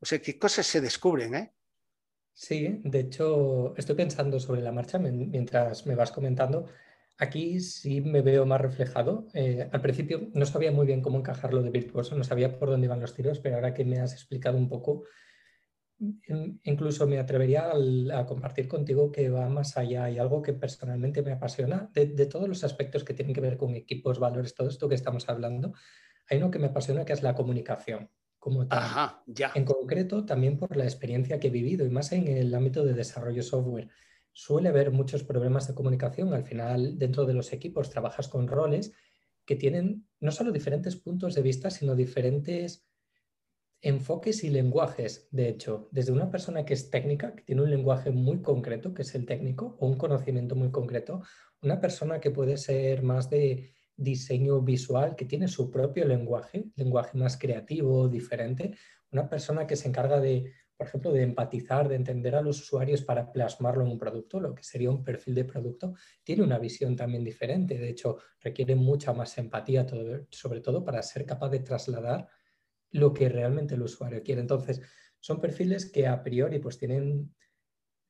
O 0.00 0.06
sea, 0.06 0.20
qué 0.20 0.38
cosas 0.38 0.66
se 0.66 0.80
descubren, 0.80 1.34
¿eh? 1.34 1.52
Sí, 2.34 2.80
de 2.82 3.00
hecho, 3.00 3.76
estoy 3.76 3.94
pensando 3.94 4.40
sobre 4.40 4.62
la 4.62 4.72
marcha 4.72 4.98
mientras 4.98 5.86
me 5.86 5.94
vas 5.94 6.10
comentando. 6.10 6.66
Aquí 7.18 7.60
sí 7.60 8.00
me 8.00 8.22
veo 8.22 8.46
más 8.46 8.60
reflejado. 8.60 9.28
Eh, 9.34 9.68
al 9.70 9.80
principio 9.82 10.28
no 10.32 10.46
sabía 10.46 10.72
muy 10.72 10.86
bien 10.86 11.02
cómo 11.02 11.18
encajarlo 11.18 11.62
de 11.62 11.70
virtuoso, 11.70 12.16
no 12.16 12.24
sabía 12.24 12.58
por 12.58 12.70
dónde 12.70 12.86
iban 12.86 13.00
los 13.00 13.14
tiros, 13.14 13.38
pero 13.38 13.56
ahora 13.56 13.74
que 13.74 13.84
me 13.84 14.00
has 14.00 14.14
explicado 14.14 14.56
un 14.56 14.68
poco, 14.68 15.04
incluso 16.64 17.06
me 17.06 17.18
atrevería 17.18 17.70
a, 17.70 18.26
compartir 18.26 18.66
contigo 18.66 19.12
que 19.12 19.28
va 19.28 19.48
más 19.48 19.76
allá 19.76 20.10
y 20.10 20.18
algo 20.18 20.42
que 20.42 20.52
personalmente 20.52 21.22
me 21.22 21.32
apasiona 21.32 21.90
de, 21.94 22.26
todos 22.26 22.48
los 22.48 22.64
aspectos 22.64 23.04
que 23.04 23.14
tienen 23.14 23.34
que 23.34 23.40
ver 23.40 23.56
con 23.56 23.74
equipos, 23.74 24.18
valores, 24.18 24.54
todo 24.54 24.68
esto 24.68 24.88
que 24.88 24.94
estamos 24.94 25.28
hablando. 25.28 25.74
Hay 26.28 26.38
uno 26.38 26.50
que 26.50 26.58
me 26.58 26.66
apasiona 26.66 27.04
que 27.04 27.12
es 27.12 27.22
la 27.22 27.34
comunicación. 27.34 28.10
Como 28.38 28.66
tal. 28.66 29.20
ya. 29.26 29.52
En 29.54 29.64
concreto, 29.64 30.24
también 30.24 30.58
por 30.58 30.76
la 30.76 30.82
experiencia 30.82 31.38
que 31.38 31.46
he 31.46 31.50
vivido 31.50 31.86
y 31.86 31.90
más 31.90 32.10
en 32.10 32.26
el 32.26 32.52
ámbito 32.52 32.84
de 32.84 32.92
desarrollo 32.92 33.40
software. 33.40 33.88
Suele 34.32 34.68
haber 34.68 34.90
muchos 34.90 35.22
problemas 35.22 35.68
de 35.68 35.74
comunicación. 35.74 36.34
Al 36.34 36.42
final, 36.42 36.98
dentro 36.98 37.24
de 37.24 37.34
los 37.34 37.52
equipos, 37.52 37.90
trabajas 37.90 38.26
con 38.26 38.48
roles 38.48 38.92
que 39.44 39.54
tienen 39.54 40.08
no 40.18 40.32
solo 40.32 40.50
diferentes 40.50 40.96
puntos 40.96 41.36
de 41.36 41.42
vista, 41.42 41.70
sino 41.70 41.94
diferentes 41.94 42.84
enfoques 43.82 44.44
y 44.44 44.50
lenguajes, 44.50 45.28
de 45.32 45.48
hecho, 45.48 45.88
desde 45.90 46.12
una 46.12 46.30
persona 46.30 46.64
que 46.64 46.72
es 46.72 46.88
técnica, 46.88 47.34
que 47.34 47.42
tiene 47.42 47.62
un 47.62 47.70
lenguaje 47.70 48.10
muy 48.10 48.40
concreto, 48.40 48.94
que 48.94 49.02
es 49.02 49.14
el 49.16 49.26
técnico, 49.26 49.76
o 49.80 49.86
un 49.88 49.96
conocimiento 49.96 50.54
muy 50.54 50.70
concreto, 50.70 51.22
una 51.62 51.80
persona 51.80 52.20
que 52.20 52.30
puede 52.30 52.56
ser 52.56 53.02
más 53.02 53.28
de 53.28 53.72
diseño 53.96 54.60
visual, 54.62 55.16
que 55.16 55.24
tiene 55.24 55.48
su 55.48 55.70
propio 55.70 56.06
lenguaje, 56.06 56.66
lenguaje 56.76 57.18
más 57.18 57.36
creativo, 57.36 58.08
diferente, 58.08 58.76
una 59.10 59.28
persona 59.28 59.66
que 59.66 59.76
se 59.76 59.88
encarga 59.88 60.20
de, 60.20 60.52
por 60.76 60.86
ejemplo, 60.86 61.12
de 61.12 61.22
empatizar, 61.22 61.88
de 61.88 61.96
entender 61.96 62.36
a 62.36 62.40
los 62.40 62.60
usuarios 62.60 63.02
para 63.02 63.32
plasmarlo 63.32 63.84
en 63.84 63.90
un 63.90 63.98
producto, 63.98 64.38
lo 64.38 64.54
que 64.54 64.62
sería 64.62 64.90
un 64.90 65.02
perfil 65.02 65.34
de 65.34 65.44
producto, 65.44 65.94
tiene 66.22 66.44
una 66.44 66.58
visión 66.58 66.94
también 66.94 67.24
diferente, 67.24 67.76
de 67.76 67.90
hecho, 67.90 68.18
requiere 68.40 68.76
mucha 68.76 69.12
más 69.12 69.36
empatía, 69.38 69.84
sobre 70.30 70.60
todo 70.60 70.84
para 70.84 71.02
ser 71.02 71.26
capaz 71.26 71.50
de 71.50 71.58
trasladar 71.58 72.28
lo 72.92 73.12
que 73.12 73.28
realmente 73.28 73.74
el 73.74 73.82
usuario 73.82 74.22
quiere. 74.22 74.40
Entonces, 74.40 74.80
son 75.18 75.40
perfiles 75.40 75.90
que 75.90 76.06
a 76.06 76.22
priori 76.22 76.58
pues 76.58 76.78
tienen, 76.78 77.34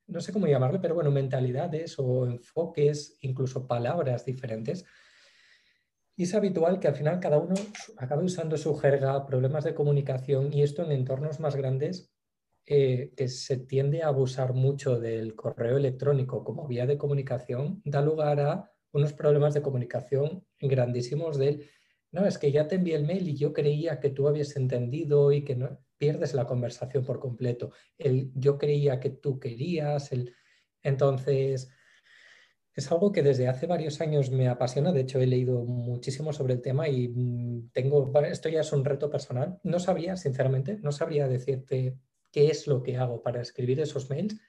no 0.06 0.20
sé 0.20 0.32
cómo 0.32 0.46
llamarlo, 0.46 0.80
pero 0.80 0.94
bueno, 0.94 1.10
mentalidades 1.10 1.98
o 1.98 2.26
enfoques, 2.26 3.18
incluso 3.20 3.66
palabras 3.66 4.24
diferentes. 4.24 4.84
Y 6.16 6.24
es 6.24 6.34
habitual 6.34 6.78
que 6.78 6.88
al 6.88 6.94
final 6.94 7.20
cada 7.20 7.38
uno 7.38 7.54
acabe 7.96 8.24
usando 8.24 8.56
su 8.56 8.74
jerga, 8.76 9.24
problemas 9.24 9.64
de 9.64 9.74
comunicación 9.74 10.52
y 10.52 10.62
esto 10.62 10.84
en 10.84 10.92
entornos 10.92 11.40
más 11.40 11.56
grandes 11.56 12.12
eh, 12.66 13.12
que 13.16 13.28
se 13.28 13.56
tiende 13.56 14.02
a 14.02 14.08
abusar 14.08 14.52
mucho 14.52 15.00
del 15.00 15.34
correo 15.34 15.76
electrónico 15.76 16.44
como 16.44 16.68
vía 16.68 16.86
de 16.86 16.98
comunicación, 16.98 17.82
da 17.84 18.00
lugar 18.00 18.40
a 18.40 18.70
unos 18.92 19.12
problemas 19.14 19.54
de 19.54 19.62
comunicación 19.62 20.46
grandísimos 20.60 21.38
del 21.38 21.68
no, 22.12 22.26
es 22.26 22.38
que 22.38 22.52
ya 22.52 22.68
te 22.68 22.76
envié 22.76 22.94
el 22.94 23.06
mail 23.06 23.26
y 23.28 23.36
yo 23.36 23.52
creía 23.54 23.98
que 23.98 24.10
tú 24.10 24.28
habías 24.28 24.54
entendido 24.56 25.32
y 25.32 25.44
que 25.44 25.56
no 25.56 25.78
pierdes 25.96 26.34
la 26.34 26.46
conversación 26.46 27.04
por 27.04 27.18
completo. 27.18 27.72
El 27.96 28.30
yo 28.34 28.58
creía 28.58 29.00
que 29.00 29.10
tú 29.10 29.40
querías, 29.40 30.12
el... 30.12 30.34
entonces 30.82 31.70
es 32.74 32.90
algo 32.90 33.12
que 33.12 33.22
desde 33.22 33.48
hace 33.48 33.66
varios 33.66 34.00
años 34.00 34.30
me 34.30 34.48
apasiona. 34.48 34.92
De 34.92 35.00
hecho, 35.02 35.20
he 35.20 35.26
leído 35.26 35.64
muchísimo 35.64 36.32
sobre 36.32 36.54
el 36.54 36.62
tema 36.62 36.88
y 36.88 37.08
mm, 37.08 37.70
tengo, 37.72 38.12
esto 38.24 38.48
ya 38.48 38.60
es 38.60 38.72
un 38.72 38.84
reto 38.84 39.10
personal. 39.10 39.58
No 39.62 39.78
sabría, 39.78 40.16
sinceramente, 40.16 40.78
no 40.82 40.92
sabría 40.92 41.28
decirte 41.28 41.98
qué 42.30 42.48
es 42.48 42.66
lo 42.66 42.82
que 42.82 42.96
hago 42.96 43.22
para 43.22 43.40
escribir 43.42 43.80
esos 43.80 44.10
mails, 44.10 44.40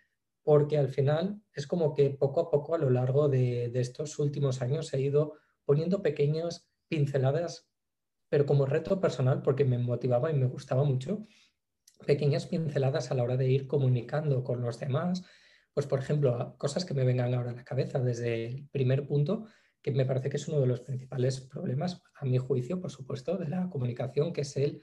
porque 0.43 0.77
al 0.77 0.89
final 0.89 1.41
es 1.53 1.67
como 1.67 1.93
que 1.93 2.09
poco 2.09 2.41
a 2.41 2.51
poco 2.51 2.75
a 2.75 2.77
lo 2.77 2.89
largo 2.89 3.29
de, 3.29 3.69
de 3.69 3.79
estos 3.81 4.19
últimos 4.19 4.61
años 4.61 4.93
he 4.93 5.01
ido 5.01 5.33
poniendo 5.65 6.01
pequeños 6.01 6.72
pinceladas, 6.93 7.67
pero 8.29 8.45
como 8.45 8.65
reto 8.65 8.99
personal, 8.99 9.41
porque 9.41 9.65
me 9.65 9.77
motivaba 9.77 10.31
y 10.31 10.35
me 10.35 10.45
gustaba 10.45 10.83
mucho, 10.83 11.25
pequeñas 12.05 12.45
pinceladas 12.45 13.09
a 13.09 13.15
la 13.15 13.23
hora 13.23 13.37
de 13.37 13.49
ir 13.49 13.67
comunicando 13.67 14.43
con 14.43 14.61
los 14.61 14.79
demás, 14.79 15.23
pues 15.73 15.87
por 15.87 15.99
ejemplo, 15.99 16.55
cosas 16.57 16.85
que 16.85 16.93
me 16.93 17.03
vengan 17.03 17.33
ahora 17.33 17.51
a 17.51 17.55
la 17.55 17.63
cabeza 17.63 17.99
desde 17.99 18.45
el 18.45 18.67
primer 18.69 19.07
punto, 19.07 19.47
que 19.81 19.91
me 19.91 20.05
parece 20.05 20.29
que 20.29 20.37
es 20.37 20.47
uno 20.47 20.59
de 20.61 20.67
los 20.67 20.81
principales 20.81 21.41
problemas, 21.41 22.01
a 22.15 22.25
mi 22.25 22.37
juicio, 22.37 22.79
por 22.79 22.91
supuesto, 22.91 23.37
de 23.37 23.49
la 23.49 23.69
comunicación, 23.69 24.31
que 24.31 24.41
es 24.41 24.55
el, 24.55 24.81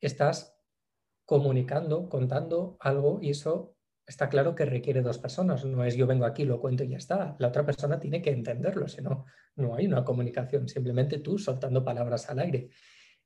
estás 0.00 0.56
comunicando, 1.24 2.08
contando 2.08 2.76
algo 2.80 3.20
y 3.22 3.30
eso 3.30 3.71
está 4.06 4.28
claro 4.28 4.54
que 4.54 4.64
requiere 4.64 5.02
dos 5.02 5.18
personas. 5.18 5.64
No 5.64 5.84
es 5.84 5.96
yo 5.96 6.06
vengo 6.06 6.24
aquí, 6.24 6.44
lo 6.44 6.60
cuento 6.60 6.84
y 6.84 6.88
ya 6.88 6.96
está. 6.96 7.36
La 7.38 7.48
otra 7.48 7.64
persona 7.64 7.98
tiene 7.98 8.22
que 8.22 8.30
entenderlo, 8.30 8.88
si 8.88 9.02
no, 9.02 9.24
no 9.56 9.74
hay 9.74 9.86
una 9.86 10.04
comunicación. 10.04 10.68
Simplemente 10.68 11.18
tú 11.18 11.38
soltando 11.38 11.84
palabras 11.84 12.28
al 12.30 12.40
aire. 12.40 12.70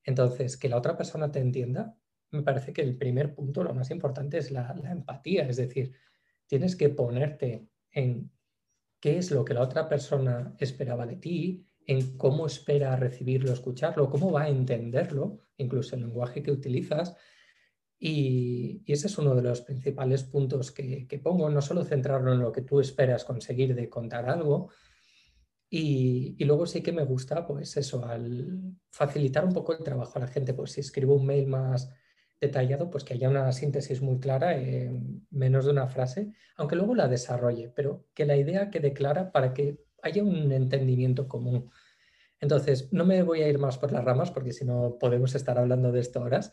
Entonces, 0.05 0.57
que 0.57 0.69
la 0.69 0.77
otra 0.77 0.97
persona 0.97 1.31
te 1.31 1.41
entienda, 1.41 1.97
me 2.31 2.43
parece 2.43 2.73
que 2.73 2.83
el 2.83 2.97
primer 2.97 3.35
punto, 3.35 3.65
lo 3.65 3.75
más 3.75 3.91
importante, 3.91 4.39
es 4.39 4.51
la, 4.51 4.75
la 4.83 4.93
empatía. 4.93 5.49
Es 5.49 5.57
decir, 5.57 5.93
tienes 6.47 6.77
que 6.77 6.89
ponerte 6.89 7.69
en 7.91 8.31
qué 9.01 9.19
es 9.19 9.31
lo 9.31 9.45
que 9.45 9.55
la 9.55 9.63
otra 9.63 9.89
persona 9.89 10.55
esperaba 10.59 11.07
de 11.07 11.17
ti, 11.17 11.67
en 11.87 12.17
cómo 12.17 12.47
espera 12.47 12.97
recibirlo, 12.97 13.53
escucharlo, 13.53 14.11
cómo 14.11 14.33
va 14.33 14.43
a 14.43 14.49
entenderlo, 14.49 15.41
incluso 15.57 15.95
el 15.95 16.03
lenguaje 16.03 16.43
que 16.43 16.51
utilizas 16.51 17.17
y, 17.99 18.83
ese 18.87 19.07
es 19.07 19.19
uno 19.19 19.35
de 19.35 19.43
los 19.43 19.63
principales 19.63 20.25
puntos 20.25 20.71
que, 20.73 21.21
pongo, 21.23 21.49
no 21.51 21.63
solo 21.63 21.85
centrarlo 21.85 22.33
en 22.33 22.41
lo 22.41 22.53
que 22.53 22.63
tú 22.63 22.81
esperas 22.81 23.25
conseguir 23.25 23.75
de 23.75 23.89
contar 23.89 24.29
algo, 24.29 24.71
y, 25.69 26.43
luego 26.45 26.67
sí 26.67 26.83
que 26.83 26.93
me 26.93 27.05
gusta, 27.05 27.47
pues 27.47 27.77
eso, 27.77 28.05
al 28.05 28.77
facilitar 28.91 29.45
un 29.45 29.53
poco 29.53 29.73
el 29.73 29.85
trabajo 29.85 30.19
a 30.19 30.23
la 30.23 30.29
gente, 30.29 30.55
pues 30.55 30.73
si 30.73 30.81
escribo 30.81 31.15
un 31.15 31.27
mail 31.27 31.47
más 31.49 31.91
detallado, 32.41 32.91
pues 32.91 33.03
que 33.03 33.15
haya 33.15 33.31
una 33.31 33.51
síntesis 33.53 34.03
muy 34.03 34.21
clara 34.21 34.57
en 34.57 35.27
menos 35.31 35.65
de 35.65 35.73
una 35.73 35.89
frase, 35.89 36.33
aunque 36.57 36.77
luego 36.77 36.95
la 36.95 37.09
desarrolle, 37.09 37.73
pero 37.75 38.07
que 38.15 38.27
la 38.27 38.37
idea 38.37 38.71
quede 38.71 38.93
clara 38.93 39.33
para 39.33 39.55
que 39.55 39.81
haya 40.03 40.23
un 40.23 40.53
entendimiento 40.53 41.29
común. 41.29 41.71
Entonces, 42.41 42.93
no 42.93 43.05
me 43.05 43.23
voy 43.23 43.43
a 43.43 43.49
ir 43.49 43.59
más 43.59 43.79
por 43.79 43.93
las 43.93 44.05
ramas 44.05 44.31
porque 44.31 44.53
si 44.53 44.65
no 44.65 44.99
podemos 45.01 45.35
estar 45.35 45.59
hablando 45.59 45.91
de 45.93 46.01
esto 46.01 46.21
horas, 46.21 46.53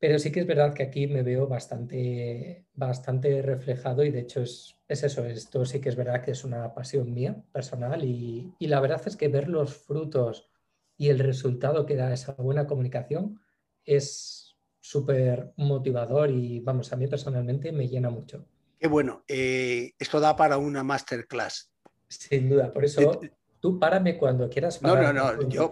pero 0.00 0.18
sí 0.18 0.32
que 0.32 0.40
es 0.40 0.46
verdad 0.46 0.74
que 0.74 0.82
aquí 0.82 1.06
me 1.06 1.22
veo 1.22 1.46
bastante, 1.46 2.64
bastante 2.74 3.42
reflejado 3.42 4.02
y 4.02 4.10
de 4.10 4.20
hecho 4.20 4.40
es, 4.40 4.76
eso, 4.88 5.24
esto 5.26 5.64
sí 5.66 5.80
que 5.80 5.90
es 5.90 5.96
verdad 5.96 6.22
que 6.22 6.32
es 6.32 6.42
una 6.42 6.74
pasión 6.74 7.12
mía 7.12 7.40
personal 7.52 8.02
y, 8.02 8.52
la 8.60 8.80
verdad 8.80 9.02
es 9.06 9.16
que 9.16 9.28
ver 9.28 9.48
los 9.48 9.76
frutos 9.76 10.50
y 10.96 11.10
el 11.10 11.18
resultado 11.18 11.86
que 11.86 11.96
da 11.96 12.12
esa 12.12 12.32
buena 12.32 12.66
comunicación 12.66 13.40
es, 13.84 14.46
súper 14.82 15.52
motivador 15.56 16.30
y 16.30 16.60
vamos, 16.60 16.90
a 16.92 16.96
mí 16.96 17.06
personalmente 17.06 17.70
me 17.70 17.86
llena 17.86 18.08
mucho. 18.08 18.46
Qué 18.78 18.88
bueno, 18.88 19.24
eh, 19.28 19.92
esto 19.98 20.20
da 20.20 20.34
para 20.34 20.56
una 20.56 20.82
masterclass. 20.82 21.70
Sin 22.08 22.48
duda, 22.48 22.72
por 22.72 22.86
eso 22.86 23.20
Tú 23.60 23.78
párame 23.78 24.16
cuando 24.16 24.48
quieras. 24.48 24.80
no, 24.80 24.96
no, 24.96 25.12
no. 25.12 25.48
Yo, 25.48 25.70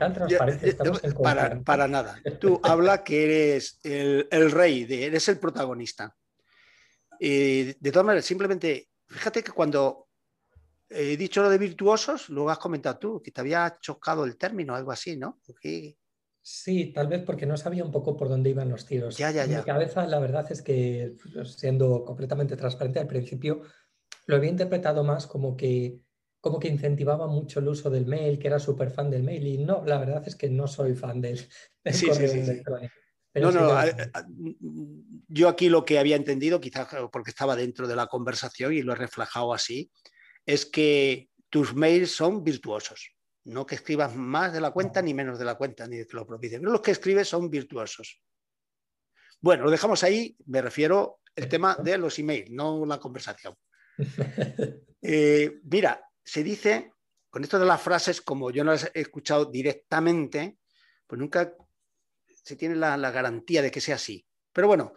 para, 1.22 1.60
para, 1.62 1.88
nada. 1.88 2.20
Tú 2.38 2.60
habla 2.62 3.02
que 3.02 3.24
eres 3.24 3.80
el, 3.82 4.50
rey, 4.50 4.84
de, 4.84 5.06
eres 5.06 5.26
el 5.28 5.38
protagonista. 5.38 6.14
de 7.18 7.90
todas 7.90 8.04
maneras, 8.04 8.26
simplemente, 8.26 8.90
fíjate 9.06 9.42
que 9.42 9.52
cuando 9.52 10.08
he 10.90 11.16
dicho 11.16 11.42
lo 11.42 11.48
de 11.48 11.58
virtuosos, 11.58 12.28
luego 12.28 12.50
has 12.50 12.58
comentado 12.58 12.98
tú, 12.98 13.22
que 13.22 13.30
te 13.30 13.40
había 13.40 13.78
chocado 13.80 14.24
el 14.24 14.36
término, 14.36 14.74
algo 14.74 14.92
así, 14.92 15.16
¿no? 15.16 15.40
Sí, 16.40 16.92
tal 16.92 17.08
vez 17.08 17.22
porque 17.24 17.46
no 17.46 17.56
sabía 17.56 17.84
un 17.84 17.90
poco 17.90 18.16
por 18.16 18.28
dónde 18.28 18.50
iban 18.50 18.70
los 18.70 18.86
tiros. 18.86 19.16
Ya, 19.16 19.30
ya, 19.30 19.44
ya. 19.46 19.58
mi 19.58 19.64
cabeza, 19.64 20.06
la 20.06 20.18
verdad 20.18 20.46
es 20.50 20.62
que, 20.62 21.14
siendo 21.44 22.04
completamente 22.04 22.56
transparente, 22.56 23.00
al 23.00 23.06
principio 23.06 23.62
lo 24.26 24.36
había 24.36 24.50
interpretado 24.50 25.04
más 25.04 25.26
como 25.26 25.56
que 25.56 26.00
como 26.40 26.58
que 26.58 26.68
incentivaba 26.68 27.26
mucho 27.26 27.60
el 27.60 27.68
uso 27.68 27.90
del 27.90 28.06
mail, 28.06 28.38
que 28.38 28.48
era 28.48 28.58
súper 28.58 28.90
fan 28.90 29.10
del 29.10 29.22
mail, 29.22 29.46
y 29.46 29.58
no, 29.58 29.84
la 29.84 29.98
verdad 29.98 30.22
es 30.26 30.36
que 30.36 30.48
no 30.48 30.66
soy 30.66 30.94
fan 30.94 31.20
del, 31.20 31.40
correo 31.84 32.32
electrónico. 32.32 32.94
no, 33.34 33.50
no, 33.50 33.80
yo 35.28 35.48
aquí 35.48 35.68
lo 35.68 35.84
que 35.84 35.98
había 35.98 36.16
entendido, 36.16 36.60
quizás 36.60 36.88
porque 37.12 37.30
estaba 37.30 37.56
dentro 37.56 37.86
de 37.88 37.96
la 37.96 38.06
conversación 38.06 38.72
y 38.72 38.82
lo 38.82 38.92
he 38.92 38.96
reflejado 38.96 39.52
así, 39.52 39.90
es 40.46 40.64
que 40.64 41.28
tus 41.50 41.74
mails 41.74 42.12
son 42.12 42.44
virtuosos. 42.44 43.14
No 43.44 43.64
que 43.64 43.76
escribas 43.76 44.14
más 44.14 44.52
de 44.52 44.60
la 44.60 44.72
cuenta 44.72 45.00
ni 45.00 45.14
menos 45.14 45.38
de 45.38 45.44
la 45.44 45.54
cuenta, 45.54 45.86
ni 45.86 46.04
que 46.04 46.16
lo 46.16 46.26
propicies. 46.26 46.60
Pero 46.60 46.72
los 46.72 46.82
que 46.82 46.90
escribes 46.90 47.28
son 47.28 47.48
virtuosos. 47.48 48.20
Bueno, 49.40 49.64
lo 49.64 49.70
dejamos 49.70 50.02
ahí, 50.02 50.36
me 50.46 50.60
refiero 50.60 51.20
al 51.36 51.48
tema 51.48 51.76
de 51.76 51.96
los 51.96 52.18
emails, 52.18 52.50
no 52.50 52.84
la 52.86 52.98
conversación. 52.98 53.54
Eh, 55.00 55.60
mira, 55.62 56.07
se 56.28 56.42
dice, 56.42 56.92
con 57.30 57.42
esto 57.42 57.58
de 57.58 57.64
las 57.64 57.80
frases, 57.80 58.20
como 58.20 58.50
yo 58.50 58.62
no 58.62 58.72
las 58.72 58.90
he 58.92 59.00
escuchado 59.00 59.46
directamente, 59.46 60.58
pues 61.06 61.18
nunca 61.18 61.54
se 62.26 62.54
tiene 62.54 62.76
la, 62.76 62.98
garantía 63.10 63.62
de 63.62 63.70
que 63.70 63.80
sea 63.80 63.94
así. 63.94 64.26
Pero 64.52 64.66
bueno, 64.66 64.92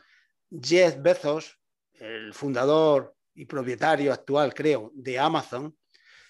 Jeff 0.49 0.97
Bezos, 1.01 1.57
el 1.93 2.33
fundador 2.33 3.15
y 3.33 3.45
propietario 3.45 4.11
actual, 4.11 4.53
creo, 4.53 4.91
de 4.93 5.17
Amazon, 5.17 5.77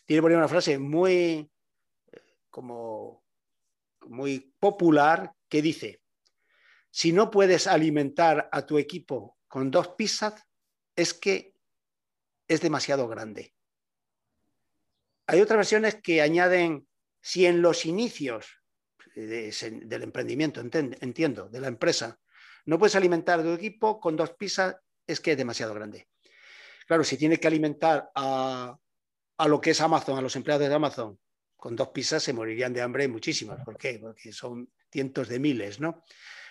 tiene 0.06 0.22
por 0.22 0.30
ahí 0.30 0.38
una 0.38 0.48
frase 0.48 0.78
muy, 0.78 1.50
como, 2.52 3.24
muy 4.02 4.54
popular 4.60 5.34
que 5.50 5.64
dice, 5.64 6.04
si 6.92 7.12
no 7.12 7.32
puedes 7.32 7.66
alimentar 7.66 8.50
a 8.52 8.68
tu 8.68 8.78
equipo 8.78 9.40
con 9.48 9.72
dos 9.72 9.88
pizzas, 9.88 10.46
es 10.96 11.16
que 11.16 11.56
es 12.48 12.62
demasiado 12.62 13.08
grande. 13.08 13.56
Hay 15.32 15.40
otras 15.40 15.60
versiones 15.60 15.96
que 16.04 16.22
añaden, 16.22 16.86
si 17.22 17.46
en 17.46 17.62
los 17.62 17.86
inicios 17.86 18.48
del 19.16 20.04
emprendimiento, 20.04 20.60
entiendo, 20.60 21.48
de 21.48 21.62
la 21.62 21.70
empresa, 21.70 22.20
no 22.66 22.78
puedes 22.78 22.98
alimentar 22.98 23.42
tu 23.42 23.54
equipo 23.54 24.02
con 24.02 24.18
dos 24.18 24.32
pizzas, 24.32 24.76
es 25.08 25.22
que 25.22 25.32
es 25.32 25.38
demasiado 25.38 25.74
grande. 25.74 26.10
Claro, 26.86 27.06
si 27.06 27.16
tiene 27.16 27.38
que 27.38 27.48
alimentar 27.48 28.12
a, 28.14 28.78
lo 29.48 29.62
que 29.62 29.70
es 29.70 29.80
Amazon, 29.80 30.18
a 30.18 30.22
los 30.22 30.36
empleados 30.36 30.68
de 30.68 30.76
Amazon, 30.76 31.18
con 31.56 31.78
dos 31.78 31.88
pizzas 31.92 32.22
se 32.22 32.34
morirían 32.34 32.74
de 32.74 32.82
hambre 32.82 33.08
muchísimas. 33.08 33.64
¿Por 33.64 33.78
qué? 33.78 34.00
Porque 34.00 34.34
son 34.34 34.70
cientos 34.92 35.30
de 35.30 35.40
miles, 35.40 35.80
¿no? 35.80 36.04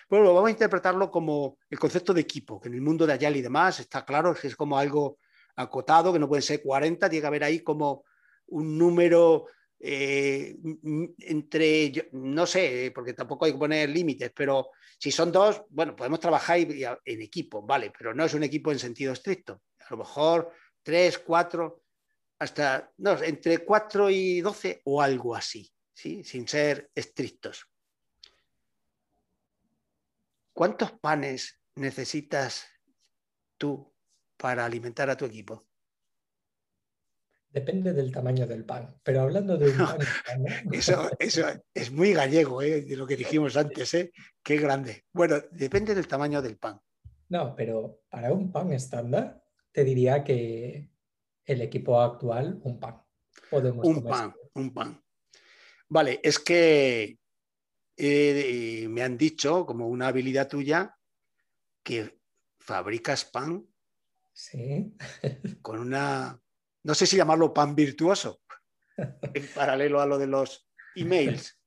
Bueno, 0.09 0.33
vamos 0.33 0.47
a 0.47 0.53
interpretarlo 0.53 1.11
como 1.11 1.59
el 1.69 1.77
concepto 1.77 2.15
de 2.15 2.21
equipo, 2.21 2.59
que 2.59 2.69
en 2.69 2.73
el 2.73 2.81
mundo 2.81 3.05
de 3.05 3.13
Ayala 3.13 3.37
y 3.37 3.43
demás 3.43 3.79
está 3.79 4.03
claro 4.03 4.33
que 4.33 4.47
es 4.47 4.55
como 4.55 4.75
algo 4.75 5.19
acotado, 5.55 6.11
que 6.11 6.17
no 6.17 6.27
pueden 6.27 6.41
ser 6.41 6.63
40, 6.63 7.07
tiene 7.07 7.21
que 7.21 7.27
haber 7.27 7.43
ahí 7.43 7.59
como 7.59 8.05
un 8.51 8.77
número 8.77 9.47
eh, 9.79 10.55
entre, 11.19 12.09
no 12.13 12.45
sé, 12.45 12.91
porque 12.93 13.13
tampoco 13.13 13.45
hay 13.45 13.53
que 13.53 13.57
poner 13.57 13.89
límites, 13.89 14.31
pero 14.35 14.69
si 14.97 15.11
son 15.11 15.31
dos, 15.31 15.63
bueno, 15.69 15.95
podemos 15.95 16.19
trabajar 16.19 16.59
en 16.59 17.21
equipo, 17.21 17.63
vale, 17.63 17.91
pero 17.97 18.13
no 18.13 18.25
es 18.25 18.33
un 18.33 18.43
equipo 18.43 18.71
en 18.71 18.79
sentido 18.79 19.13
estricto. 19.13 19.63
A 19.79 19.87
lo 19.89 19.97
mejor 19.97 20.51
tres, 20.83 21.17
cuatro, 21.17 21.83
hasta, 22.37 22.91
no, 22.97 23.21
entre 23.23 23.59
cuatro 23.59 24.09
y 24.09 24.41
doce 24.41 24.81
o 24.85 25.01
algo 25.01 25.35
así, 25.35 25.71
¿sí? 25.93 26.23
sin 26.23 26.47
ser 26.47 26.91
estrictos. 26.93 27.65
¿Cuántos 30.53 30.91
panes 30.91 31.59
necesitas 31.75 32.67
tú 33.57 33.91
para 34.37 34.65
alimentar 34.65 35.09
a 35.09 35.17
tu 35.17 35.25
equipo? 35.25 35.70
Depende 37.51 37.91
del 37.93 38.11
tamaño 38.11 38.47
del 38.47 38.63
pan. 38.63 38.95
Pero 39.03 39.21
hablando 39.21 39.57
de 39.57 39.71
un 39.71 39.77
pan. 39.77 39.99
eso, 41.19 41.45
es 41.73 41.91
muy 41.91 42.13
gallego, 42.13 42.61
¿eh? 42.61 42.81
de 42.81 42.95
lo 42.95 43.05
que 43.05 43.17
dijimos 43.17 43.57
antes. 43.57 43.93
¿eh? 43.93 44.11
Qué 44.41 44.57
grande. 44.57 45.03
Bueno, 45.11 45.35
depende 45.51 45.93
del 45.93 46.07
tamaño 46.07 46.41
del 46.41 46.57
pan. 46.57 46.79
No, 47.27 47.53
pero 47.55 48.03
para 48.09 48.31
un 48.31 48.51
pan 48.51 48.71
estándar, 48.71 49.43
te 49.71 49.83
diría 49.83 50.23
que 50.23 50.89
el 51.45 51.61
equipo 51.61 51.99
actual, 51.99 52.59
un 52.63 52.79
pan. 52.79 53.01
Podemos 53.49 53.85
un 53.85 54.03
pan, 54.03 54.33
un 54.53 54.73
pan. 54.73 55.03
Vale, 55.89 56.21
es 56.23 56.39
que 56.39 57.17
eh, 57.97 58.87
me 58.89 59.03
han 59.03 59.17
dicho, 59.17 59.65
como 59.65 59.89
una 59.89 60.07
habilidad 60.07 60.47
tuya, 60.47 60.97
que 61.83 62.17
fabricas 62.59 63.25
pan. 63.25 63.67
Sí. 64.31 64.95
con 65.61 65.79
una 65.79 66.41
no 66.83 66.95
sé 66.95 67.05
si 67.05 67.17
llamarlo 67.17 67.53
pan 67.53 67.75
virtuoso, 67.75 68.41
en 68.97 69.47
paralelo 69.55 70.01
a 70.01 70.05
lo 70.05 70.17
de 70.17 70.27
los 70.27 70.67
emails. 70.95 71.59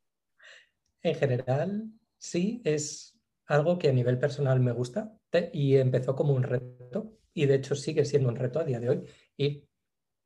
En 1.03 1.15
general, 1.15 1.91
sí, 2.19 2.63
es 2.65 3.19
algo 3.47 3.79
que 3.79 3.89
a 3.89 3.93
nivel 3.93 4.19
personal 4.19 4.61
me 4.61 4.73
gusta 4.73 5.13
y 5.53 5.77
empezó 5.77 6.15
como 6.15 6.33
un 6.33 6.43
reto 6.43 7.19
y 7.33 7.47
de 7.47 7.57
hecho 7.57 7.75
sigue 7.75 8.05
siendo 8.05 8.29
un 8.29 8.37
reto 8.37 8.61
a 8.61 8.65
día 8.65 8.81
de 8.81 8.89
hoy 8.89 9.05
y 9.37 9.69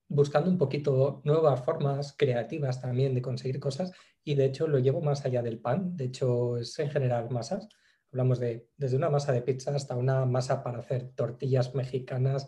buscando 0.09 0.51
un 0.51 0.59
poquito 0.59 1.20
nuevas 1.24 1.64
formas 1.64 2.14
creativas 2.16 2.80
también 2.80 3.14
de 3.14 3.22
conseguir 3.22 3.59
cosas 3.59 3.93
y 4.22 4.34
de 4.34 4.45
hecho 4.47 4.68
lo 4.68 4.78
llevo 4.78 5.01
más 5.01 5.24
allá 5.24 5.43
del 5.43 5.59
pan, 5.59 5.97
de 5.97 6.05
hecho 6.05 6.59
es 6.59 6.78
en 6.78 6.91
general 6.91 7.30
masas, 7.30 7.68
hablamos 8.12 8.39
de 8.39 8.68
desde 8.76 8.97
una 8.97 9.11
masa 9.11 9.32
de 9.32 9.43
pizza 9.43 9.74
hasta 9.74 9.97
una 9.97 10.24
masa 10.26 10.62
para 10.62 10.78
hacer 10.78 11.11
tortillas 11.14 11.74
mexicanas, 11.74 12.47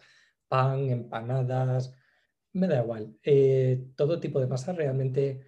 pan, 0.49 0.91
empanadas, 0.91 1.95
me 2.53 2.67
da 2.67 2.83
igual. 2.83 3.17
Eh, 3.23 3.93
todo 3.97 4.21
tipo 4.21 4.41
de 4.41 4.47
masa 4.47 4.73
realmente 4.73 5.47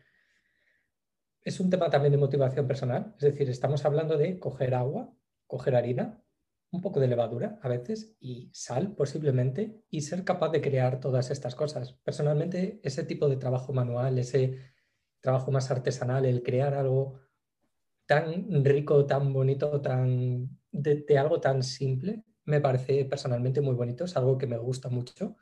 es 1.42 1.60
un 1.60 1.70
tema 1.70 1.90
también 1.90 2.12
de 2.12 2.18
motivación 2.18 2.66
personal. 2.66 3.14
Es 3.18 3.24
decir, 3.32 3.48
estamos 3.50 3.84
hablando 3.84 4.16
de 4.16 4.38
coger 4.38 4.74
agua, 4.74 5.12
coger 5.46 5.74
harina, 5.74 6.22
un 6.70 6.80
poco 6.80 7.00
de 7.00 7.08
levadura 7.08 7.58
a 7.62 7.68
veces 7.68 8.16
y 8.18 8.50
sal 8.54 8.94
posiblemente 8.94 9.82
y 9.90 10.00
ser 10.00 10.24
capaz 10.24 10.50
de 10.50 10.62
crear 10.62 11.00
todas 11.00 11.30
estas 11.30 11.54
cosas. 11.54 11.92
Personalmente, 12.04 12.80
ese 12.82 13.04
tipo 13.04 13.28
de 13.28 13.36
trabajo 13.36 13.72
manual, 13.72 14.18
ese 14.18 14.58
trabajo 15.20 15.50
más 15.50 15.70
artesanal, 15.70 16.24
el 16.24 16.42
crear 16.42 16.74
algo 16.74 17.20
tan 18.06 18.64
rico, 18.64 19.04
tan 19.06 19.32
bonito, 19.32 19.80
tan 19.80 20.58
de 20.72 21.18
algo 21.18 21.40
tan 21.40 21.62
simple, 21.62 22.24
me 22.44 22.60
parece 22.60 23.04
personalmente 23.04 23.60
muy 23.60 23.74
bonito, 23.74 24.04
es 24.04 24.16
algo 24.16 24.38
que 24.38 24.46
me 24.46 24.56
gusta 24.56 24.88
mucho 24.88 25.36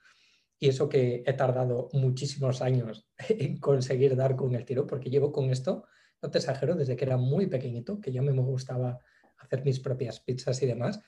y 0.62 0.68
eso 0.68 0.90
que 0.90 1.24
he 1.26 1.32
tardado 1.32 1.88
muchísimos 1.94 2.60
años 2.60 3.08
en 3.28 3.58
conseguir 3.58 4.14
dar 4.14 4.36
con 4.36 4.54
el 4.54 4.66
tiro, 4.66 4.86
porque 4.86 5.10
llevo 5.10 5.32
con 5.32 5.50
esto, 5.50 5.86
no 6.22 6.30
te 6.30 6.38
exagero, 6.38 6.76
desde 6.76 6.96
que 6.96 7.06
era 7.06 7.16
muy 7.16 7.46
pequeñito, 7.46 7.98
que 8.00 8.12
ya 8.12 8.20
me 8.20 8.32
gustaba 8.32 9.00
hacer 9.38 9.64
mis 9.64 9.80
propias 9.80 10.20
pizzas 10.20 10.62
y 10.62 10.66
demás, 10.66 11.00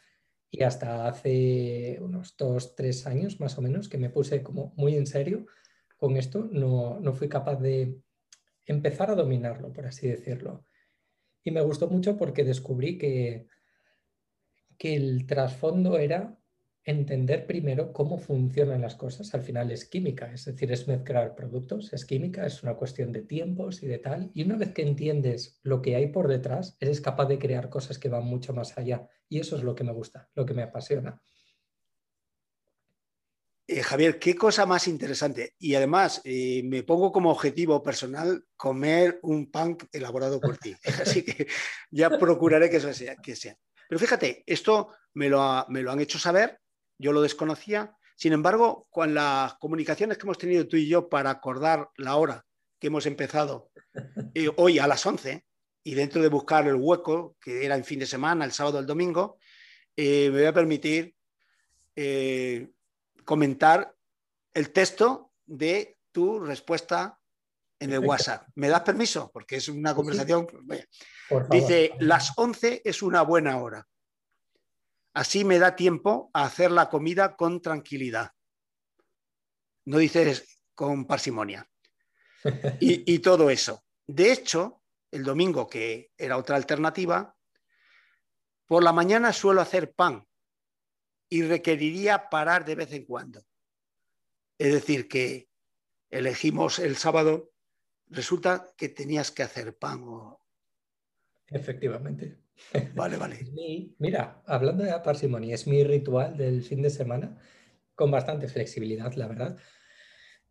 y 0.50 0.62
hasta 0.62 1.06
hace 1.06 1.98
unos 2.00 2.34
dos, 2.36 2.74
tres 2.74 3.06
años 3.06 3.40
más 3.40 3.56
o 3.58 3.62
menos 3.62 3.90
que 3.90 3.98
me 3.98 4.10
puse 4.10 4.42
como 4.42 4.72
muy 4.76 4.96
en 4.96 5.06
serio 5.06 5.46
con 5.98 6.16
esto, 6.16 6.48
no, 6.50 6.98
no 6.98 7.12
fui 7.12 7.28
capaz 7.28 7.56
de 7.56 8.00
empezar 8.64 9.10
a 9.10 9.14
dominarlo, 9.14 9.72
por 9.72 9.86
así 9.86 10.08
decirlo. 10.08 10.64
Y 11.44 11.50
me 11.50 11.60
gustó 11.60 11.88
mucho 11.88 12.16
porque 12.16 12.42
descubrí 12.42 12.96
que, 12.96 13.46
que 14.78 14.94
el 14.94 15.26
trasfondo 15.26 15.98
era 15.98 16.41
entender 16.84 17.46
primero 17.46 17.92
cómo 17.92 18.18
funcionan 18.18 18.80
las 18.80 18.96
cosas. 18.96 19.34
Al 19.34 19.42
final 19.42 19.70
es 19.70 19.84
química, 19.84 20.32
es 20.32 20.44
decir, 20.44 20.72
es 20.72 20.88
mezclar 20.88 21.34
productos, 21.34 21.92
es 21.92 22.04
química, 22.04 22.44
es 22.44 22.62
una 22.62 22.74
cuestión 22.74 23.12
de 23.12 23.22
tiempos 23.22 23.82
y 23.82 23.86
de 23.86 23.98
tal. 23.98 24.30
Y 24.34 24.42
una 24.42 24.56
vez 24.56 24.72
que 24.72 24.82
entiendes 24.82 25.60
lo 25.62 25.80
que 25.80 25.96
hay 25.96 26.08
por 26.08 26.28
detrás, 26.28 26.76
eres 26.80 27.00
capaz 27.00 27.26
de 27.26 27.38
crear 27.38 27.68
cosas 27.68 27.98
que 27.98 28.08
van 28.08 28.24
mucho 28.24 28.52
más 28.52 28.76
allá. 28.76 29.08
Y 29.28 29.38
eso 29.38 29.56
es 29.56 29.62
lo 29.62 29.74
que 29.74 29.84
me 29.84 29.92
gusta, 29.92 30.28
lo 30.34 30.44
que 30.44 30.54
me 30.54 30.62
apasiona. 30.62 31.20
Eh, 33.66 33.82
Javier, 33.82 34.18
qué 34.18 34.34
cosa 34.34 34.66
más 34.66 34.88
interesante. 34.88 35.54
Y 35.58 35.76
además, 35.76 36.20
eh, 36.24 36.62
me 36.64 36.82
pongo 36.82 37.12
como 37.12 37.30
objetivo 37.30 37.82
personal 37.82 38.44
comer 38.56 39.20
un 39.22 39.50
pan 39.50 39.78
elaborado 39.92 40.40
por 40.40 40.58
ti. 40.58 40.74
Así 41.02 41.24
que 41.24 41.46
ya 41.90 42.10
procuraré 42.18 42.68
que 42.68 42.78
eso 42.78 42.92
sea. 42.92 43.16
Que 43.16 43.36
sea. 43.36 43.56
Pero 43.88 44.00
fíjate, 44.00 44.42
esto 44.46 44.88
me 45.14 45.28
lo, 45.28 45.66
me 45.68 45.82
lo 45.82 45.92
han 45.92 46.00
hecho 46.00 46.18
saber, 46.18 46.58
yo 47.02 47.12
lo 47.12 47.20
desconocía. 47.20 47.96
Sin 48.16 48.32
embargo, 48.32 48.86
con 48.90 49.14
las 49.14 49.54
comunicaciones 49.54 50.16
que 50.16 50.22
hemos 50.22 50.38
tenido 50.38 50.66
tú 50.68 50.76
y 50.76 50.88
yo 50.88 51.08
para 51.08 51.30
acordar 51.30 51.90
la 51.96 52.16
hora 52.16 52.46
que 52.78 52.86
hemos 52.86 53.06
empezado 53.06 53.70
eh, 54.34 54.48
hoy 54.56 54.78
a 54.78 54.86
las 54.86 55.04
11, 55.04 55.44
y 55.84 55.94
dentro 55.94 56.22
de 56.22 56.28
buscar 56.28 56.66
el 56.68 56.76
hueco, 56.76 57.36
que 57.40 57.64
era 57.64 57.74
en 57.74 57.84
fin 57.84 57.98
de 57.98 58.06
semana, 58.06 58.44
el 58.44 58.52
sábado, 58.52 58.78
el 58.78 58.86
domingo, 58.86 59.38
eh, 59.96 60.30
me 60.30 60.38
voy 60.38 60.46
a 60.46 60.52
permitir 60.52 61.14
eh, 61.96 62.70
comentar 63.24 63.94
el 64.54 64.70
texto 64.70 65.32
de 65.44 65.98
tu 66.12 66.38
respuesta 66.38 67.18
en 67.80 67.92
el 67.92 67.98
WhatsApp. 67.98 68.46
¿Me 68.54 68.68
das 68.68 68.82
permiso? 68.82 69.30
Porque 69.32 69.56
es 69.56 69.68
una 69.68 69.94
conversación. 69.94 70.46
Dice, 71.50 71.92
las 71.98 72.32
11 72.36 72.82
es 72.84 73.02
una 73.02 73.22
buena 73.22 73.56
hora. 73.56 73.86
Así 75.14 75.44
me 75.44 75.58
da 75.58 75.76
tiempo 75.76 76.30
a 76.32 76.44
hacer 76.44 76.70
la 76.70 76.88
comida 76.88 77.36
con 77.36 77.60
tranquilidad. 77.60 78.32
No 79.84 79.98
dices 79.98 80.60
con 80.74 81.06
parsimonia. 81.06 81.68
Y, 82.80 83.14
y 83.14 83.20
todo 83.20 83.50
eso. 83.50 83.84
De 84.04 84.32
hecho, 84.32 84.82
el 85.12 85.22
domingo, 85.22 85.68
que 85.68 86.10
era 86.18 86.36
otra 86.36 86.56
alternativa, 86.56 87.36
por 88.66 88.82
la 88.82 88.92
mañana 88.92 89.32
suelo 89.32 89.60
hacer 89.60 89.92
pan 89.92 90.26
y 91.28 91.42
requeriría 91.42 92.28
parar 92.28 92.64
de 92.64 92.74
vez 92.74 92.92
en 92.92 93.04
cuando. 93.04 93.44
Es 94.58 94.72
decir, 94.72 95.08
que 95.08 95.48
elegimos 96.10 96.78
el 96.78 96.96
sábado, 96.96 97.52
resulta 98.08 98.72
que 98.76 98.88
tenías 98.88 99.30
que 99.30 99.42
hacer 99.42 99.76
pan. 99.76 100.04
Efectivamente. 101.48 102.41
Vale, 102.94 103.16
vale. 103.16 103.38
mira, 103.98 104.42
hablando 104.46 104.84
de 104.84 104.92
parsimonia, 105.00 105.54
es 105.54 105.66
mi 105.66 105.84
ritual 105.84 106.36
del 106.36 106.62
fin 106.62 106.82
de 106.82 106.90
semana, 106.90 107.38
con 107.94 108.10
bastante 108.10 108.48
flexibilidad, 108.48 109.12
la 109.14 109.28
verdad, 109.28 109.58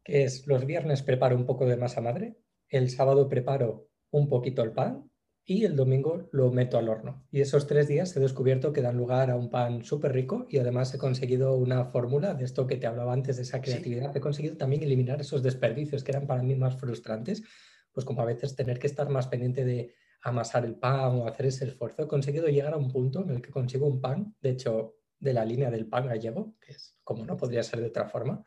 que 0.03 0.23
es 0.23 0.47
los 0.47 0.65
viernes 0.65 1.01
preparo 1.01 1.35
un 1.35 1.45
poco 1.45 1.65
de 1.65 1.77
masa 1.77 2.01
madre, 2.01 2.37
el 2.69 2.89
sábado 2.89 3.27
preparo 3.29 3.89
un 4.11 4.29
poquito 4.29 4.63
el 4.63 4.71
pan 4.71 5.09
y 5.43 5.65
el 5.65 5.75
domingo 5.75 6.29
lo 6.31 6.51
meto 6.51 6.77
al 6.77 6.89
horno. 6.89 7.25
Y 7.31 7.41
esos 7.41 7.67
tres 7.67 7.87
días 7.87 8.15
he 8.15 8.19
descubierto 8.19 8.71
que 8.71 8.81
dan 8.81 8.97
lugar 8.97 9.31
a 9.31 9.35
un 9.35 9.49
pan 9.49 9.83
súper 9.83 10.13
rico 10.13 10.45
y 10.49 10.59
además 10.59 10.93
he 10.93 10.97
conseguido 10.97 11.55
una 11.55 11.85
fórmula 11.85 12.33
de 12.35 12.45
esto 12.45 12.67
que 12.67 12.77
te 12.77 12.87
hablaba 12.87 13.13
antes 13.13 13.37
de 13.37 13.43
esa 13.43 13.61
creatividad. 13.61 14.15
He 14.15 14.21
conseguido 14.21 14.57
también 14.57 14.83
eliminar 14.83 15.19
esos 15.19 15.43
desperdicios 15.43 16.03
que 16.03 16.11
eran 16.11 16.27
para 16.27 16.43
mí 16.43 16.55
más 16.55 16.77
frustrantes, 16.77 17.43
pues 17.91 18.05
como 18.05 18.21
a 18.21 18.25
veces 18.25 18.55
tener 18.55 18.79
que 18.79 18.87
estar 18.87 19.09
más 19.09 19.27
pendiente 19.27 19.65
de 19.65 19.93
amasar 20.21 20.65
el 20.65 20.75
pan 20.75 21.19
o 21.19 21.27
hacer 21.27 21.47
ese 21.47 21.65
esfuerzo. 21.65 22.03
He 22.03 22.07
conseguido 22.07 22.47
llegar 22.47 22.73
a 22.73 22.77
un 22.77 22.91
punto 22.91 23.21
en 23.21 23.31
el 23.31 23.41
que 23.41 23.51
consigo 23.51 23.87
un 23.87 24.01
pan, 24.01 24.35
de 24.41 24.51
hecho, 24.51 24.95
de 25.19 25.33
la 25.33 25.45
línea 25.45 25.69
del 25.69 25.87
pan 25.87 26.07
gallego, 26.07 26.55
que 26.59 26.73
es 26.73 26.97
como 27.03 27.25
no 27.25 27.37
podría 27.37 27.63
ser 27.63 27.79
de 27.79 27.87
otra 27.87 28.07
forma, 28.07 28.43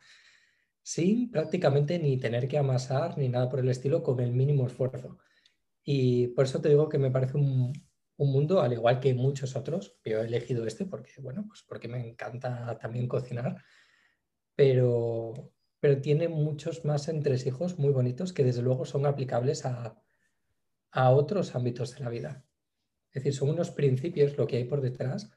sin 0.83 1.31
prácticamente 1.31 1.97
ni 1.99 2.17
tener 2.17 2.47
que 2.47 2.57
amasar 2.57 3.17
ni 3.17 3.29
nada 3.29 3.49
por 3.49 3.59
el 3.59 3.69
estilo 3.69 4.03
con 4.03 4.19
el 4.19 4.31
mínimo 4.31 4.67
esfuerzo. 4.67 5.17
Y 5.83 6.27
por 6.29 6.45
eso 6.45 6.61
te 6.61 6.69
digo 6.69 6.89
que 6.89 6.97
me 6.97 7.11
parece 7.11 7.37
un, 7.37 7.73
mundo, 8.17 8.61
al 8.61 8.73
igual 8.73 8.99
que 8.99 9.13
muchos 9.13 9.55
otros, 9.55 9.97
yo 10.05 10.21
he 10.21 10.25
elegido 10.25 10.65
este 10.65 10.85
porque, 10.85 11.11
bueno, 11.21 11.45
pues 11.47 11.63
porque 11.67 11.87
me 11.87 12.07
encanta 12.07 12.77
también 12.79 13.07
cocinar, 13.07 13.61
pero, 14.55 15.33
pero 15.79 16.01
tiene 16.01 16.29
muchos 16.29 16.85
más 16.85 17.09
entresijos 17.09 17.77
muy 17.77 17.91
bonitos 17.91 18.31
que 18.31 18.43
desde 18.43 18.61
luego 18.61 18.85
son 18.85 19.05
aplicables 19.05 19.65
a, 19.65 20.01
a 20.95 21.11
otros 21.11 21.53
ámbitos 21.55 21.93
de 21.93 22.03
la 22.03 22.09
vida. 22.09 22.45
Es 23.09 23.23
decir, 23.23 23.33
son 23.33 23.49
unos 23.49 23.69
principios, 23.71 24.37
lo 24.37 24.47
que 24.47 24.57
hay 24.57 24.63
por 24.63 24.79
detrás, 24.81 25.29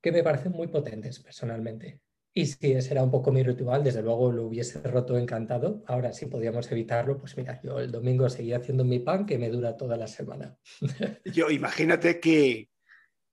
que 0.00 0.10
me 0.10 0.22
parecen 0.22 0.52
muy 0.52 0.68
potentes 0.68 1.20
personalmente. 1.20 2.00
Y 2.32 2.46
si 2.46 2.72
ese 2.72 2.92
era 2.92 3.02
un 3.02 3.10
poco 3.10 3.30
mi 3.30 3.42
ritual, 3.42 3.84
desde 3.84 4.02
luego 4.02 4.32
lo 4.32 4.46
hubiese 4.46 4.82
roto 4.82 5.18
encantado. 5.18 5.82
Ahora, 5.86 6.12
si 6.12 6.26
podíamos 6.26 6.70
evitarlo, 6.72 7.18
pues 7.18 7.36
mira, 7.36 7.60
yo 7.62 7.78
el 7.78 7.90
domingo 7.90 8.28
seguía 8.28 8.56
haciendo 8.56 8.84
mi 8.84 9.00
pan 9.00 9.26
que 9.26 9.38
me 9.38 9.50
dura 9.50 9.76
toda 9.76 9.96
la 9.96 10.06
semana. 10.06 10.56
Yo 11.24 11.50
imagínate 11.50 12.20
que, 12.20 12.68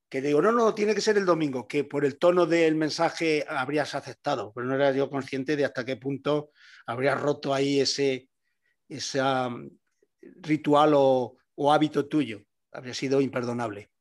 que 0.10 0.22
digo, 0.22 0.42
no, 0.42 0.52
no, 0.52 0.74
tiene 0.74 0.96
que 0.96 1.02
ser 1.02 1.18
el 1.18 1.26
domingo, 1.26 1.68
que 1.68 1.84
por 1.84 2.06
el 2.06 2.18
tono 2.18 2.46
del 2.46 2.76
mensaje 2.76 3.46
habrías 3.48 3.96
aceptado, 3.96 4.52
pero 4.54 4.68
no 4.68 4.76
era 4.76 4.92
yo 4.92 5.10
consciente 5.10 5.56
de 5.56 5.66
hasta 5.66 5.86
qué 5.86 5.98
punto 5.98 6.52
habrías 6.86 7.20
roto 7.20 7.54
ahí 7.54 7.80
ese, 7.82 8.30
um, 8.90 9.70
ritual 10.42 10.94
o, 10.96 11.38
hábito 11.72 12.08
tuyo. 12.08 12.44
Habría 12.72 12.94
sido 12.94 13.22
imperdonable. 13.22 13.92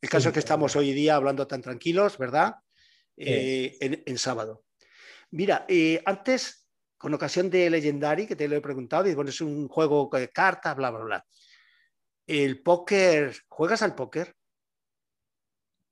El 0.00 0.08
caso 0.08 0.28
es 0.28 0.32
que 0.32 0.38
estamos 0.38 0.76
hoy 0.76 0.92
día 0.92 1.16
hablando 1.16 1.46
tan 1.46 1.62
tranquilos, 1.62 2.18
¿verdad? 2.18 2.56
Eh, 3.16 3.76
en, 3.80 4.18
sábado. 4.18 4.64
Mira, 5.30 5.64
eh, 5.68 6.00
antes, 6.04 6.68
con 6.96 7.12
ocasión 7.14 7.50
de 7.50 7.68
Legendary, 7.68 8.26
que 8.26 8.36
te 8.36 8.46
lo 8.46 8.56
he 8.56 8.60
preguntado, 8.60 9.08
y 9.08 9.14
bueno, 9.14 9.30
es 9.30 9.40
un 9.40 9.66
juego 9.68 10.08
de 10.12 10.28
cartas, 10.28 10.76
bla, 10.76 10.90
bla, 10.90 11.04
bla. 11.04 11.26
El 12.26 12.62
póker, 12.62 13.34
¿juegas 13.48 13.82
al 13.82 13.94
póker? 13.94 14.34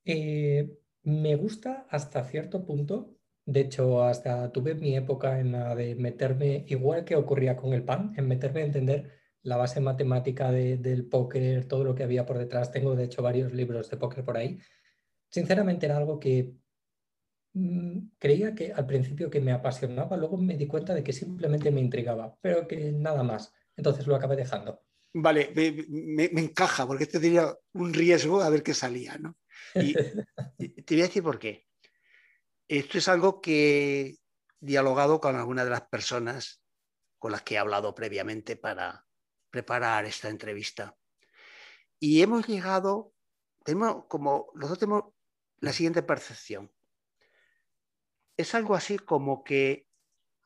Eh, 0.05 0.71
me 1.03 1.35
gusta 1.35 1.87
hasta 1.91 2.25
cierto 2.25 2.65
punto. 2.65 3.17
De 3.45 3.61
hecho, 3.61 4.03
hasta 4.03 4.53
tuve 4.53 4.75
mi 4.75 4.97
época 4.97 5.41
en 5.41 5.53
la 5.53 5.75
de 5.75 5.95
meterme, 5.95 6.65
igual 6.69 7.05
que 7.05 7.17
ocurría 7.17 7.57
con 7.57 7.73
el 7.73 7.85
pan, 7.85 8.13
en 8.17 8.29
meterme 8.29 8.63
a 8.63 8.67
entender 8.67 9.16
la 9.47 9.57
base 9.57 9.81
matemática 9.81 10.51
del 10.51 11.07
póker, 11.07 11.67
todo 11.67 11.85
lo 11.85 11.95
que 11.95 12.05
había 12.05 12.27
por 12.27 12.39
detrás. 12.39 12.71
Tengo, 12.71 12.97
de 12.97 13.05
hecho, 13.05 13.23
varios 13.23 13.53
libros 13.53 13.91
de 13.91 13.97
póker 13.97 14.25
por 14.25 14.37
ahí. 14.37 14.59
Sinceramente 15.31 15.87
era 15.87 15.97
algo 15.97 16.19
que 16.19 16.55
Mm, 17.59 18.11
creía 18.19 18.55
que 18.55 18.71
al 18.71 18.85
principio 18.85 19.31
que 19.31 19.41
me 19.41 19.51
apasionaba, 19.51 20.19
luego 20.19 20.37
me 20.37 20.59
di 20.59 20.67
cuenta 20.67 20.93
de 20.93 21.03
que 21.03 21.15
simplemente 21.15 21.71
me 21.71 21.81
intrigaba, 21.81 22.37
pero 22.43 22.69
que 22.69 22.93
nada 22.93 23.23
más. 23.23 23.51
Entonces 23.75 24.07
lo 24.07 24.15
acabé 24.15 24.37
dejando. 24.37 24.85
Vale, 25.15 25.55
me, 25.89 26.25
encaja, 26.25 26.87
porque 26.87 27.05
este 27.05 27.19
tenía 27.19 27.57
un 27.73 27.95
riesgo 27.95 28.43
a 28.43 28.51
ver 28.51 28.63
qué 28.63 28.75
salía, 28.75 29.17
¿no? 29.19 29.39
Y, 30.59 30.69
te 30.83 30.95
voy 30.95 31.03
a 31.03 31.07
decir 31.07 31.23
por 31.23 31.39
qué. 31.39 31.67
Esto 32.69 32.99
es 32.99 33.09
algo 33.09 33.41
que 33.41 34.01
he 34.01 34.19
dialogado 34.61 35.19
con 35.19 35.35
alguna 35.35 35.65
de 35.65 35.71
las 35.71 35.89
personas 35.89 36.63
con 37.19 37.33
las 37.33 37.41
que 37.41 37.55
he 37.55 37.59
hablado 37.59 37.95
previamente 37.95 38.57
para 38.57 39.06
preparar 39.51 40.05
esta 40.05 40.29
entrevista. 40.29 40.97
Y 41.99 42.23
hemos 42.23 42.47
llegado, 42.47 43.15
tenemos 43.65 44.05
como, 44.07 44.51
nosotros 44.55 44.79
tenemos 44.79 45.05
la 45.61 45.73
siguiente 45.73 46.03
percepción 46.03 46.71
es 48.37 48.55
algo 48.55 48.75
así 48.75 48.99
como 48.99 49.43
que 49.43 49.89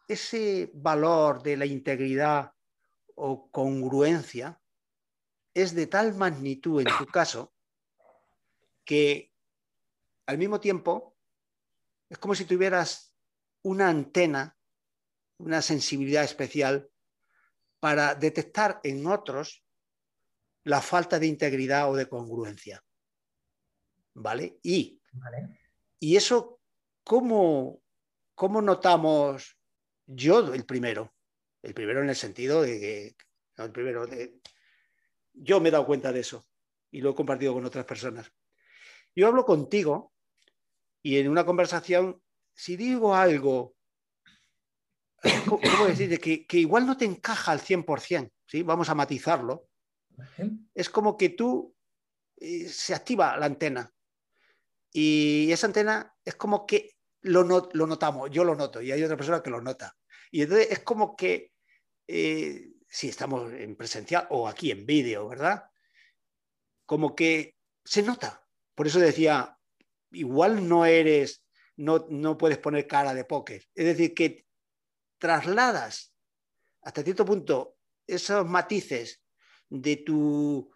ese 0.09 0.71
valor 0.75 1.43
de 1.43 1.57
la 1.57 1.67
integridad 1.67 2.55
o 3.15 3.51
congruencia 3.51 4.61
es 5.55 5.75
de 5.75 5.87
tal 5.87 6.15
magnitud 6.15 6.81
en 6.81 6.89
tu 6.99 7.07
caso 7.07 7.53
que 8.85 9.33
al 10.27 10.39
mismo 10.39 10.61
tiempo 10.61 11.17
es 12.09 12.19
como 12.19 12.35
si 12.35 12.45
tuvieras 12.45 13.15
una 13.63 13.89
antena, 13.89 14.59
una 15.39 15.63
sensibilidad 15.63 16.25
especial 16.25 16.90
para 17.81 18.15
detectar 18.15 18.81
en 18.85 19.07
otros 19.07 19.65
la 20.65 20.81
falta 20.81 21.19
de 21.19 21.27
integridad 21.27 21.91
o 21.91 21.97
de 21.97 22.09
congruencia. 22.09 22.85
¿Vale? 24.15 24.59
Y, 24.63 25.01
y 25.99 26.17
eso 26.17 26.61
¿cómo, 27.11 27.83
cómo 28.37 28.63
notamos 28.63 29.59
yo 30.07 30.55
el 30.55 30.65
primero? 30.65 31.13
El 31.63 31.75
primero 31.75 32.03
en 32.03 32.09
el 32.09 32.17
sentido 32.17 32.63
de 32.63 32.79
que, 32.79 33.17
el 33.57 33.73
primero, 33.73 34.07
de, 34.07 34.41
yo 35.33 35.61
me 35.61 35.69
he 35.69 35.73
dado 35.73 35.87
cuenta 35.87 36.13
de 36.13 36.21
eso 36.21 36.45
y 36.91 37.01
lo 37.01 37.11
he 37.11 37.15
compartido 37.15 37.53
con 37.53 37.65
otras 37.65 37.85
personas. 37.85 38.33
Yo 39.15 39.27
hablo 39.27 39.45
contigo 39.45 40.13
y 41.03 41.19
en 41.19 41.29
una 41.29 41.45
conversación, 41.45 42.23
si 42.55 42.77
digo 42.77 43.15
algo, 43.15 43.75
¿cómo 45.49 45.87
decir? 45.87 46.19
Que, 46.21 46.47
que 46.47 46.59
igual 46.59 46.87
no 46.87 46.97
te 46.97 47.05
encaja 47.05 47.53
al 47.53 47.61
100%, 47.61 48.31
¿sí? 48.47 48.63
vamos 48.63 48.89
a 48.89 48.95
matizarlo. 48.95 49.69
Es 50.75 50.91
como 50.91 51.17
que 51.17 51.31
tú 51.31 51.75
eh, 52.37 52.69
se 52.69 52.95
activa 52.95 53.37
la 53.37 53.47
antena 53.47 53.93
y 54.93 55.51
esa 55.53 55.67
antena 55.67 56.15
es 56.25 56.35
como 56.35 56.67
que 56.67 56.97
lo, 57.23 57.45
notamos, 57.45 58.31
yo 58.31 58.45
lo 58.45 58.55
noto 58.55 58.81
y 58.83 58.93
hay 58.93 59.03
otra 59.03 59.17
persona 59.17 59.43
que 59.43 59.51
lo 59.51 59.61
nota. 59.61 59.97
Y 60.31 60.43
entonces 60.43 60.69
es 60.71 60.81
como 60.81 61.17
que, 61.17 61.53
eh, 62.07 62.73
si 62.89 63.09
estamos 63.09 63.53
en 63.53 63.77
presencial 63.77 64.27
o 64.31 64.49
aquí 64.49 64.71
en 64.71 64.87
vídeo, 64.87 65.29
¿verdad? 65.29 65.65
Como 66.87 67.15
que 67.15 67.57
se 67.85 68.03
nota. 68.03 68.45
Por 68.75 68.87
eso 68.87 68.99
decía, 68.99 69.57
igual 70.11 70.69
no 70.69 70.87
eres, 70.87 71.45
no, 71.77 72.07
no 72.09 72.37
puedes 72.37 72.59
poner 72.59 72.87
cara 72.87 73.15
de 73.15 73.25
póker. 73.25 73.65
Es 73.75 73.85
decir, 73.85 74.15
que 74.15 74.47
trasladas 75.21 76.13
hasta 76.83 77.03
cierto 77.05 77.25
punto 77.25 77.77
esos 78.07 78.45
matices 78.45 79.23
de 79.69 79.99
tu 79.99 80.73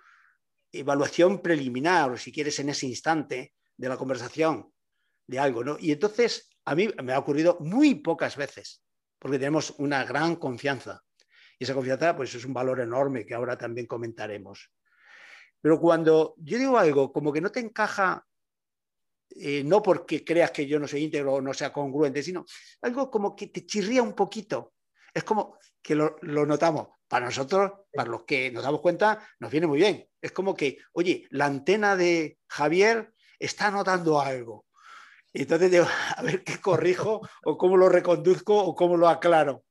evaluación 0.71 1.43
preliminar, 1.43 2.13
o 2.13 2.17
si 2.17 2.31
quieres 2.31 2.59
en 2.61 2.69
ese 2.69 2.87
instante 2.87 3.55
de 3.77 3.89
la 3.89 3.97
conversación, 3.97 4.73
de 5.27 5.39
algo, 5.39 5.65
¿no? 5.65 5.77
Y 5.81 5.91
entonces 5.91 6.51
a 6.65 6.75
mí 6.75 6.89
me 7.03 7.13
ha 7.13 7.19
ocurrido 7.19 7.57
muy 7.61 7.97
pocas 7.97 8.37
veces, 8.37 8.85
porque 9.19 9.39
tenemos 9.39 9.75
una 9.79 10.05
gran 10.05 10.37
confianza. 10.37 11.03
Y 11.59 11.65
esa 11.65 11.75
confianza, 11.75 12.17
pues 12.17 12.35
es 12.35 12.45
un 12.45 12.53
valor 12.53 12.81
enorme 12.81 13.25
que 13.25 13.35
ahora 13.35 13.57
también 13.57 13.87
comentaremos. 13.87 14.71
Pero 15.61 15.81
cuando 15.81 16.35
yo 16.39 16.59
digo 16.59 16.79
algo 16.79 17.13
como 17.13 17.33
que 17.33 17.41
no 17.41 17.51
te 17.51 17.61
encaja, 17.61 18.27
eh, 19.37 19.63
no 19.65 19.83
porque 19.83 20.25
creas 20.25 20.51
que 20.51 20.67
yo 20.67 20.79
no 20.79 20.87
soy 20.87 21.05
íntegro 21.05 21.35
o 21.35 21.41
no 21.41 21.53
sea 21.53 21.73
congruente, 21.73 22.23
sino 22.23 22.45
algo 22.83 23.11
como 23.11 23.35
que 23.35 23.49
te 23.49 23.67
chirría 23.67 24.03
un 24.03 24.15
poquito. 24.15 24.75
Es 25.13 25.25
como 25.25 25.59
que 25.83 25.95
lo, 25.95 26.17
lo 26.23 26.47
notamos. 26.47 26.89
Para 27.09 27.27
nosotros, 27.27 27.73
para 27.93 28.11
los 28.11 28.25
que 28.25 28.51
nos 28.51 28.65
damos 28.65 28.81
cuenta, 28.81 29.27
nos 29.39 29.51
viene 29.51 29.67
muy 29.67 29.79
bien. 29.79 30.09
Es 30.21 30.33
como 30.33 30.55
que, 30.55 30.79
oye, 30.93 31.27
la 31.31 31.47
antena 31.47 31.97
de 31.97 32.39
Javier 32.49 33.13
está 33.39 33.71
notando 33.71 34.21
algo. 34.21 34.67
Entonces 35.33 35.71
digo, 35.71 35.87
a 36.17 36.23
ver 36.23 36.43
qué 36.45 36.59
corrijo 36.61 37.21
o 37.45 37.59
cómo 37.59 37.77
lo 37.77 37.89
reconduzco 37.89 38.57
o 38.57 38.75
cómo 38.75 38.97
lo 38.97 39.09
aclaro. 39.09 39.65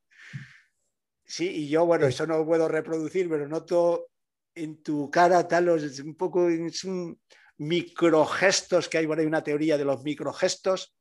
Sí, 1.26 1.49
y 1.49 1.70
yo, 1.70 1.86
bueno, 1.86 2.05
eso 2.05 2.28
no 2.28 2.45
puedo 2.45 2.68
reproducir, 2.68 3.30
pero 3.30 3.47
noto 3.47 4.09
en 4.53 4.84
tu 4.84 5.09
cara 5.09 5.47
tal, 5.47 5.70
es 5.70 5.99
un 5.99 6.16
poco, 6.16 6.47
es 6.49 6.84
un 6.84 7.20
microgestos, 7.68 8.89
que 8.89 8.97
hay 8.97 9.07
por 9.07 9.20
ahí 9.20 9.26
una 9.26 9.43
teoría 9.43 9.78
de 9.78 9.86
los 9.86 10.03
microgestos, 10.03 10.95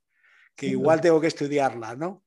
que 0.56 0.66
igual 0.66 1.00
tengo 1.00 1.20
que 1.20 1.26
estudiarla, 1.26 1.94
¿no? 1.96 2.24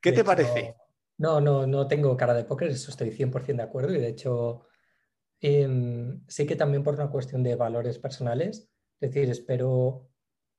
¿Qué 0.00 0.12
te 0.12 0.24
parece? 0.24 0.74
No, 1.18 1.40
no, 1.40 1.66
no 1.66 1.86
tengo 1.86 2.16
cara 2.16 2.34
de 2.34 2.44
póker, 2.44 2.70
eso 2.70 2.90
estoy 2.90 3.10
100% 3.10 3.56
de 3.56 3.62
acuerdo 3.62 3.94
y 3.94 4.00
de 4.00 4.08
hecho 4.08 4.66
em, 5.40 6.24
sí 6.26 6.46
que 6.46 6.56
también 6.56 6.82
por 6.82 6.94
una 6.94 7.10
cuestión 7.10 7.42
de 7.42 7.54
valores 7.54 7.98
personales, 7.98 8.68
es 9.00 9.10
decir, 9.10 9.30
espero 9.30 10.08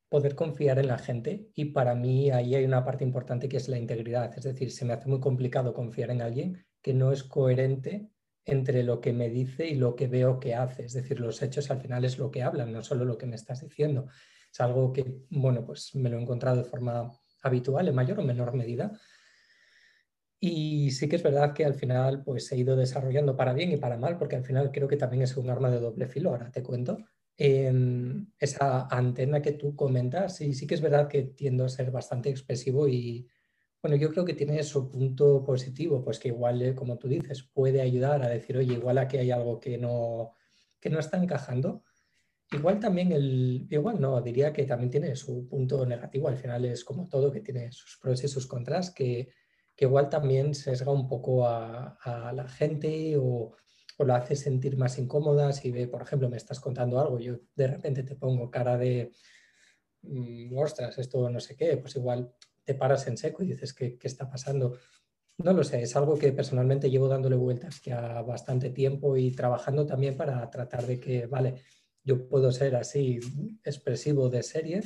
poder 0.07 0.35
confiar 0.35 0.77
en 0.79 0.87
la 0.87 0.99
gente 0.99 1.49
y 1.55 1.65
para 1.65 1.95
mí 1.95 2.29
ahí 2.29 2.55
hay 2.55 2.63
una 2.65 2.85
parte 2.85 3.03
importante 3.03 3.49
que 3.49 3.57
es 3.57 3.67
la 3.67 3.79
integridad. 3.79 4.31
Es 4.37 4.43
decir, 4.43 4.71
se 4.71 4.85
me 4.85 4.93
hace 4.93 5.09
muy 5.09 5.19
complicado 5.19 5.73
confiar 5.73 6.11
en 6.11 6.21
alguien 6.21 6.65
que 6.83 6.93
no 6.93 7.11
es 7.11 7.23
coherente 7.23 8.12
entre 8.45 8.83
lo 8.83 8.99
que 8.99 9.13
me 9.13 9.29
dice 9.29 9.67
y 9.67 9.75
lo 9.75 9.95
que 9.95 10.07
veo 10.07 10.39
que 10.39 10.55
hace. 10.55 10.85
Es 10.85 10.93
decir, 10.93 11.19
los 11.19 11.41
hechos 11.41 11.71
al 11.71 11.81
final 11.81 12.03
es 12.05 12.17
lo 12.17 12.29
que 12.29 12.43
hablan, 12.43 12.71
no 12.71 12.83
solo 12.83 13.05
lo 13.05 13.17
que 13.17 13.25
me 13.25 13.35
estás 13.35 13.61
diciendo. 13.61 14.07
Es 14.51 14.59
algo 14.59 14.91
que, 14.93 15.05
bueno, 15.29 15.65
pues 15.65 15.95
me 15.95 16.09
lo 16.09 16.17
he 16.17 16.21
encontrado 16.21 16.57
de 16.57 16.63
forma 16.63 17.11
habitual, 17.41 17.87
en 17.87 17.95
mayor 17.95 18.19
o 18.19 18.23
menor 18.23 18.53
medida. 18.53 18.91
Y 20.39 20.91
sí 20.91 21.07
que 21.07 21.15
es 21.15 21.23
verdad 21.23 21.53
que 21.53 21.63
al 21.63 21.73
final 21.73 22.21
pues 22.23 22.51
he 22.51 22.57
ido 22.57 22.75
desarrollando 22.75 23.37
para 23.37 23.53
bien 23.53 23.71
y 23.71 23.77
para 23.77 23.97
mal, 23.97 24.17
porque 24.17 24.35
al 24.35 24.43
final 24.43 24.71
creo 24.71 24.89
que 24.89 24.97
también 24.97 25.23
es 25.23 25.37
un 25.37 25.49
arma 25.49 25.69
de 25.69 25.79
doble 25.79 26.07
filo, 26.07 26.31
ahora 26.31 26.51
te 26.51 26.61
cuento 26.61 26.97
esa 27.35 28.87
antena 28.89 29.41
que 29.41 29.53
tú 29.53 29.75
comentas, 29.75 30.39
y 30.41 30.53
sí 30.53 30.67
que 30.67 30.75
es 30.75 30.81
verdad 30.81 31.07
que 31.07 31.23
tiendo 31.23 31.65
a 31.65 31.69
ser 31.69 31.91
bastante 31.91 32.29
expresivo 32.29 32.87
y 32.87 33.27
bueno, 33.83 33.97
yo 33.97 34.09
creo 34.11 34.23
que 34.23 34.33
tiene 34.33 34.63
su 34.63 34.89
punto 34.89 35.43
positivo, 35.43 36.01
pues 36.05 36.17
que 36.17 36.29
igual, 36.29 36.61
eh, 36.61 36.73
como 36.73 36.97
tú 36.97 37.09
dices, 37.09 37.43
puede 37.43 37.81
ayudar 37.81 38.23
a 38.23 38.29
decir, 38.29 38.55
oye, 38.55 38.75
igual 38.75 38.97
aquí 38.97 39.17
hay 39.17 39.29
algo 39.29 39.59
que 39.59 39.77
no, 39.77 40.35
que 40.79 40.89
no 40.89 40.99
está 40.99 41.17
encajando. 41.17 41.83
Igual 42.53 42.79
también 42.79 43.11
el, 43.11 43.67
igual 43.69 43.99
no, 43.99 44.21
diría 44.21 44.53
que 44.53 44.63
también 44.63 44.89
tiene 44.89 45.15
su 45.17 45.49
punto 45.49 45.85
negativo, 45.85 46.29
al 46.29 46.37
final 46.37 46.63
es 46.63 46.85
como 46.85 47.09
todo, 47.09 47.29
que 47.29 47.41
tiene 47.41 47.73
sus 47.73 47.97
pros 48.01 48.23
y 48.23 48.29
sus 48.29 48.47
contras, 48.47 48.89
que, 48.91 49.33
que 49.75 49.85
igual 49.85 50.07
también 50.09 50.55
sesga 50.55 50.91
un 50.91 51.09
poco 51.09 51.45
a, 51.45 51.97
a 52.01 52.31
la 52.31 52.47
gente 52.47 53.17
o, 53.17 53.53
o 53.97 54.05
la 54.05 54.15
hace 54.15 54.37
sentir 54.37 54.77
más 54.77 54.97
incómoda. 54.97 55.51
Si 55.51 55.71
ve, 55.71 55.89
por 55.89 56.01
ejemplo, 56.03 56.29
me 56.29 56.37
estás 56.37 56.61
contando 56.61 57.01
algo, 57.01 57.19
yo 57.19 57.37
de 57.53 57.67
repente 57.67 58.03
te 58.03 58.15
pongo 58.15 58.49
cara 58.49 58.77
de, 58.77 59.11
mm, 60.03 60.57
ostras, 60.57 60.97
esto 60.99 61.29
no 61.29 61.41
sé 61.41 61.57
qué, 61.57 61.75
pues 61.75 61.97
igual 61.97 62.33
te 62.63 62.75
paras 62.75 63.07
en 63.07 63.17
seco 63.17 63.43
y 63.43 63.47
dices, 63.47 63.73
¿qué, 63.73 63.97
¿qué, 63.97 64.07
está 64.07 64.29
pasando? 64.29 64.77
No 65.37 65.53
lo 65.53 65.63
sé, 65.63 65.81
es 65.81 65.95
algo 65.95 66.17
que 66.17 66.31
personalmente 66.31 66.89
llevo 66.89 67.07
dándole 67.07 67.35
vueltas 67.35 67.81
ya 67.81 68.21
bastante 68.21 68.69
tiempo 68.69 69.17
y 69.17 69.31
trabajando 69.31 69.85
también 69.85 70.15
para 70.15 70.49
tratar 70.49 70.85
de 70.85 70.99
que, 70.99 71.25
vale, 71.25 71.63
yo 72.03 72.27
puedo 72.27 72.51
ser 72.51 72.75
así 72.75 73.19
expresivo 73.63 74.29
de 74.29 74.43
serie, 74.43 74.83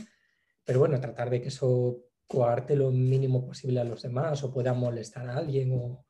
pero 0.64 0.80
bueno, 0.80 1.00
tratar 1.00 1.30
de 1.30 1.42
que 1.42 1.50
eso 1.50 2.04
coarte 2.28 2.76
lo 2.76 2.92
mínimo 2.92 3.46
posible 3.46 3.80
a 3.80 3.86
los 3.86 4.02
demás 4.02 4.44
o 4.44 4.54
pueda 4.54 4.74
molestar 4.74 5.28
a 5.30 5.38
alguien 5.38 5.72
o, 5.74 6.06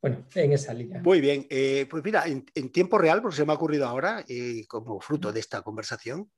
bueno, 0.00 0.26
en 0.34 0.52
esa 0.52 0.74
línea. 0.74 1.00
Muy 1.02 1.20
bien, 1.20 1.46
eh, 1.50 1.86
pues 1.88 2.02
mira, 2.02 2.24
en, 2.26 2.72
tiempo 2.72 2.98
real, 2.98 3.22
porque 3.22 3.36
se 3.36 3.44
me 3.44 3.52
ha 3.52 3.56
ocurrido 3.56 3.86
ahora, 3.86 4.24
eh, 4.28 4.66
como 4.66 5.00
fruto 5.00 5.32
de 5.32 5.40
esta 5.40 5.62
conversación, 5.62 6.30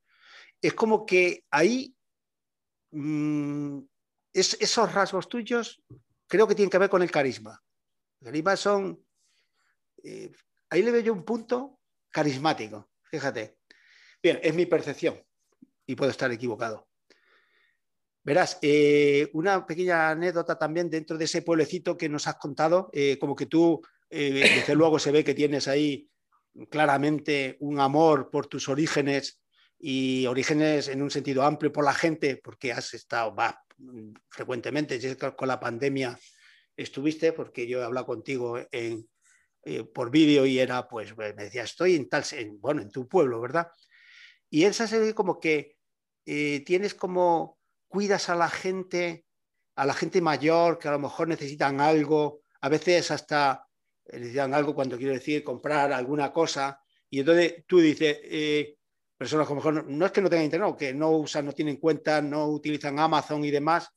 es 0.61 0.75
como 0.75 1.07
que 1.07 1.45
ahí 1.51 1.97
mm, 2.95 3.81
esos 4.33 4.93
rasgos 4.93 5.29
tuyos 5.29 5.83
creo 6.27 6.47
que 6.47 6.55
tienen 6.55 6.71
que 6.71 6.79
ver 6.79 6.91
con 6.91 7.03
el 7.03 7.11
carisma. 7.11 7.63
El 8.21 8.27
carisma 8.27 8.57
son, 8.57 9.05
eh, 10.03 10.33
ahí 10.71 10.83
le 10.83 10.91
veo 10.91 11.01
yo 11.01 11.13
un 11.13 11.25
punto 11.25 11.81
carismático, 12.11 12.91
fíjate. 13.05 13.59
Bien, 14.23 14.41
es 14.43 14.55
mi 14.55 14.67
percepción 14.67 15.23
y 15.87 15.95
puedo 15.95 16.11
estar 16.11 16.31
equivocado. 16.33 16.89
Verás, 18.23 18.59
eh, 18.63 19.29
una 19.35 19.67
pequeña 19.67 20.11
anécdota 20.11 20.59
también 20.59 20.89
dentro 20.89 21.19
de 21.19 21.27
ese 21.27 21.43
pueblecito 21.43 21.99
que 21.99 22.09
nos 22.09 22.27
has 22.27 22.37
contado, 22.37 22.89
eh, 22.93 23.19
como 23.19 23.37
que 23.37 23.47
tú, 23.47 23.83
desde 24.09 24.77
luego 24.77 25.01
se 25.01 25.11
ve 25.11 25.25
que 25.25 25.35
tienes 25.35 25.67
ahí 25.67 26.09
claramente 26.71 27.57
un 27.61 27.81
amor 27.81 28.31
por 28.31 28.47
tus 28.47 28.69
orígenes 28.69 29.44
y 29.87 30.27
orígenes 30.27 30.89
en 30.89 31.03
un 31.03 31.11
sentido 31.11 31.43
amplio 31.43 31.71
por 31.71 31.85
la 31.85 31.93
gente, 31.93 32.41
porque 32.43 32.73
has 32.73 32.95
estado 32.95 33.35
va, 33.35 33.63
frecuentemente, 34.31 34.99
con 35.37 35.47
la 35.47 35.61
pandemia 35.61 36.19
estuviste, 36.75 37.35
porque 37.35 37.67
yo 37.67 37.81
he 37.81 37.85
hablado 37.85 38.07
contigo 38.07 38.59
en, 38.73 39.07
por 39.93 40.11
vídeo 40.11 40.47
y 40.47 40.59
era, 40.59 40.89
pues, 40.89 41.15
me 41.15 41.35
decía, 41.35 41.65
estoy 41.65 41.97
en 41.97 42.09
tal, 42.09 42.25
bueno, 42.61 42.81
en 42.81 42.91
tu 42.91 43.07
pueblo, 43.07 43.43
¿verdad? 43.43 43.69
Y 44.49 44.65
esa 44.65 44.87
se 44.87 44.99
ve 44.99 45.15
como 45.15 45.39
que 45.39 45.77
tienes 46.25 46.95
como 46.95 47.59
cuidas 47.87 48.31
a 48.31 48.37
la 48.37 48.49
gente, 48.49 49.27
a 49.77 49.85
la 49.85 49.93
gente 49.93 50.23
mayor 50.23 50.79
que 50.79 50.89
a 50.89 50.93
lo 50.93 50.99
mejor 50.99 51.29
necesitan 51.29 51.83
algo, 51.83 52.41
a 52.63 52.71
veces 52.71 53.11
hasta 53.11 53.69
necesitan 54.11 54.55
algo 54.55 54.75
cuando 54.75 54.97
quiero 54.97 55.13
decir 55.13 55.45
comprar 55.45 55.93
alguna 55.93 56.33
cosa, 56.33 56.81
y 57.11 57.21
entonces 57.21 57.65
tú 57.67 57.81
dices, 57.81 58.19
eh, 58.23 58.79
personas 59.17 59.47
a 59.47 59.51
lo 59.51 59.57
mejor 59.57 59.89
no, 59.89 60.07
es 60.07 60.13
que 60.13 60.21
no 60.21 60.29
tengan 60.29 60.45
internet, 60.45 60.77
que 60.77 60.95
no 60.95 61.11
usan, 61.11 61.47
no 61.47 61.53
tienen 61.53 61.77
cuenta, 61.77 62.21
no 62.21 62.47
utilizan 62.49 62.99
Amazon 62.99 63.45
y 63.45 63.51
demás, 63.51 63.89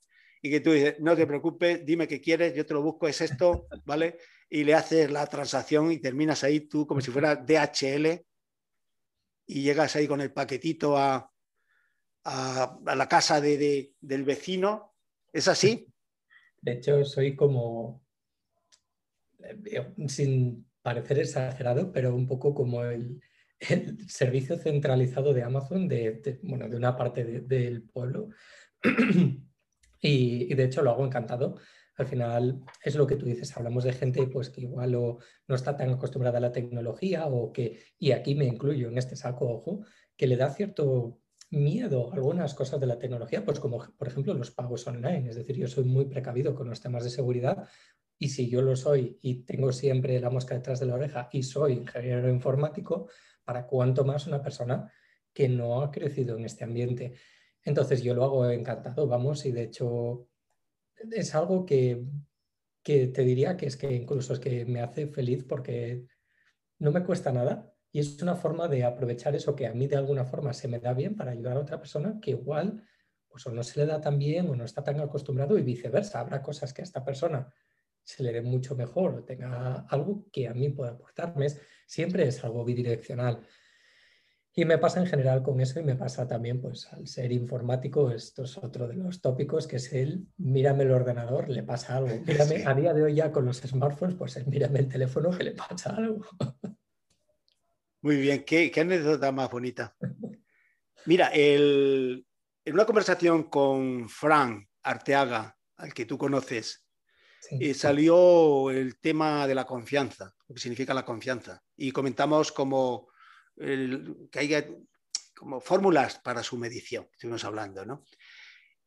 y 0.41 0.49
que 0.49 0.59
tú 0.59 0.71
dices, 0.71 0.95
no 0.99 1.15
te 1.15 1.27
preocupes, 1.27 1.85
dime 1.85 2.07
qué 2.07 2.21
quieres, 2.21 2.53
yo 2.53 2.65
te 2.65 2.73
lo 2.73 2.81
busco, 2.81 3.07
es 3.07 3.21
esto, 3.21 3.67
¿vale? 3.85 4.17
Y 4.49 4.63
le 4.63 4.73
haces 4.75 5.11
la 5.11 5.25
transacción 5.25 5.91
y 5.91 5.99
terminas 5.99 6.43
ahí 6.43 6.61
tú 6.61 6.85
como 6.85 7.01
si 7.01 7.11
fuera 7.11 7.35
DHL 7.35 8.23
y 9.47 9.61
llegas 9.61 9.95
ahí 9.95 10.07
con 10.07 10.21
el 10.21 10.31
paquetito 10.31 10.97
a, 10.97 11.31
a, 12.23 12.79
la 12.95 13.07
casa 13.07 13.41
de, 13.41 13.93
del 13.99 14.23
vecino. 14.23 14.93
¿Es 15.33 15.47
así? 15.47 15.87
De 16.61 16.73
hecho, 16.73 17.03
soy 17.05 17.35
como, 17.35 18.03
eh, 19.39 19.93
sin 20.07 20.65
parecer 20.81 21.19
exagerado, 21.19 21.91
pero 21.91 22.15
un 22.15 22.27
poco 22.27 22.53
como 22.53 22.83
el, 22.83 23.21
servicio 24.07 24.57
centralizado 24.57 25.33
de 25.33 25.43
Amazon 25.43 25.87
de, 25.87 26.39
bueno, 26.43 26.69
de 26.69 26.77
una 26.77 26.95
parte 26.95 27.23
del 27.41 27.83
pueblo. 27.83 28.29
y, 30.01 30.53
de 30.53 30.63
hecho 30.63 30.81
lo 30.81 30.91
hago 30.91 31.05
encantado. 31.05 31.55
Al 31.95 32.05
final 32.05 32.61
es 32.83 32.95
lo 32.95 33.07
que 33.07 33.15
tú 33.15 33.25
dices, 33.25 33.57
hablamos 33.57 33.83
de 33.83 33.93
gente 33.93 34.27
pues, 34.27 34.49
que 34.49 34.61
igual 34.61 34.91
no 34.91 35.55
está 35.55 35.75
tan 35.75 35.89
acostumbrada 35.89 36.37
a 36.37 36.41
la 36.41 36.51
tecnología 36.51 37.25
o 37.25 37.51
que, 37.51 37.79
y 37.97 38.11
aquí 38.11 38.35
me 38.35 38.45
incluyo 38.45 38.89
en 38.89 38.99
este 38.99 39.15
saco, 39.15 39.49
ojo, 39.49 39.83
que 40.15 40.27
le 40.27 40.37
da 40.37 40.51
cierto 40.51 41.19
miedo 41.49 42.11
a 42.11 42.15
algunas 42.15 42.53
cosas 42.53 42.79
de 42.79 42.87
la 42.87 42.99
tecnología, 42.99 43.43
pues 43.43 43.59
como 43.59 43.79
por 43.97 44.07
ejemplo 44.07 44.33
los 44.33 44.51
pagos 44.51 44.85
online. 44.85 45.29
Es 45.29 45.35
decir, 45.37 45.55
yo 45.55 45.67
soy 45.67 45.85
muy 45.85 46.05
precavido 46.05 46.53
con 46.53 46.69
los 46.69 46.81
temas 46.81 47.03
de 47.03 47.09
seguridad 47.09 47.67
y 48.19 48.29
si 48.29 48.49
yo 48.49 48.61
lo 48.61 48.75
soy 48.75 49.17
y 49.21 49.43
tengo 49.43 49.71
siempre 49.71 50.19
la 50.19 50.29
mosca 50.29 50.55
detrás 50.55 50.79
de 50.79 50.87
la 50.87 50.95
oreja 50.95 51.29
y 51.31 51.43
soy 51.43 51.73
ingeniero 51.73 52.29
informático, 52.29 53.07
para 53.47 53.65
cuánto 53.65 54.03
más 54.03 54.27
una 54.27 54.41
persona 54.41 54.91
que 55.33 55.47
no 55.47 55.81
ha 55.81 55.89
crecido 55.89 56.37
en 56.37 56.43
este 56.43 56.65
ambiente. 56.65 57.13
Entonces 57.63 58.03
yo 58.03 58.13
lo 58.13 58.25
hago 58.25 58.49
encantado, 58.49 59.07
vamos, 59.07 59.45
y 59.45 59.53
de 59.53 59.63
hecho 59.63 60.27
es 60.97 61.33
algo 61.33 61.65
que, 61.65 62.03
que 62.83 63.07
te 63.07 63.21
diría 63.21 63.55
que 63.55 63.67
es 63.67 63.77
que 63.77 63.89
incluso 63.93 64.33
es 64.33 64.39
que 64.39 64.65
me 64.65 64.81
hace 64.81 65.07
feliz 65.07 65.45
porque 65.45 66.05
no 66.79 66.91
me 66.91 67.05
cuesta 67.05 67.31
nada 67.31 67.73
y 67.89 67.99
es 67.99 68.21
una 68.21 68.35
forma 68.35 68.67
de 68.67 68.83
aprovechar 68.83 69.33
eso 69.33 69.55
que 69.55 69.65
a 69.65 69.73
mí 69.73 69.87
de 69.87 69.95
alguna 69.95 70.25
forma 70.25 70.51
se 70.53 70.67
me 70.67 70.79
da 70.79 70.93
bien 70.93 71.15
para 71.15 71.31
ayudar 71.31 71.55
a 71.55 71.61
otra 71.61 71.79
persona 71.79 72.19
que 72.21 72.31
igual 72.31 72.83
pues 73.29 73.47
o 73.47 73.51
no 73.51 73.63
se 73.63 73.79
le 73.79 73.85
da 73.85 74.01
tan 74.01 74.19
bien 74.19 74.49
o 74.49 74.57
no 74.57 74.65
está 74.65 74.83
tan 74.83 74.99
acostumbrado 74.99 75.57
y 75.57 75.61
viceversa. 75.61 76.19
Habrá 76.19 76.41
cosas 76.41 76.73
que 76.73 76.81
a 76.81 76.83
esta 76.83 77.05
persona 77.05 77.49
se 78.07 78.23
le 78.23 78.31
dé 78.31 78.41
mucho 78.41 78.73
mejor 78.73 79.15
o 79.15 79.23
tenga 79.25 79.85
algo 79.89 80.23
que 80.31 80.47
a 80.47 80.53
mí 80.53 80.69
pueda 80.69 80.91
aportarme. 80.91 81.47
Siempre 81.85 82.25
es 82.25 82.41
algo 82.41 82.63
bidireccional. 82.63 83.45
Y 84.53 84.63
me 84.63 84.77
pasa 84.77 85.01
en 85.01 85.07
general 85.07 85.43
con 85.43 85.59
eso 85.59 85.81
y 85.81 85.83
me 85.83 85.97
pasa 85.97 86.25
también, 86.25 86.61
pues 86.61 86.87
al 86.93 87.05
ser 87.05 87.33
informático, 87.33 88.09
esto 88.09 88.43
es 88.45 88.57
otro 88.57 88.87
de 88.87 88.95
los 88.95 89.21
tópicos, 89.21 89.67
que 89.67 89.75
es 89.75 89.91
el 89.91 90.25
mírame 90.37 90.85
el 90.85 90.91
ordenador, 90.91 91.49
le 91.49 91.63
pasa 91.63 91.97
algo. 91.97 92.17
Mírame, 92.25 92.65
A 92.65 92.73
día 92.73 92.93
de 92.93 93.03
hoy 93.03 93.15
ya 93.15 93.29
con 93.29 93.45
los 93.45 93.57
smartphones, 93.57 94.15
pues 94.15 94.37
el 94.37 94.47
mírame 94.47 94.79
el 94.79 94.87
teléfono 94.87 95.29
que 95.29 95.43
le 95.43 95.51
pasa 95.51 95.93
algo. 95.93 96.25
Muy 98.01 98.15
bien, 98.15 98.45
qué, 98.45 98.71
anécdota 98.79 99.33
más 99.33 99.51
bonita. 99.51 99.97
Mira, 101.05 101.29
en 101.33 102.25
una 102.71 102.85
conversación 102.85 103.43
con 103.43 104.07
Fran 104.07 104.65
Arteaga, 104.81 105.57
al 105.75 105.93
que 105.93 106.05
tú 106.05 106.17
conoces, 106.17 106.86
eh, 107.51 107.73
salió 107.73 108.69
el 108.71 108.99
tema 108.99 109.47
de 109.47 109.55
la 109.55 109.65
confianza, 109.65 110.33
lo 110.47 110.55
que 110.55 110.61
significa 110.61 110.93
la 110.93 111.05
confianza. 111.05 111.61
Y 111.75 111.91
comentamos 111.91 112.51
como 112.51 113.09
que 113.55 114.39
haya 114.39 114.67
como 115.37 115.61
fórmulas 115.61 116.19
para 116.19 116.43
su 116.43 116.57
medición, 116.57 117.07
estuvimos 117.11 117.43
hablando, 117.43 117.85
¿no? 117.85 118.03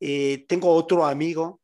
Eh, 0.01 0.45
tengo 0.49 0.73
otro 0.73 1.07
amigo 1.07 1.61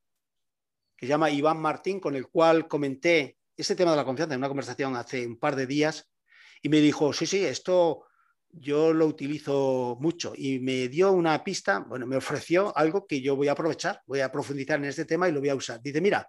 que 0.97 1.07
se 1.07 1.11
llama 1.11 1.31
Iván 1.31 1.59
Martín, 1.59 2.01
con 2.01 2.15
el 2.15 2.29
cual 2.29 2.69
comenté 2.69 3.39
este 3.57 3.75
tema 3.75 3.91
de 3.91 3.97
la 3.97 4.05
confianza 4.05 4.35
en 4.35 4.41
una 4.41 4.49
conversación 4.49 4.97
hace 4.97 5.27
un 5.27 5.39
par 5.39 5.57
de 5.57 5.67
días 5.67 6.09
y 6.63 6.69
me 6.69 6.81
dijo, 6.81 7.13
sí, 7.13 7.27
sí, 7.27 7.45
esto 7.45 8.05
yo 8.51 8.93
lo 8.93 9.07
utilizo 9.07 9.97
mucho 10.01 10.33
y 10.37 10.59
me 10.61 10.89
dio 10.89 11.13
una 11.13 11.43
pista, 11.43 11.81
bueno, 11.81 12.07
me 12.07 12.17
ofreció 12.17 12.77
algo 12.77 13.07
que 13.07 13.21
yo 13.21 13.37
voy 13.37 13.49
a 13.49 13.53
aprovechar, 13.53 14.03
voy 14.07 14.21
a 14.21 14.31
profundizar 14.31 14.79
en 14.79 14.87
este 14.87 15.05
tema 15.05 15.29
y 15.29 15.33
lo 15.33 15.41
voy 15.41 15.49
a 15.49 15.55
usar. 15.55 15.83
Dice, 15.83 16.01
mira, 16.01 16.29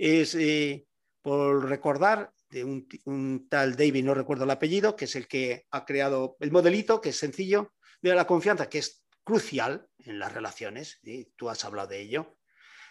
es 0.00 0.34
eh, 0.34 0.86
por 1.20 1.68
recordar 1.68 2.32
de 2.48 2.64
un, 2.64 3.46
tal 3.50 3.76
David, 3.76 4.02
no 4.02 4.14
recuerdo 4.14 4.44
el 4.44 4.50
apellido, 4.50 4.96
que 4.96 5.04
es 5.04 5.14
el 5.14 5.28
que 5.28 5.66
ha 5.70 5.84
creado 5.84 6.36
el 6.40 6.50
modelito, 6.50 7.02
que 7.02 7.10
es 7.10 7.18
sencillo, 7.18 7.74
de 8.00 8.14
la 8.14 8.26
confianza, 8.26 8.68
que 8.68 8.78
es 8.78 9.04
crucial 9.22 9.86
en 9.98 10.18
las 10.18 10.32
relaciones, 10.32 11.00
tú 11.36 11.50
has 11.50 11.64
hablado 11.66 11.88
de 11.88 12.00
ello. 12.00 12.38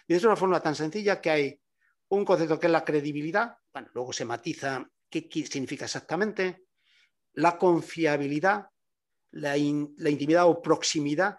Y 0.06 0.14
es 0.14 0.22
una 0.22 0.36
forma 0.36 0.60
tan 0.60 0.76
sencilla 0.76 1.20
que 1.20 1.30
hay 1.30 1.60
un 2.10 2.24
concepto 2.24 2.60
que 2.60 2.68
es 2.68 2.72
la 2.72 2.84
credibilidad, 2.84 3.56
bueno, 3.72 3.88
luego 3.92 4.12
se 4.12 4.24
matiza 4.24 4.88
qué, 5.10 5.28
significa 5.50 5.86
exactamente, 5.86 6.64
la 7.32 7.58
confiabilidad, 7.58 8.68
la, 9.32 9.56
la 9.56 10.10
intimidad 10.10 10.46
o 10.46 10.62
proximidad, 10.62 11.38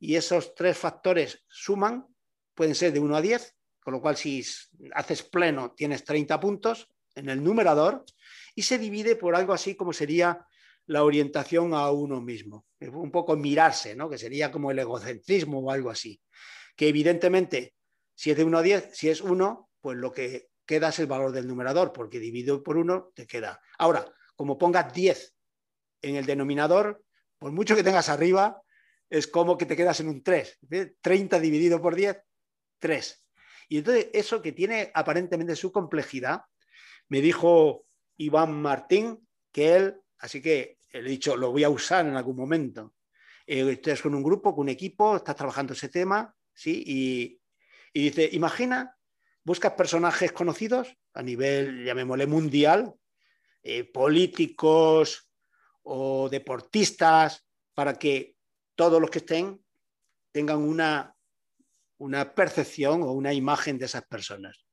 y 0.00 0.16
esos 0.16 0.54
tres 0.54 0.78
factores 0.78 1.44
suman, 1.48 2.06
pueden 2.54 2.74
ser 2.74 2.92
de 2.94 3.00
1 3.00 3.16
a 3.16 3.20
10, 3.20 3.53
con 3.84 3.94
lo 3.94 4.00
cual 4.00 4.16
si 4.16 4.44
haces 4.94 5.22
pleno 5.22 5.72
tienes 5.76 6.02
30 6.02 6.40
puntos, 6.40 6.88
en 7.14 7.28
el 7.28 7.42
numerador 7.42 8.04
y 8.54 8.62
se 8.62 8.78
divide 8.78 9.16
por 9.16 9.36
algo 9.36 9.52
así 9.52 9.74
como 9.74 9.92
sería 9.92 10.46
la 10.86 11.04
orientación 11.04 11.74
a 11.74 11.90
uno 11.90 12.20
mismo. 12.20 12.66
Un 12.80 13.10
poco 13.10 13.36
mirarse, 13.36 13.94
¿no? 13.94 14.10
que 14.10 14.18
sería 14.18 14.50
como 14.50 14.70
el 14.70 14.78
egocentrismo 14.78 15.60
o 15.60 15.70
algo 15.70 15.90
así. 15.90 16.20
Que 16.76 16.88
evidentemente, 16.88 17.74
si 18.14 18.30
es 18.30 18.36
de 18.36 18.44
1 18.44 18.58
a 18.58 18.62
10, 18.62 18.90
si 18.92 19.08
es 19.08 19.20
1, 19.20 19.70
pues 19.80 19.96
lo 19.96 20.12
que 20.12 20.48
queda 20.66 20.88
es 20.88 20.98
el 20.98 21.06
valor 21.06 21.32
del 21.32 21.46
numerador, 21.46 21.92
porque 21.92 22.18
dividido 22.18 22.62
por 22.62 22.76
1 22.76 23.12
te 23.14 23.26
queda. 23.26 23.60
Ahora, 23.78 24.04
como 24.36 24.58
pongas 24.58 24.92
10 24.92 25.34
en 26.02 26.16
el 26.16 26.26
denominador, 26.26 27.02
por 27.38 27.52
mucho 27.52 27.76
que 27.76 27.82
tengas 27.82 28.08
arriba, 28.08 28.60
es 29.08 29.26
como 29.26 29.56
que 29.56 29.66
te 29.66 29.76
quedas 29.76 30.00
en 30.00 30.08
un 30.08 30.22
3. 30.22 30.58
30 31.00 31.38
dividido 31.38 31.80
por 31.80 31.94
10, 31.94 32.18
3. 32.78 33.23
Y 33.68 33.78
entonces 33.78 34.08
eso 34.12 34.42
que 34.42 34.52
tiene 34.52 34.90
aparentemente 34.94 35.56
su 35.56 35.72
complejidad, 35.72 36.42
me 37.08 37.20
dijo 37.20 37.86
Iván 38.16 38.60
Martín 38.60 39.26
que 39.52 39.76
él, 39.76 40.00
así 40.18 40.40
que 40.40 40.78
le 40.92 41.00
he 41.00 41.02
dicho, 41.02 41.36
lo 41.36 41.50
voy 41.50 41.64
a 41.64 41.70
usar 41.70 42.06
en 42.06 42.16
algún 42.16 42.36
momento. 42.36 42.94
Eh, 43.46 43.70
estás 43.70 44.00
con 44.00 44.14
un 44.14 44.22
grupo, 44.22 44.54
con 44.54 44.62
un 44.62 44.68
equipo, 44.68 45.16
estás 45.16 45.36
trabajando 45.36 45.72
ese 45.72 45.88
tema, 45.88 46.34
¿sí? 46.52 46.82
Y, 46.86 47.40
dice, 47.92 48.28
imagina, 48.32 48.96
buscas 49.44 49.72
personajes 49.72 50.32
conocidos 50.32 50.96
a 51.12 51.22
nivel, 51.22 51.84
llamémosle 51.84 52.26
mundial, 52.26 52.94
eh, 53.62 53.84
políticos 53.84 55.30
o 55.82 56.28
deportistas, 56.28 57.46
para 57.74 57.94
que 57.94 58.36
todos 58.74 59.00
los 59.00 59.10
que 59.10 59.18
estén 59.18 59.62
tengan 60.32 60.62
una, 60.62 61.13
una 61.98 62.34
percepción 62.34 63.02
o 63.02 63.12
una 63.12 63.32
imagen 63.32 63.78
de 63.78 63.86
esas 63.86 64.04
personas. 64.04 64.64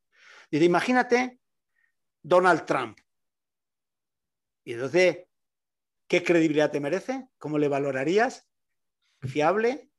Dice, 0.49 0.65
imagínate 0.65 1.39
Donald 2.21 2.65
Trump. 2.65 2.99
Y 4.63 4.73
entonces, 4.73 5.25
¿qué 6.07 6.23
credibilidad 6.23 6.71
te 6.71 6.79
merece? 6.79 7.27
¿Cómo 7.37 7.57
le 7.57 7.67
valorarías? 7.67 8.47
¿Fiable? 9.21 9.89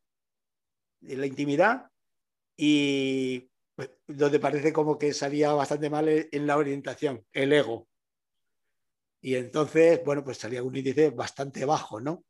¿En 1.03 1.21
la 1.21 1.27
intimidad? 1.27 1.91
Y 2.57 3.51
pues, 3.75 3.91
donde 4.07 4.39
parece 4.39 4.73
como 4.73 4.99
que 4.99 5.13
salía 5.13 5.53
bastante 5.53 5.91
mal 5.91 6.09
en 6.09 6.47
la 6.47 6.57
orientación, 6.57 7.27
el 7.33 7.53
ego. 7.53 7.89
Y 9.21 9.37
entonces, 9.37 10.03
bueno, 10.05 10.25
pues 10.25 10.39
salía 10.39 10.63
un 10.63 10.77
índice 10.77 11.11
bastante 11.11 11.65
bajo, 11.65 12.01
¿no? 12.01 12.25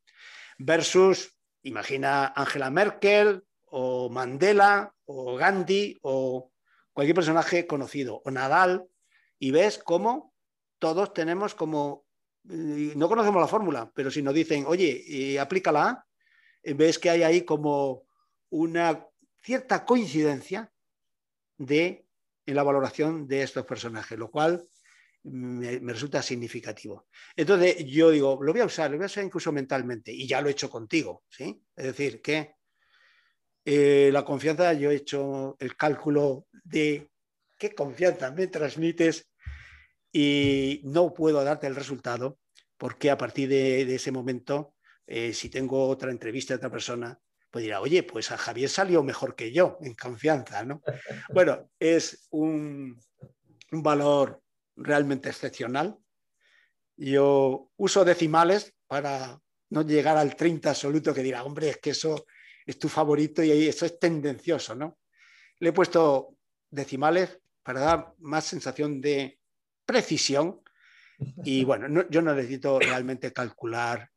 Versus, 0.59 1.39
imagina 1.63 2.33
Angela 2.37 2.71
Merkel 2.71 3.43
o 3.75 4.11
Mandela 4.11 4.95
o 5.07 5.37
Gandhi 5.37 5.99
o 6.03 6.53
cualquier 6.93 7.17
personaje 7.17 7.67
conocido, 7.67 8.21
o 8.25 8.31
Nadal, 8.31 8.87
y 9.39 9.51
ves 9.51 9.79
cómo 9.79 10.35
todos 10.79 11.15
tenemos 11.15 11.55
como, 11.55 12.05
no 12.45 13.09
conocemos 13.09 13.41
la 13.41 13.49
fórmula, 13.49 13.91
pero 13.95 14.11
si 14.11 14.21
nos 14.23 14.35
dicen, 14.35 14.65
oye, 14.67 15.05
eh, 15.09 15.41
aplícala, 15.41 16.07
ves 16.63 16.99
que 16.99 17.09
hay 17.09 17.23
ahí 17.23 17.43
como 17.43 18.05
una 18.51 19.07
cierta 19.43 19.85
coincidencia 19.85 20.71
de, 21.57 22.07
en 22.45 22.55
la 22.55 22.63
valoración 22.63 23.27
de 23.27 23.43
estos 23.43 23.65
personajes, 23.65 24.19
lo 24.19 24.31
cual 24.31 24.63
me, 25.25 25.79
resulta 25.79 26.21
significativo. 26.23 27.07
Entonces 27.37 27.85
yo 27.87 28.11
digo, 28.11 28.39
lo 28.43 28.53
voy 28.53 28.61
a 28.61 28.67
usar, 28.67 28.91
lo 28.91 28.99
voy 28.99 29.05
a 29.05 29.07
usar 29.07 29.25
incluso 29.25 29.51
mentalmente, 29.51 30.13
y 30.13 30.27
ya 30.27 30.41
lo 30.41 30.49
he 30.49 30.53
hecho 30.53 30.69
contigo, 30.69 31.25
¿sí? 31.31 31.63
Es 31.75 31.87
decir, 31.87 32.21
que 32.21 32.57
eh, 33.65 34.11
la 34.13 34.25
confianza, 34.25 34.73
yo 34.73 34.91
he 34.91 34.97
hecho 34.97 35.57
el 35.61 35.77
cálculo 35.77 36.47
de 36.65 37.11
qué 37.57 37.75
confianza 37.75 38.31
me 38.33 38.49
transmites 38.49 39.31
y 40.13 40.81
no 40.85 41.15
puedo 41.15 41.43
darte 41.45 41.67
el 41.67 41.77
resultado 41.77 42.39
porque 42.77 43.11
a 43.11 43.17
partir 43.17 43.49
de, 43.49 43.95
ese 43.95 44.11
momento, 44.11 44.75
eh, 45.07 45.33
si 45.33 45.49
tengo 45.49 45.87
otra 45.87 46.11
entrevista 46.11 46.53
de 46.53 46.57
otra 46.57 46.71
persona, 46.71 47.17
pues 47.49 47.63
dirá, 47.63 47.81
oye, 47.81 48.03
pues 48.03 48.33
a 48.33 48.37
Javier 48.37 48.69
salió 48.69 49.05
mejor 49.05 49.37
que 49.37 49.53
yo, 49.53 49.79
en 49.83 49.95
confianza, 49.95 50.65
¿no? 50.65 50.83
Bueno, 51.33 51.71
es 51.79 52.27
un, 52.31 53.01
un 53.71 53.83
valor 53.85 54.43
realmente 54.75 55.29
excepcional. 55.29 55.97
Yo 56.97 57.71
uso 57.77 58.05
decimales 58.05 58.75
para 58.89 59.39
no 59.71 59.83
llegar 59.83 60.17
al 60.17 60.35
30 60.35 60.71
absoluto 60.71 61.15
que 61.15 61.23
dirá, 61.23 61.45
hombre, 61.45 61.69
es 61.69 61.79
que 61.79 61.91
eso 61.91 62.27
es 62.67 62.79
tu 62.79 62.89
favorito 62.89 63.43
y 63.43 63.51
eso 63.69 63.87
es 63.87 63.99
tendencioso, 63.99 64.75
¿no? 64.75 64.99
Le 65.59 65.71
he 65.71 65.73
puesto 65.73 66.37
decimales 66.71 67.41
para 67.63 67.81
dar 67.81 68.15
más 68.19 68.45
sensación 68.45 69.01
de 69.01 69.39
precisión. 69.85 70.61
Y 71.45 71.65
bueno, 71.65 72.09
yo 72.09 72.23
no 72.23 72.35
necesito 72.35 72.79
realmente 72.79 73.33
calcular. 73.33 74.09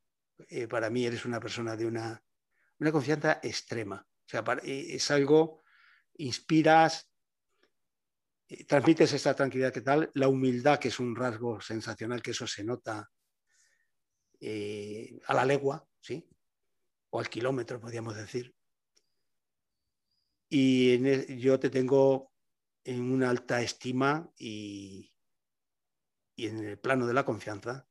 Eh, 0.49 0.67
para 0.67 0.89
mí 0.89 1.05
eres 1.05 1.25
una 1.25 1.39
persona 1.39 1.75
de 1.75 1.85
una, 1.85 2.21
una 2.79 2.91
confianza 2.91 3.39
extrema. 3.41 4.05
O 4.05 4.27
sea, 4.27 4.43
eh, 4.63 4.87
es 4.89 5.11
algo, 5.11 5.63
inspiras, 6.17 7.09
eh, 8.49 8.65
transmites 8.65 9.13
esa 9.13 9.33
tranquilidad 9.33 9.71
que 9.71 9.81
tal, 9.81 10.09
la 10.13 10.27
humildad, 10.27 10.79
que 10.79 10.89
es 10.89 10.99
un 10.99 11.15
rasgo 11.15 11.61
sensacional, 11.61 12.21
que 12.21 12.31
eso 12.31 12.47
se 12.47 12.63
nota 12.63 13.09
a 15.27 15.33
la 15.33 15.45
legua, 15.45 15.87
¿sí? 15.99 16.29
O 17.15 17.19
al 17.19 17.29
kilómetro, 17.29 17.79
podríamos 17.79 18.13
decir. 18.17 18.53
Y 20.49 20.95
e, 21.07 21.37
yo 21.37 21.57
te 21.57 21.69
tengo 21.69 22.33
en 22.83 23.09
una 23.09 23.29
alta 23.29 23.61
estima 23.61 24.29
y, 24.37 25.13
en 26.35 26.59
el 26.59 26.77
plano 26.77 27.07
de 27.07 27.13
la 27.13 27.23
confianza, 27.23 27.87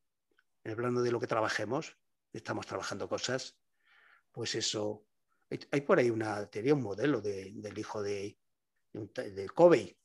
en 0.62 0.72
el 0.72 0.76
plano 0.76 1.00
de 1.00 1.10
lo 1.10 1.20
que 1.20 1.26
trabajemos, 1.26 1.96
estamos 2.34 2.66
trabajando 2.66 3.08
cosas, 3.08 3.58
pues 4.30 4.54
eso, 4.56 5.06
hay, 5.70 5.80
por 5.80 5.98
ahí 5.98 6.10
una 6.10 6.44
teoría, 6.50 6.74
un 6.74 6.82
modelo 6.82 7.22
del 7.22 7.78
hijo 7.78 8.02
de, 8.02 8.38
de, 8.92 9.48
Covey, 9.48 9.96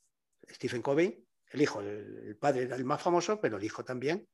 Stephen 0.50 0.82
Covey, 0.82 1.28
el 1.48 1.62
hijo, 1.62 1.82
el, 1.82 2.38
padre 2.38 2.62
era 2.62 2.78
el 2.78 2.86
más 2.86 3.02
famoso, 3.02 3.42
pero 3.42 3.58
el 3.58 3.66
hijo 3.66 3.84
también, 3.84 4.30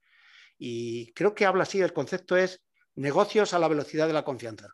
y 0.59 1.11
creo 1.13 1.33
que 1.33 1.47
habla 1.47 1.63
así, 1.63 1.81
el 1.81 1.91
concepto 1.91 2.37
es 2.37 2.64
negocios 2.95 3.53
a 3.53 3.59
la 3.59 3.67
velocidad 3.67 4.07
de 4.07 4.13
la 4.13 4.23
confianza. 4.23 4.69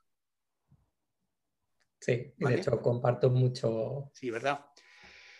Sí, 2.00 2.34
de 2.38 2.56
hecho 2.56 2.82
comparto 2.82 3.30
mucho. 3.30 4.10
Sí, 4.14 4.32
¿verdad? 4.32 4.66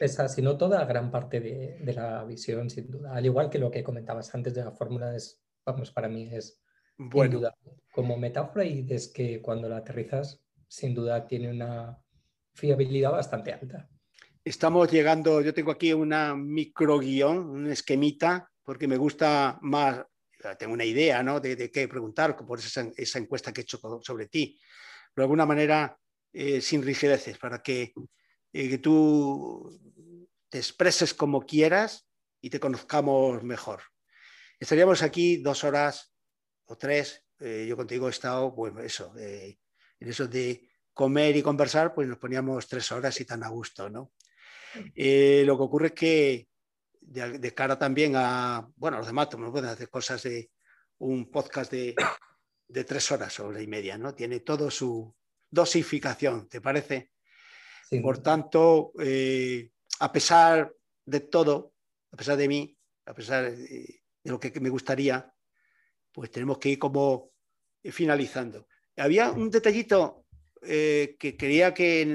esa, 0.02 0.28
si 0.28 0.42
no 0.42 0.58
toda, 0.58 0.84
gran 0.86 1.12
parte 1.12 1.40
de, 1.40 1.94
la 1.94 2.24
visión, 2.24 2.70
sin 2.70 2.90
duda. 2.90 3.16
Al 3.16 3.26
igual 3.26 3.50
que 3.50 3.60
lo 3.60 3.70
que 3.70 3.84
comentabas 3.84 4.34
antes 4.34 4.54
de 4.54 4.64
la 4.64 4.72
fórmula, 4.72 5.16
es, 5.16 5.44
vamos, 5.64 5.92
para 5.92 6.10
mí 6.10 6.28
es 6.34 6.60
bueno. 6.98 7.42
como 7.92 8.18
metáfora 8.18 8.66
y 8.66 8.86
es 8.90 9.10
que 9.10 9.42
cuando 9.42 9.70
la 9.70 9.78
aterrizas, 9.78 10.44
sin 10.68 10.96
duda 10.96 11.28
tiene 11.28 11.52
una 11.52 12.00
fiabilidad 12.56 13.12
bastante 13.12 13.54
alta. 13.54 13.88
Estamos 14.44 14.92
llegando, 14.92 15.40
yo 15.42 15.54
tengo 15.54 15.72
aquí 15.72 15.94
una 15.94 16.36
micro 16.36 16.98
guion, 16.98 17.38
un 17.38 17.68
esquemita, 17.68 18.50
porque 18.64 18.88
me 18.88 18.98
gusta 18.98 19.60
más, 19.62 20.04
tengo 20.58 20.74
una 20.74 20.86
idea 20.86 21.24
¿no? 21.24 21.40
de, 21.40 21.72
qué 21.72 21.88
preguntar 21.88 22.36
por 22.36 22.60
esa, 22.60 22.90
esa, 22.96 23.20
encuesta 23.20 23.52
que 23.52 23.62
he 23.62 23.64
hecho 23.64 23.80
sobre 24.02 24.28
ti, 24.28 24.60
pero 25.14 25.24
de 25.24 25.26
alguna 25.26 25.46
manera 25.46 25.98
eh, 26.34 26.62
sin 26.62 26.84
rigideces, 26.84 27.38
para 27.38 27.62
que, 27.62 27.94
eh, 28.54 28.70
que 28.70 28.78
tú 28.78 29.80
te 30.50 30.58
expreses 30.58 31.14
como 31.14 31.46
quieras 31.46 32.08
y 32.42 32.50
te 32.50 32.60
conozcamos 32.60 33.44
mejor. 33.44 33.84
Estaríamos 34.60 35.02
aquí 35.02 35.38
dos 35.38 35.64
horas 35.64 36.14
o 36.66 36.78
tres, 36.78 37.26
eh, 37.40 37.66
yo 37.68 37.76
contigo 37.76 38.08
he 38.08 38.12
estado, 38.12 38.52
bueno, 38.52 38.82
eso, 38.82 39.14
en 39.18 39.58
eso 40.00 40.28
de 40.28 40.70
comer 40.94 41.36
y 41.36 41.42
conversar, 41.42 41.94
pues 41.94 42.08
nos 42.08 42.18
poníamos 42.18 42.68
tres 42.68 42.92
horas 42.92 43.20
y 43.22 43.26
tan 43.26 43.44
a 43.44 43.50
gusto, 43.50 43.90
¿no? 43.90 44.14
Eh, 44.96 45.44
lo 45.46 45.58
que 45.58 45.64
ocurre 45.64 45.88
es 45.88 45.94
que 45.94 46.48
de, 47.02 47.54
cara 47.54 47.78
también 47.78 48.14
a, 48.16 48.68
bueno, 48.76 48.98
los 48.98 49.08
demás 49.08 49.28
no 49.38 49.52
pueden 49.52 49.70
hacer 49.70 49.90
cosas 49.90 50.24
de 50.24 50.52
un 51.00 51.30
podcast 51.30 51.72
de, 51.72 51.96
tres 52.88 53.12
horas 53.12 53.40
o 53.40 53.48
hora 53.48 53.62
y 53.62 53.68
media, 53.68 53.98
¿no? 53.98 54.14
Tiene 54.14 54.40
todo 54.42 54.72
su 54.72 55.14
dosificación, 55.50 56.48
¿te 56.48 56.62
parece? 56.62 57.12
Por 58.02 58.20
tanto, 58.20 58.94
eh, 59.00 59.70
a 60.00 60.12
pesar 60.12 60.74
de 61.06 61.20
todo, 61.20 61.74
a 62.12 62.16
pesar 62.16 62.38
de 62.38 62.48
mí, 62.48 62.78
a 63.06 63.14
pesar 63.14 63.52
de, 63.52 64.02
lo 64.24 64.40
que 64.40 64.58
me 64.62 64.70
gustaría, 64.70 65.34
pues 66.12 66.32
tenemos 66.32 66.58
que 66.58 66.70
ir 66.70 66.80
como 66.80 67.32
finalizando. 67.84 68.68
Había 68.96 69.32
un 69.32 69.50
detallito 69.50 70.26
eh, 70.62 71.18
que 71.20 71.36
quería 71.36 71.74
que 71.74 72.06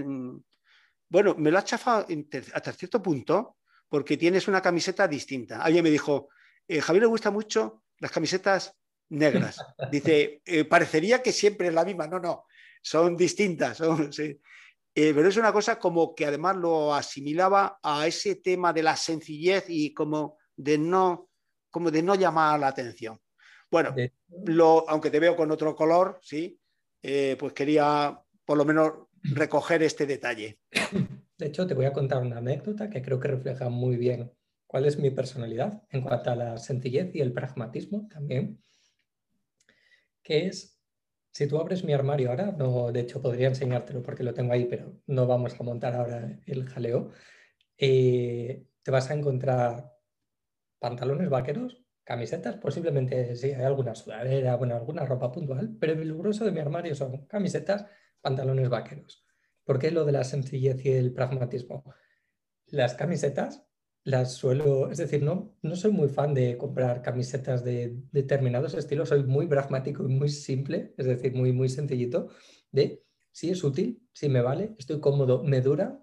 bueno, 1.09 1.34
me 1.39 1.51
lo 1.51 1.59
ha 1.59 1.64
chafado 1.64 2.07
hasta 2.53 2.72
cierto 2.72 3.03
punto 3.03 3.56
porque 3.89 4.16
tienes 4.16 4.49
una 4.49 4.62
camiseta 4.62 5.07
distinta. 5.07 5.62
Alguien 5.62 5.84
me 5.84 5.91
dijo, 5.91 6.28
eh, 6.68 6.80
Javier 6.80 7.03
le 7.03 7.09
gusta 7.09 7.30
mucho 7.30 7.82
las 7.99 8.11
camisetas 8.11 8.76
negras. 9.11 9.59
Dice, 9.91 10.43
eh, 10.45 10.64
parecería 10.64 11.22
que 11.22 11.32
siempre 11.32 11.68
es 11.68 11.74
la 11.74 11.84
misma. 11.84 12.07
No, 12.07 12.18
no, 12.18 12.45
son 12.82 13.16
distintas. 13.16 13.80
Eh, 13.80 15.12
pero 15.14 15.28
es 15.28 15.37
una 15.37 15.53
cosa 15.53 15.78
como 15.78 16.14
que 16.14 16.26
además 16.26 16.57
lo 16.57 16.95
asimilaba 16.95 17.78
a 17.82 18.07
ese 18.07 18.37
tema 18.37 18.72
de 18.72 18.82
la 18.82 18.97
sencillez 18.97 19.66
y 19.68 19.93
como 19.93 20.39
de 20.57 20.78
no, 20.78 21.28
como 21.70 21.91
de 21.91 22.03
no 22.03 22.14
llamar 22.14 22.59
la 22.59 22.68
atención. 22.68 23.20
Bueno, 23.70 23.95
lo, 24.47 24.89
aunque 24.89 25.11
te 25.11 25.20
veo 25.20 25.37
con 25.37 25.51
otro 25.51 25.74
color, 25.74 26.18
sí, 26.22 26.59
pues 27.03 27.53
quería 27.53 28.18
por 28.45 28.57
lo 28.57 28.64
menos 28.64 28.93
recoger 29.22 29.82
este 29.82 30.07
detalle. 30.07 30.61
De 31.39 31.47
hecho, 31.47 31.66
te 31.66 31.74
voy 31.74 31.84
a 31.84 31.93
contar 31.93 32.22
una 32.22 32.39
anécdota 32.39 32.89
que 32.89 33.03
creo 33.03 33.20
que 33.20 33.28
refleja 33.28 33.68
muy 33.68 33.97
bien 33.97 34.32
cuál 34.66 34.87
es 34.87 34.99
mi 34.99 35.11
personalidad 35.11 35.82
en 35.91 36.03
cuanto 36.03 36.30
a 36.30 36.37
la 36.37 36.59
sencillez 36.59 37.14
y 37.14 37.20
el 37.20 37.32
pragmatismo 37.32 38.09
también, 38.09 38.62
que 40.22 40.47
es, 40.47 40.80
si 41.32 41.47
tú 41.47 41.59
abres 41.59 41.84
mi 41.84 41.93
armario 41.93 42.30
ahora, 42.30 42.53
no, 42.53 42.91
de 42.91 43.01
hecho 43.01 43.20
podría 43.22 43.49
enseñártelo 43.49 44.03
porque 44.03 44.24
lo 44.24 44.34
tengo 44.34 44.53
ahí, 44.53 44.64
pero 44.64 45.01
no 45.07 45.26
vamos 45.26 45.59
a 45.61 45.62
montar 45.62 45.95
ahora 45.95 46.41
el 46.47 46.66
jaleo, 46.68 47.12
eh, 47.78 48.66
te 48.82 48.91
vas 48.91 49.11
a 49.11 49.14
encontrar 49.14 49.93
pantalones 50.78 51.28
vaqueros, 51.28 51.84
camisetas, 52.05 52.57
posiblemente 52.59 53.37
sí, 53.37 53.53
hay 53.53 53.64
alguna 53.64 53.95
sudadera, 53.95 54.57
bueno, 54.57 54.76
alguna 54.76 55.05
ropa 55.05 55.32
puntual, 55.32 55.76
pero 55.80 55.93
el 55.95 56.14
grueso 56.14 56.45
de 56.47 56.53
mi 56.53 56.61
armario 56.61 56.95
son 56.95 57.26
camisetas, 57.26 57.87
pantalones 58.22 58.68
vaqueros. 58.70 59.26
¿Por 59.67 59.81
qué 59.81 59.91
lo 59.91 60.05
de 60.05 60.12
la 60.12 60.25
sencillez 60.25 60.83
y 60.85 60.93
el 60.93 61.12
pragmatismo? 61.12 61.85
Las 62.69 62.95
camisetas 62.95 63.67
las 64.05 64.35
suelo, 64.35 64.93
es 64.93 64.99
decir, 64.99 65.25
no, 65.25 65.57
no 65.62 65.75
soy 65.75 65.91
muy 65.91 66.09
fan 66.09 66.33
de 66.33 66.57
comprar 66.57 67.03
camisetas 67.03 67.64
de 67.64 67.97
determinados 68.12 68.75
estilos, 68.75 69.09
soy 69.09 69.25
muy 69.25 69.49
pragmático 69.49 70.05
y 70.05 70.07
muy 70.07 70.29
simple, 70.29 70.95
es 70.97 71.07
decir, 71.07 71.35
muy, 71.35 71.53
muy 71.53 71.69
sencillito, 71.69 72.29
de 72.71 73.05
si 73.33 73.51
es 73.51 73.64
útil, 73.64 74.09
si 74.12 74.29
me 74.29 74.43
vale, 74.43 74.77
estoy 74.79 75.01
cómodo, 75.01 75.43
me 75.43 75.61
dura, 75.61 76.01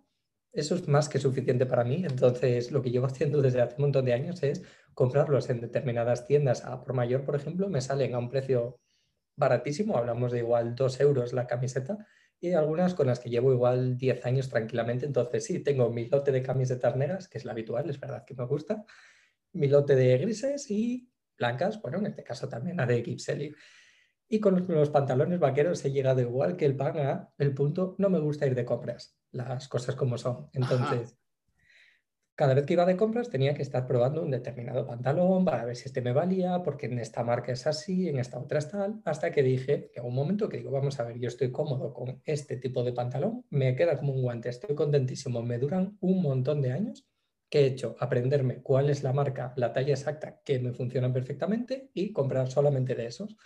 eso 0.51 0.75
es 0.75 0.85
más 0.89 1.07
que 1.07 1.17
suficiente 1.17 1.65
para 1.65 1.85
mí. 1.85 2.03
Entonces, 2.05 2.73
lo 2.73 2.81
que 2.81 2.91
llevo 2.91 3.05
haciendo 3.05 3.41
desde 3.41 3.61
hace 3.61 3.75
un 3.77 3.83
montón 3.83 4.03
de 4.03 4.13
años 4.13 4.43
es 4.43 4.63
comprarlos 4.93 5.49
en 5.49 5.61
determinadas 5.61 6.27
tiendas 6.27 6.65
a 6.65 6.83
por 6.83 6.93
mayor, 6.93 7.23
por 7.23 7.37
ejemplo, 7.37 7.69
me 7.69 7.79
salen 7.79 8.15
a 8.15 8.19
un 8.19 8.29
precio 8.29 8.81
baratísimo, 9.37 9.97
hablamos 9.97 10.33
de 10.33 10.39
igual 10.39 10.75
2 10.75 10.99
euros 10.99 11.31
la 11.31 11.47
camiseta, 11.47 12.05
y 12.43 12.51
algunas 12.51 12.93
con 12.93 13.07
las 13.07 13.21
que 13.21 13.29
llevo 13.29 13.53
igual 13.53 13.97
10 13.97 14.25
años 14.25 14.49
tranquilamente. 14.49 15.05
Entonces 15.05 15.45
sí, 15.45 15.59
tengo 15.59 15.89
mi 15.89 16.09
lote 16.09 16.33
de 16.33 16.43
camisetas 16.43 16.93
negras, 16.97 17.29
que 17.29 17.37
es 17.37 17.45
la 17.45 17.53
habitual, 17.53 17.89
es 17.89 17.97
verdad 17.97 18.25
que 18.25 18.33
me 18.35 18.45
gusta, 18.45 18.83
mi 19.53 19.69
lote 19.69 19.95
de 19.95 20.17
grises 20.17 20.69
y 20.69 21.09
blancas, 21.37 21.81
bueno, 21.81 21.99
en 21.99 22.07
este 22.07 22.21
caso 22.21 22.49
también 22.49 22.75
la 22.75 22.85
de 22.85 23.01
Gipseli. 23.01 23.55
Y 24.27 24.41
con 24.41 24.67
los 24.67 24.89
pantalones 24.89 25.39
vaqueros 25.39 25.85
he 25.85 25.91
llegado 25.93 26.19
igual 26.19 26.57
que 26.57 26.65
el 26.65 26.75
pan 26.75 26.97
a 26.99 27.33
el 27.37 27.53
punto, 27.53 27.95
no 27.97 28.09
me 28.09 28.19
gusta 28.19 28.45
ir 28.45 28.55
de 28.55 28.65
compras, 28.65 29.17
las 29.31 29.69
cosas 29.69 29.95
como 29.95 30.17
son. 30.17 30.49
Entonces, 30.51 31.17
cada 32.35 32.53
vez 32.53 32.65
que 32.65 32.73
iba 32.73 32.85
de 32.85 32.97
compras 32.97 33.29
tenía 33.29 33.53
que 33.53 33.61
estar 33.61 33.85
probando 33.85 34.23
un 34.23 34.31
determinado 34.31 34.85
pantalón 34.85 35.45
para 35.45 35.65
ver 35.65 35.75
si 35.75 35.85
este 35.85 36.01
me 36.01 36.13
valía, 36.13 36.63
porque 36.63 36.87
en 36.87 36.99
esta 36.99 37.23
marca 37.23 37.51
es 37.51 37.67
así, 37.67 38.07
en 38.09 38.17
esta 38.17 38.39
otra 38.39 38.59
es 38.59 38.69
tal, 38.69 39.01
hasta 39.05 39.31
que 39.31 39.43
dije, 39.43 39.91
que 39.93 40.01
un 40.01 40.15
momento 40.15 40.49
que 40.49 40.57
digo, 40.57 40.71
vamos 40.71 40.99
a 40.99 41.03
ver, 41.03 41.19
yo 41.19 41.27
estoy 41.27 41.51
cómodo 41.51 41.93
con 41.93 42.21
este 42.25 42.57
tipo 42.57 42.83
de 42.83 42.93
pantalón, 42.93 43.45
me 43.49 43.75
queda 43.75 43.97
como 43.97 44.13
un 44.13 44.21
guante, 44.21 44.49
estoy 44.49 44.75
contentísimo, 44.75 45.43
me 45.43 45.59
duran 45.59 45.97
un 46.01 46.21
montón 46.21 46.61
de 46.61 46.71
años 46.71 47.07
que 47.49 47.59
he 47.59 47.65
hecho 47.67 47.95
aprenderme 47.99 48.63
cuál 48.63 48.89
es 48.89 49.03
la 49.03 49.13
marca, 49.13 49.53
la 49.57 49.71
talla 49.71 49.93
exacta 49.93 50.41
que 50.43 50.57
me 50.57 50.73
funcionan 50.73 51.13
perfectamente 51.13 51.91
y 51.93 52.11
comprar 52.11 52.49
solamente 52.49 52.95
de 52.95 53.05
esos. 53.05 53.37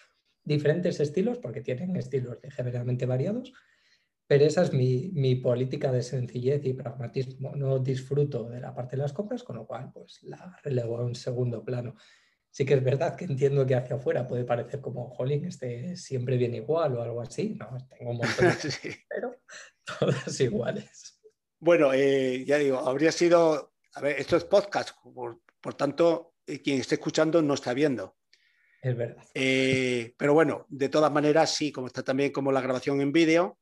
Diferentes 0.46 1.02
estilos, 1.02 1.40
porque 1.40 1.60
tienen 1.60 1.94
estilos 1.98 2.38
generalmente 2.42 3.06
variados, 3.06 3.52
pero 4.28 4.44
esa 4.44 4.62
es 4.64 4.74
mi, 4.74 5.36
política 5.36 5.90
de 5.92 6.04
sencillez 6.04 6.66
y 6.66 6.74
pragmatismo. 6.74 7.56
No 7.56 7.80
disfruto 7.80 8.50
de 8.50 8.60
la 8.60 8.76
parte 8.76 8.98
de 8.98 9.04
las 9.04 9.14
compras, 9.14 9.42
con 9.42 9.56
lo 9.56 9.66
cual 9.66 9.92
pues 9.94 10.22
la 10.24 10.60
relevo 10.64 10.98
a 10.98 11.06
un 11.06 11.16
segundo 11.16 11.64
plano. 11.64 11.96
Sí 12.52 12.66
que 12.66 12.74
es 12.74 12.84
verdad 12.84 13.16
que 13.16 13.24
entiendo 13.24 13.66
que 13.66 13.76
hacia 13.76 13.96
afuera 13.96 14.28
puede 14.28 14.44
parecer 14.44 14.82
como, 14.82 15.10
jolín, 15.12 15.46
este 15.46 15.96
siempre 15.96 16.36
viene 16.38 16.58
igual 16.58 16.98
o 16.98 17.02
algo 17.02 17.22
así. 17.22 17.56
No, 17.58 17.78
tengo 17.88 18.12
un 18.12 18.18
montón 18.18 18.48
de 18.48 18.96
pero 19.10 19.36
todas 20.00 20.40
iguales. 20.42 21.22
Bueno, 21.60 21.94
eh, 21.94 22.44
ya 22.46 22.58
digo, 22.58 22.80
habría 22.80 23.14
sido, 23.14 23.76
a 23.94 24.02
ver, 24.02 24.20
esto 24.20 24.36
es 24.36 24.44
podcast, 24.44 24.90
por, 25.62 25.74
tanto, 25.76 26.34
eh, 26.46 26.62
quien 26.62 26.82
esté 26.82 26.96
escuchando 26.96 27.42
no 27.42 27.54
está 27.54 27.74
viendo. 27.74 28.18
Es 28.82 28.96
verdad. 28.96 29.24
Eh, 29.34 30.14
pero 30.18 30.34
bueno, 30.34 30.66
de 30.70 30.90
todas 30.90 31.12
maneras, 31.12 31.56
sí, 31.56 31.72
como 31.72 31.88
está 31.88 32.04
también 32.04 32.32
como 32.32 32.52
la 32.52 32.62
grabación 32.62 33.02
en 33.02 33.12
vídeo, 33.12 33.58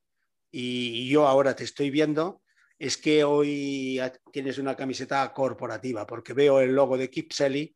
y 0.58 1.10
yo 1.10 1.28
ahora 1.28 1.56
te 1.56 1.66
estoy 1.66 1.90
viendo, 1.90 2.42
es 2.78 2.98
que 2.98 3.24
hoy 3.24 4.00
tienes 4.32 4.58
una 4.58 4.76
camiseta 4.76 5.32
corporativa, 5.34 6.06
porque 6.06 6.34
veo 6.34 6.60
el 6.60 6.74
logo 6.74 6.98
de 6.98 7.10
Kipseli 7.10 7.76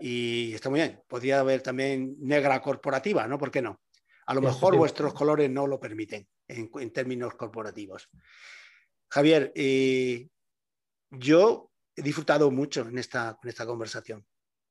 y 0.00 0.52
está 0.54 0.70
muy 0.70 0.80
bien. 0.80 1.00
Podría 1.08 1.40
haber 1.40 1.62
también 1.62 2.16
negra 2.20 2.60
corporativa, 2.60 3.26
¿no? 3.26 3.38
¿Por 3.38 3.50
qué 3.50 3.62
no? 3.62 3.80
A 4.26 4.34
lo 4.34 4.42
mejor 4.42 4.76
vuestros 4.76 5.14
colores 5.14 5.50
no 5.50 5.66
lo 5.66 5.80
permiten 5.80 6.28
en, 6.46 6.92
términos 6.92 7.34
corporativos. 7.34 8.10
Javier, 9.08 9.52
eh, 9.54 10.28
yo 11.10 11.72
he 11.96 12.02
disfrutado 12.02 12.50
mucho 12.50 12.82
en 12.82 12.98
esta, 12.98 13.38
con 13.40 13.48
esta 13.48 13.64
conversación. 13.64 14.26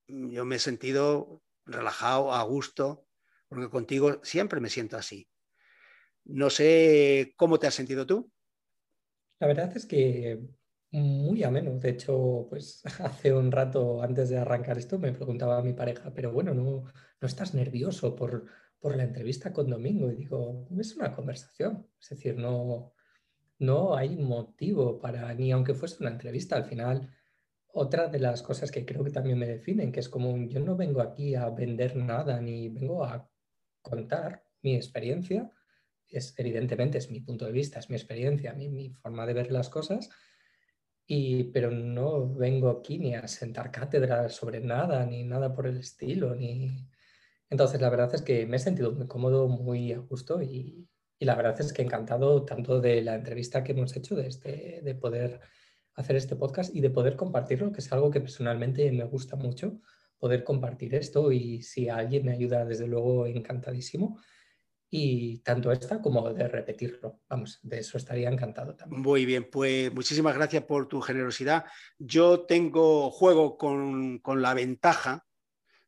Yo 0.07 0.45
me 0.45 0.57
he 0.57 0.59
sentido 0.59 1.41
relajado, 1.65 2.33
a 2.33 2.43
gusto, 2.43 3.07
porque 3.49 3.69
contigo 3.69 4.21
siempre 4.23 4.59
me 4.61 4.69
siento 4.69 4.95
así. 4.95 5.27
No 6.27 6.49
sé 6.49 7.33
cómo 7.35 7.57
te 7.59 7.67
has 7.67 7.75
sentido 7.75 8.05
tú. 8.05 8.31
La 9.39 9.47
verdad 9.47 9.75
es 9.75 9.85
que 9.85 10.39
muy 10.91 11.43
ameno. 11.43 11.79
De 11.79 11.89
hecho, 11.89 12.47
pues 12.49 12.81
hace 12.99 13.33
un 13.33 13.51
rato 13.51 14.01
antes 14.01 14.29
de 14.29 14.37
arrancar 14.37 14.77
esto 14.77 14.99
me 14.99 15.13
preguntaba 15.13 15.57
a 15.57 15.63
mi 15.63 15.73
pareja, 15.73 16.13
pero 16.13 16.31
bueno, 16.31 16.53
¿no, 16.53 16.83
no 17.21 17.27
estás 17.27 17.53
nervioso 17.53 18.15
por, 18.15 18.45
por 18.79 18.95
la 18.95 19.03
entrevista 19.03 19.53
con 19.53 19.69
Domingo? 19.69 20.11
Y 20.11 20.15
digo, 20.15 20.67
es 20.79 20.95
una 20.95 21.11
conversación. 21.11 21.87
Es 21.99 22.09
decir, 22.09 22.37
no, 22.37 22.93
no 23.59 23.95
hay 23.95 24.15
motivo 24.17 24.99
para, 24.99 25.33
ni 25.33 25.51
aunque 25.51 25.73
fuese 25.73 25.97
una 26.01 26.11
entrevista, 26.11 26.55
al 26.55 26.65
final, 26.65 27.13
otra 27.67 28.07
de 28.07 28.19
las 28.19 28.41
cosas 28.41 28.71
que 28.71 28.85
creo 28.85 29.03
que 29.03 29.11
también 29.11 29.37
me 29.37 29.47
definen, 29.47 29.91
que 29.91 29.99
es 29.99 30.09
como 30.09 30.35
yo 30.47 30.59
no 30.59 30.75
vengo 30.75 31.01
aquí 31.01 31.35
a 31.35 31.49
vender 31.49 31.95
nada, 31.95 32.41
ni 32.41 32.69
vengo 32.69 33.03
a 33.03 33.29
contar 33.81 34.43
mi 34.63 34.75
experiencia, 34.75 35.51
es, 36.11 36.33
evidentemente 36.37 36.97
es 36.97 37.11
mi 37.11 37.21
punto 37.21 37.45
de 37.45 37.51
vista, 37.51 37.79
es 37.79 37.89
mi 37.89 37.95
experiencia, 37.95 38.53
mi, 38.53 38.69
mi 38.69 38.89
forma 38.89 39.25
de 39.25 39.33
ver 39.33 39.51
las 39.51 39.69
cosas, 39.69 40.09
y, 41.07 41.45
pero 41.45 41.71
no 41.71 42.33
vengo 42.35 42.69
aquí 42.69 42.99
ni 42.99 43.15
a 43.15 43.27
sentar 43.27 43.71
cátedra 43.71 44.27
sobre 44.29 44.59
nada, 44.59 45.05
ni 45.05 45.23
nada 45.23 45.53
por 45.53 45.67
el 45.67 45.77
estilo, 45.77 46.35
ni... 46.35 46.85
Entonces, 47.49 47.79
la 47.79 47.89
verdad 47.89 48.13
es 48.13 48.21
que 48.21 48.45
me 48.45 48.57
he 48.57 48.59
sentido 48.59 48.91
muy 48.91 49.07
cómodo, 49.07 49.47
muy 49.47 49.93
a 49.93 49.99
gusto 49.99 50.41
y, 50.41 50.89
la 51.19 51.35
verdad 51.35 51.59
es 51.59 51.73
que 51.73 51.81
encantado 51.81 52.45
tanto 52.45 52.79
de 52.79 53.01
la 53.01 53.15
entrevista 53.15 53.63
que 53.63 53.71
hemos 53.71 53.95
hecho, 53.95 54.15
de, 54.15 54.27
este, 54.27 54.81
de 54.83 54.95
poder 54.95 55.39
hacer 55.95 56.15
este 56.15 56.35
podcast 56.35 56.75
y 56.75 56.81
de 56.81 56.91
poder 56.91 57.15
compartirlo, 57.15 57.71
que 57.71 57.79
es 57.79 57.91
algo 57.91 58.11
que 58.11 58.21
personalmente 58.21 58.91
me 58.91 59.05
gusta 59.05 59.35
mucho, 59.35 59.79
poder 60.19 60.43
compartir 60.43 60.93
esto 60.93 61.31
y 61.31 61.63
si 61.63 61.89
alguien 61.89 62.25
me 62.25 62.33
ayuda, 62.33 62.65
desde 62.65 62.87
luego, 62.87 63.25
encantadísimo. 63.25 64.19
Y 64.89 65.39
tanto 65.39 65.71
esta 65.71 66.01
como 66.01 66.33
de 66.33 66.47
repetirlo. 66.47 67.21
Vamos, 67.27 67.59
de 67.61 67.79
eso 67.79 67.97
estaría 67.97 68.29
encantado 68.29 68.75
también. 68.75 69.01
Muy 69.01 69.25
bien, 69.25 69.49
pues 69.51 69.93
muchísimas 69.93 70.35
gracias 70.35 70.63
por 70.63 70.87
tu 70.87 71.01
generosidad. 71.01 71.65
Yo 71.97 72.45
tengo 72.45 73.11
juego 73.11 73.57
con, 73.57 74.19
con 74.19 74.41
la 74.41 74.53
ventaja 74.53 75.25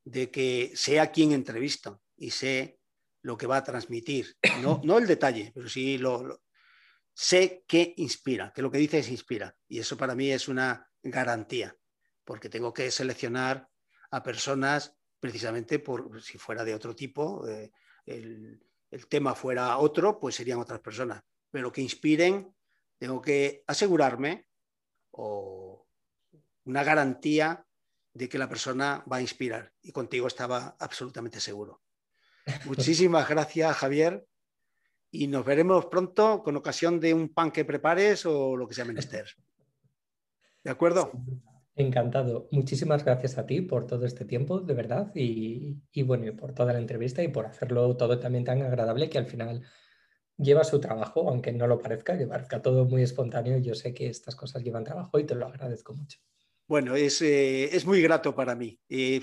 de 0.03 0.29
que 0.31 0.71
sea 0.75 1.11
quien 1.11 1.31
entrevista 1.31 1.97
y 2.17 2.31
sé 2.31 2.79
lo 3.21 3.37
que 3.37 3.47
va 3.47 3.57
a 3.57 3.63
transmitir. 3.63 4.35
No, 4.61 4.81
no 4.83 4.97
el 4.97 5.07
detalle, 5.07 5.51
pero 5.53 5.69
sí 5.69 5.97
lo, 5.97 6.41
sé 7.13 7.65
que 7.67 7.93
inspira, 7.97 8.53
que 8.53 8.61
lo 8.61 8.71
que 8.71 8.77
dice 8.77 8.99
es 8.99 9.09
inspira. 9.09 9.55
Y 9.67 9.79
eso 9.79 9.97
para 9.97 10.15
mí 10.15 10.31
es 10.31 10.47
una 10.47 10.89
garantía, 11.03 11.75
porque 12.23 12.49
tengo 12.49 12.73
que 12.73 12.91
seleccionar 12.91 13.69
a 14.11 14.23
personas 14.23 14.95
precisamente 15.19 15.79
por 15.79 16.21
si 16.21 16.37
fuera 16.37 16.63
de 16.63 16.73
otro 16.73 16.95
tipo, 16.95 17.45
eh, 17.47 17.71
el, 18.05 18.61
el, 18.91 19.07
tema 19.07 19.35
fuera 19.35 19.77
otro, 19.77 20.19
pues 20.19 20.35
serían 20.35 20.59
otras 20.59 20.79
personas. 20.79 21.23
Pero 21.51 21.71
que 21.71 21.81
inspiren, 21.81 22.53
tengo 22.97 23.21
que 23.21 23.63
asegurarme 23.67 24.47
o 25.11 25.87
una 26.65 26.83
garantía 26.83 27.65
de 28.13 28.29
que 28.29 28.37
la 28.37 28.49
persona 28.49 29.03
va 29.11 29.17
a 29.17 29.21
inspirar. 29.21 29.73
Y 29.81 29.91
contigo 29.91 30.27
estaba 30.27 30.75
absolutamente 30.79 31.39
seguro. 31.39 31.81
Muchísimas 32.65 33.27
gracias, 33.27 33.77
Javier. 33.77 34.25
Y 35.11 35.27
nos 35.27 35.43
veremos 35.43 35.85
pronto 35.87 36.43
con 36.43 36.55
ocasión 36.55 36.99
de 36.99 37.13
un 37.13 37.29
pan 37.29 37.51
que 37.51 37.65
prepares 37.65 38.25
o 38.25 38.55
lo 38.55 38.67
que 38.67 38.75
sea 38.75 38.85
menester. 38.85 39.27
¿De 40.63 40.69
acuerdo? 40.69 41.11
Encantado. 41.79 42.49
Muchísimas 42.51 43.05
gracias 43.05 43.37
a 43.37 43.45
ti 43.45 43.61
por 43.61 43.87
todo 43.87 44.05
este 44.05 44.25
tiempo, 44.25 44.59
de 44.59 44.73
verdad, 44.73 45.13
y, 45.15 45.77
y 45.93 46.03
bueno, 46.03 46.35
por 46.35 46.53
toda 46.53 46.73
la 46.73 46.79
entrevista 46.79 47.23
y 47.23 47.29
por 47.29 47.45
hacerlo 47.45 47.95
todo 47.95 48.19
también 48.19 48.43
tan 48.43 48.61
agradable 48.61 49.09
que 49.09 49.17
al 49.17 49.27
final 49.27 49.63
lleva 50.35 50.65
su 50.65 50.81
trabajo, 50.81 51.29
aunque 51.29 51.53
no 51.53 51.67
lo 51.67 51.79
parezca, 51.79 52.17
que 52.17 52.27
parezca 52.27 52.61
todo 52.61 52.83
muy 52.83 53.03
espontáneo. 53.03 53.59
Yo 53.59 53.75
sé 53.75 53.93
que 53.93 54.07
estas 54.07 54.35
cosas 54.35 54.61
llevan 54.61 54.83
trabajo 54.83 55.19
y 55.19 55.23
te 55.23 55.35
lo 55.35 55.45
agradezco 55.45 55.93
mucho. 55.93 56.19
Bueno, 56.67 56.97
es, 56.97 57.21
eh, 57.21 57.73
es 57.73 57.85
muy 57.85 58.01
grato 58.01 58.35
para 58.35 58.55
mí. 58.55 58.77
Eh, 58.89 59.21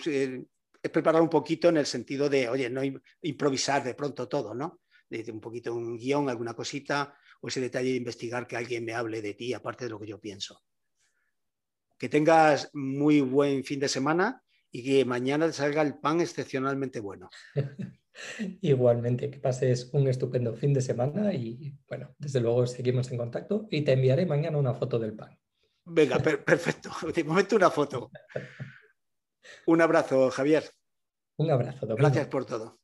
he 0.82 0.88
preparado 0.88 1.22
un 1.22 1.28
poquito 1.28 1.68
en 1.68 1.76
el 1.76 1.84
sentido 1.84 2.30
de, 2.30 2.48
oye, 2.48 2.70
no 2.70 2.80
improvisar 3.20 3.84
de 3.84 3.94
pronto 3.94 4.28
todo, 4.28 4.54
¿no? 4.54 4.80
De, 5.10 5.30
un 5.30 5.42
poquito 5.42 5.74
un 5.74 5.98
guion, 5.98 6.30
alguna 6.30 6.54
cosita, 6.54 7.18
o 7.42 7.48
ese 7.48 7.60
detalle 7.60 7.90
de 7.90 7.96
investigar 7.96 8.46
que 8.46 8.56
alguien 8.56 8.82
me 8.82 8.94
hable 8.94 9.20
de 9.20 9.34
ti, 9.34 9.52
aparte 9.52 9.84
de 9.84 9.90
lo 9.90 10.00
que 10.00 10.06
yo 10.06 10.18
pienso. 10.18 10.62
Que 11.98 12.08
tengas 12.08 12.70
muy 12.74 13.20
buen 13.20 13.64
fin 13.64 13.80
de 13.80 13.88
semana 13.88 14.42
y 14.70 14.84
que 14.84 15.04
mañana 15.04 15.46
te 15.46 15.52
salga 15.52 15.82
el 15.82 15.98
pan 15.98 16.20
excepcionalmente 16.20 17.00
bueno. 17.00 17.30
Igualmente, 18.60 19.30
que 19.30 19.38
pases 19.38 19.90
un 19.92 20.08
estupendo 20.08 20.54
fin 20.54 20.72
de 20.72 20.80
semana 20.80 21.34
y 21.34 21.74
bueno, 21.88 22.14
desde 22.18 22.40
luego 22.40 22.66
seguimos 22.66 23.10
en 23.10 23.18
contacto 23.18 23.66
y 23.70 23.82
te 23.82 23.92
enviaré 23.92 24.26
mañana 24.26 24.58
una 24.58 24.74
foto 24.74 24.98
del 24.98 25.14
pan. 25.14 25.38
Venga, 25.84 26.18
perfecto. 26.18 26.90
De 27.14 27.24
momento 27.24 27.56
una 27.56 27.70
foto. 27.70 28.10
Un 29.66 29.80
abrazo, 29.80 30.30
Javier. 30.30 30.64
Un 31.36 31.50
abrazo. 31.50 31.86
Gracias 31.94 32.26
por 32.26 32.44
todo. 32.44 32.80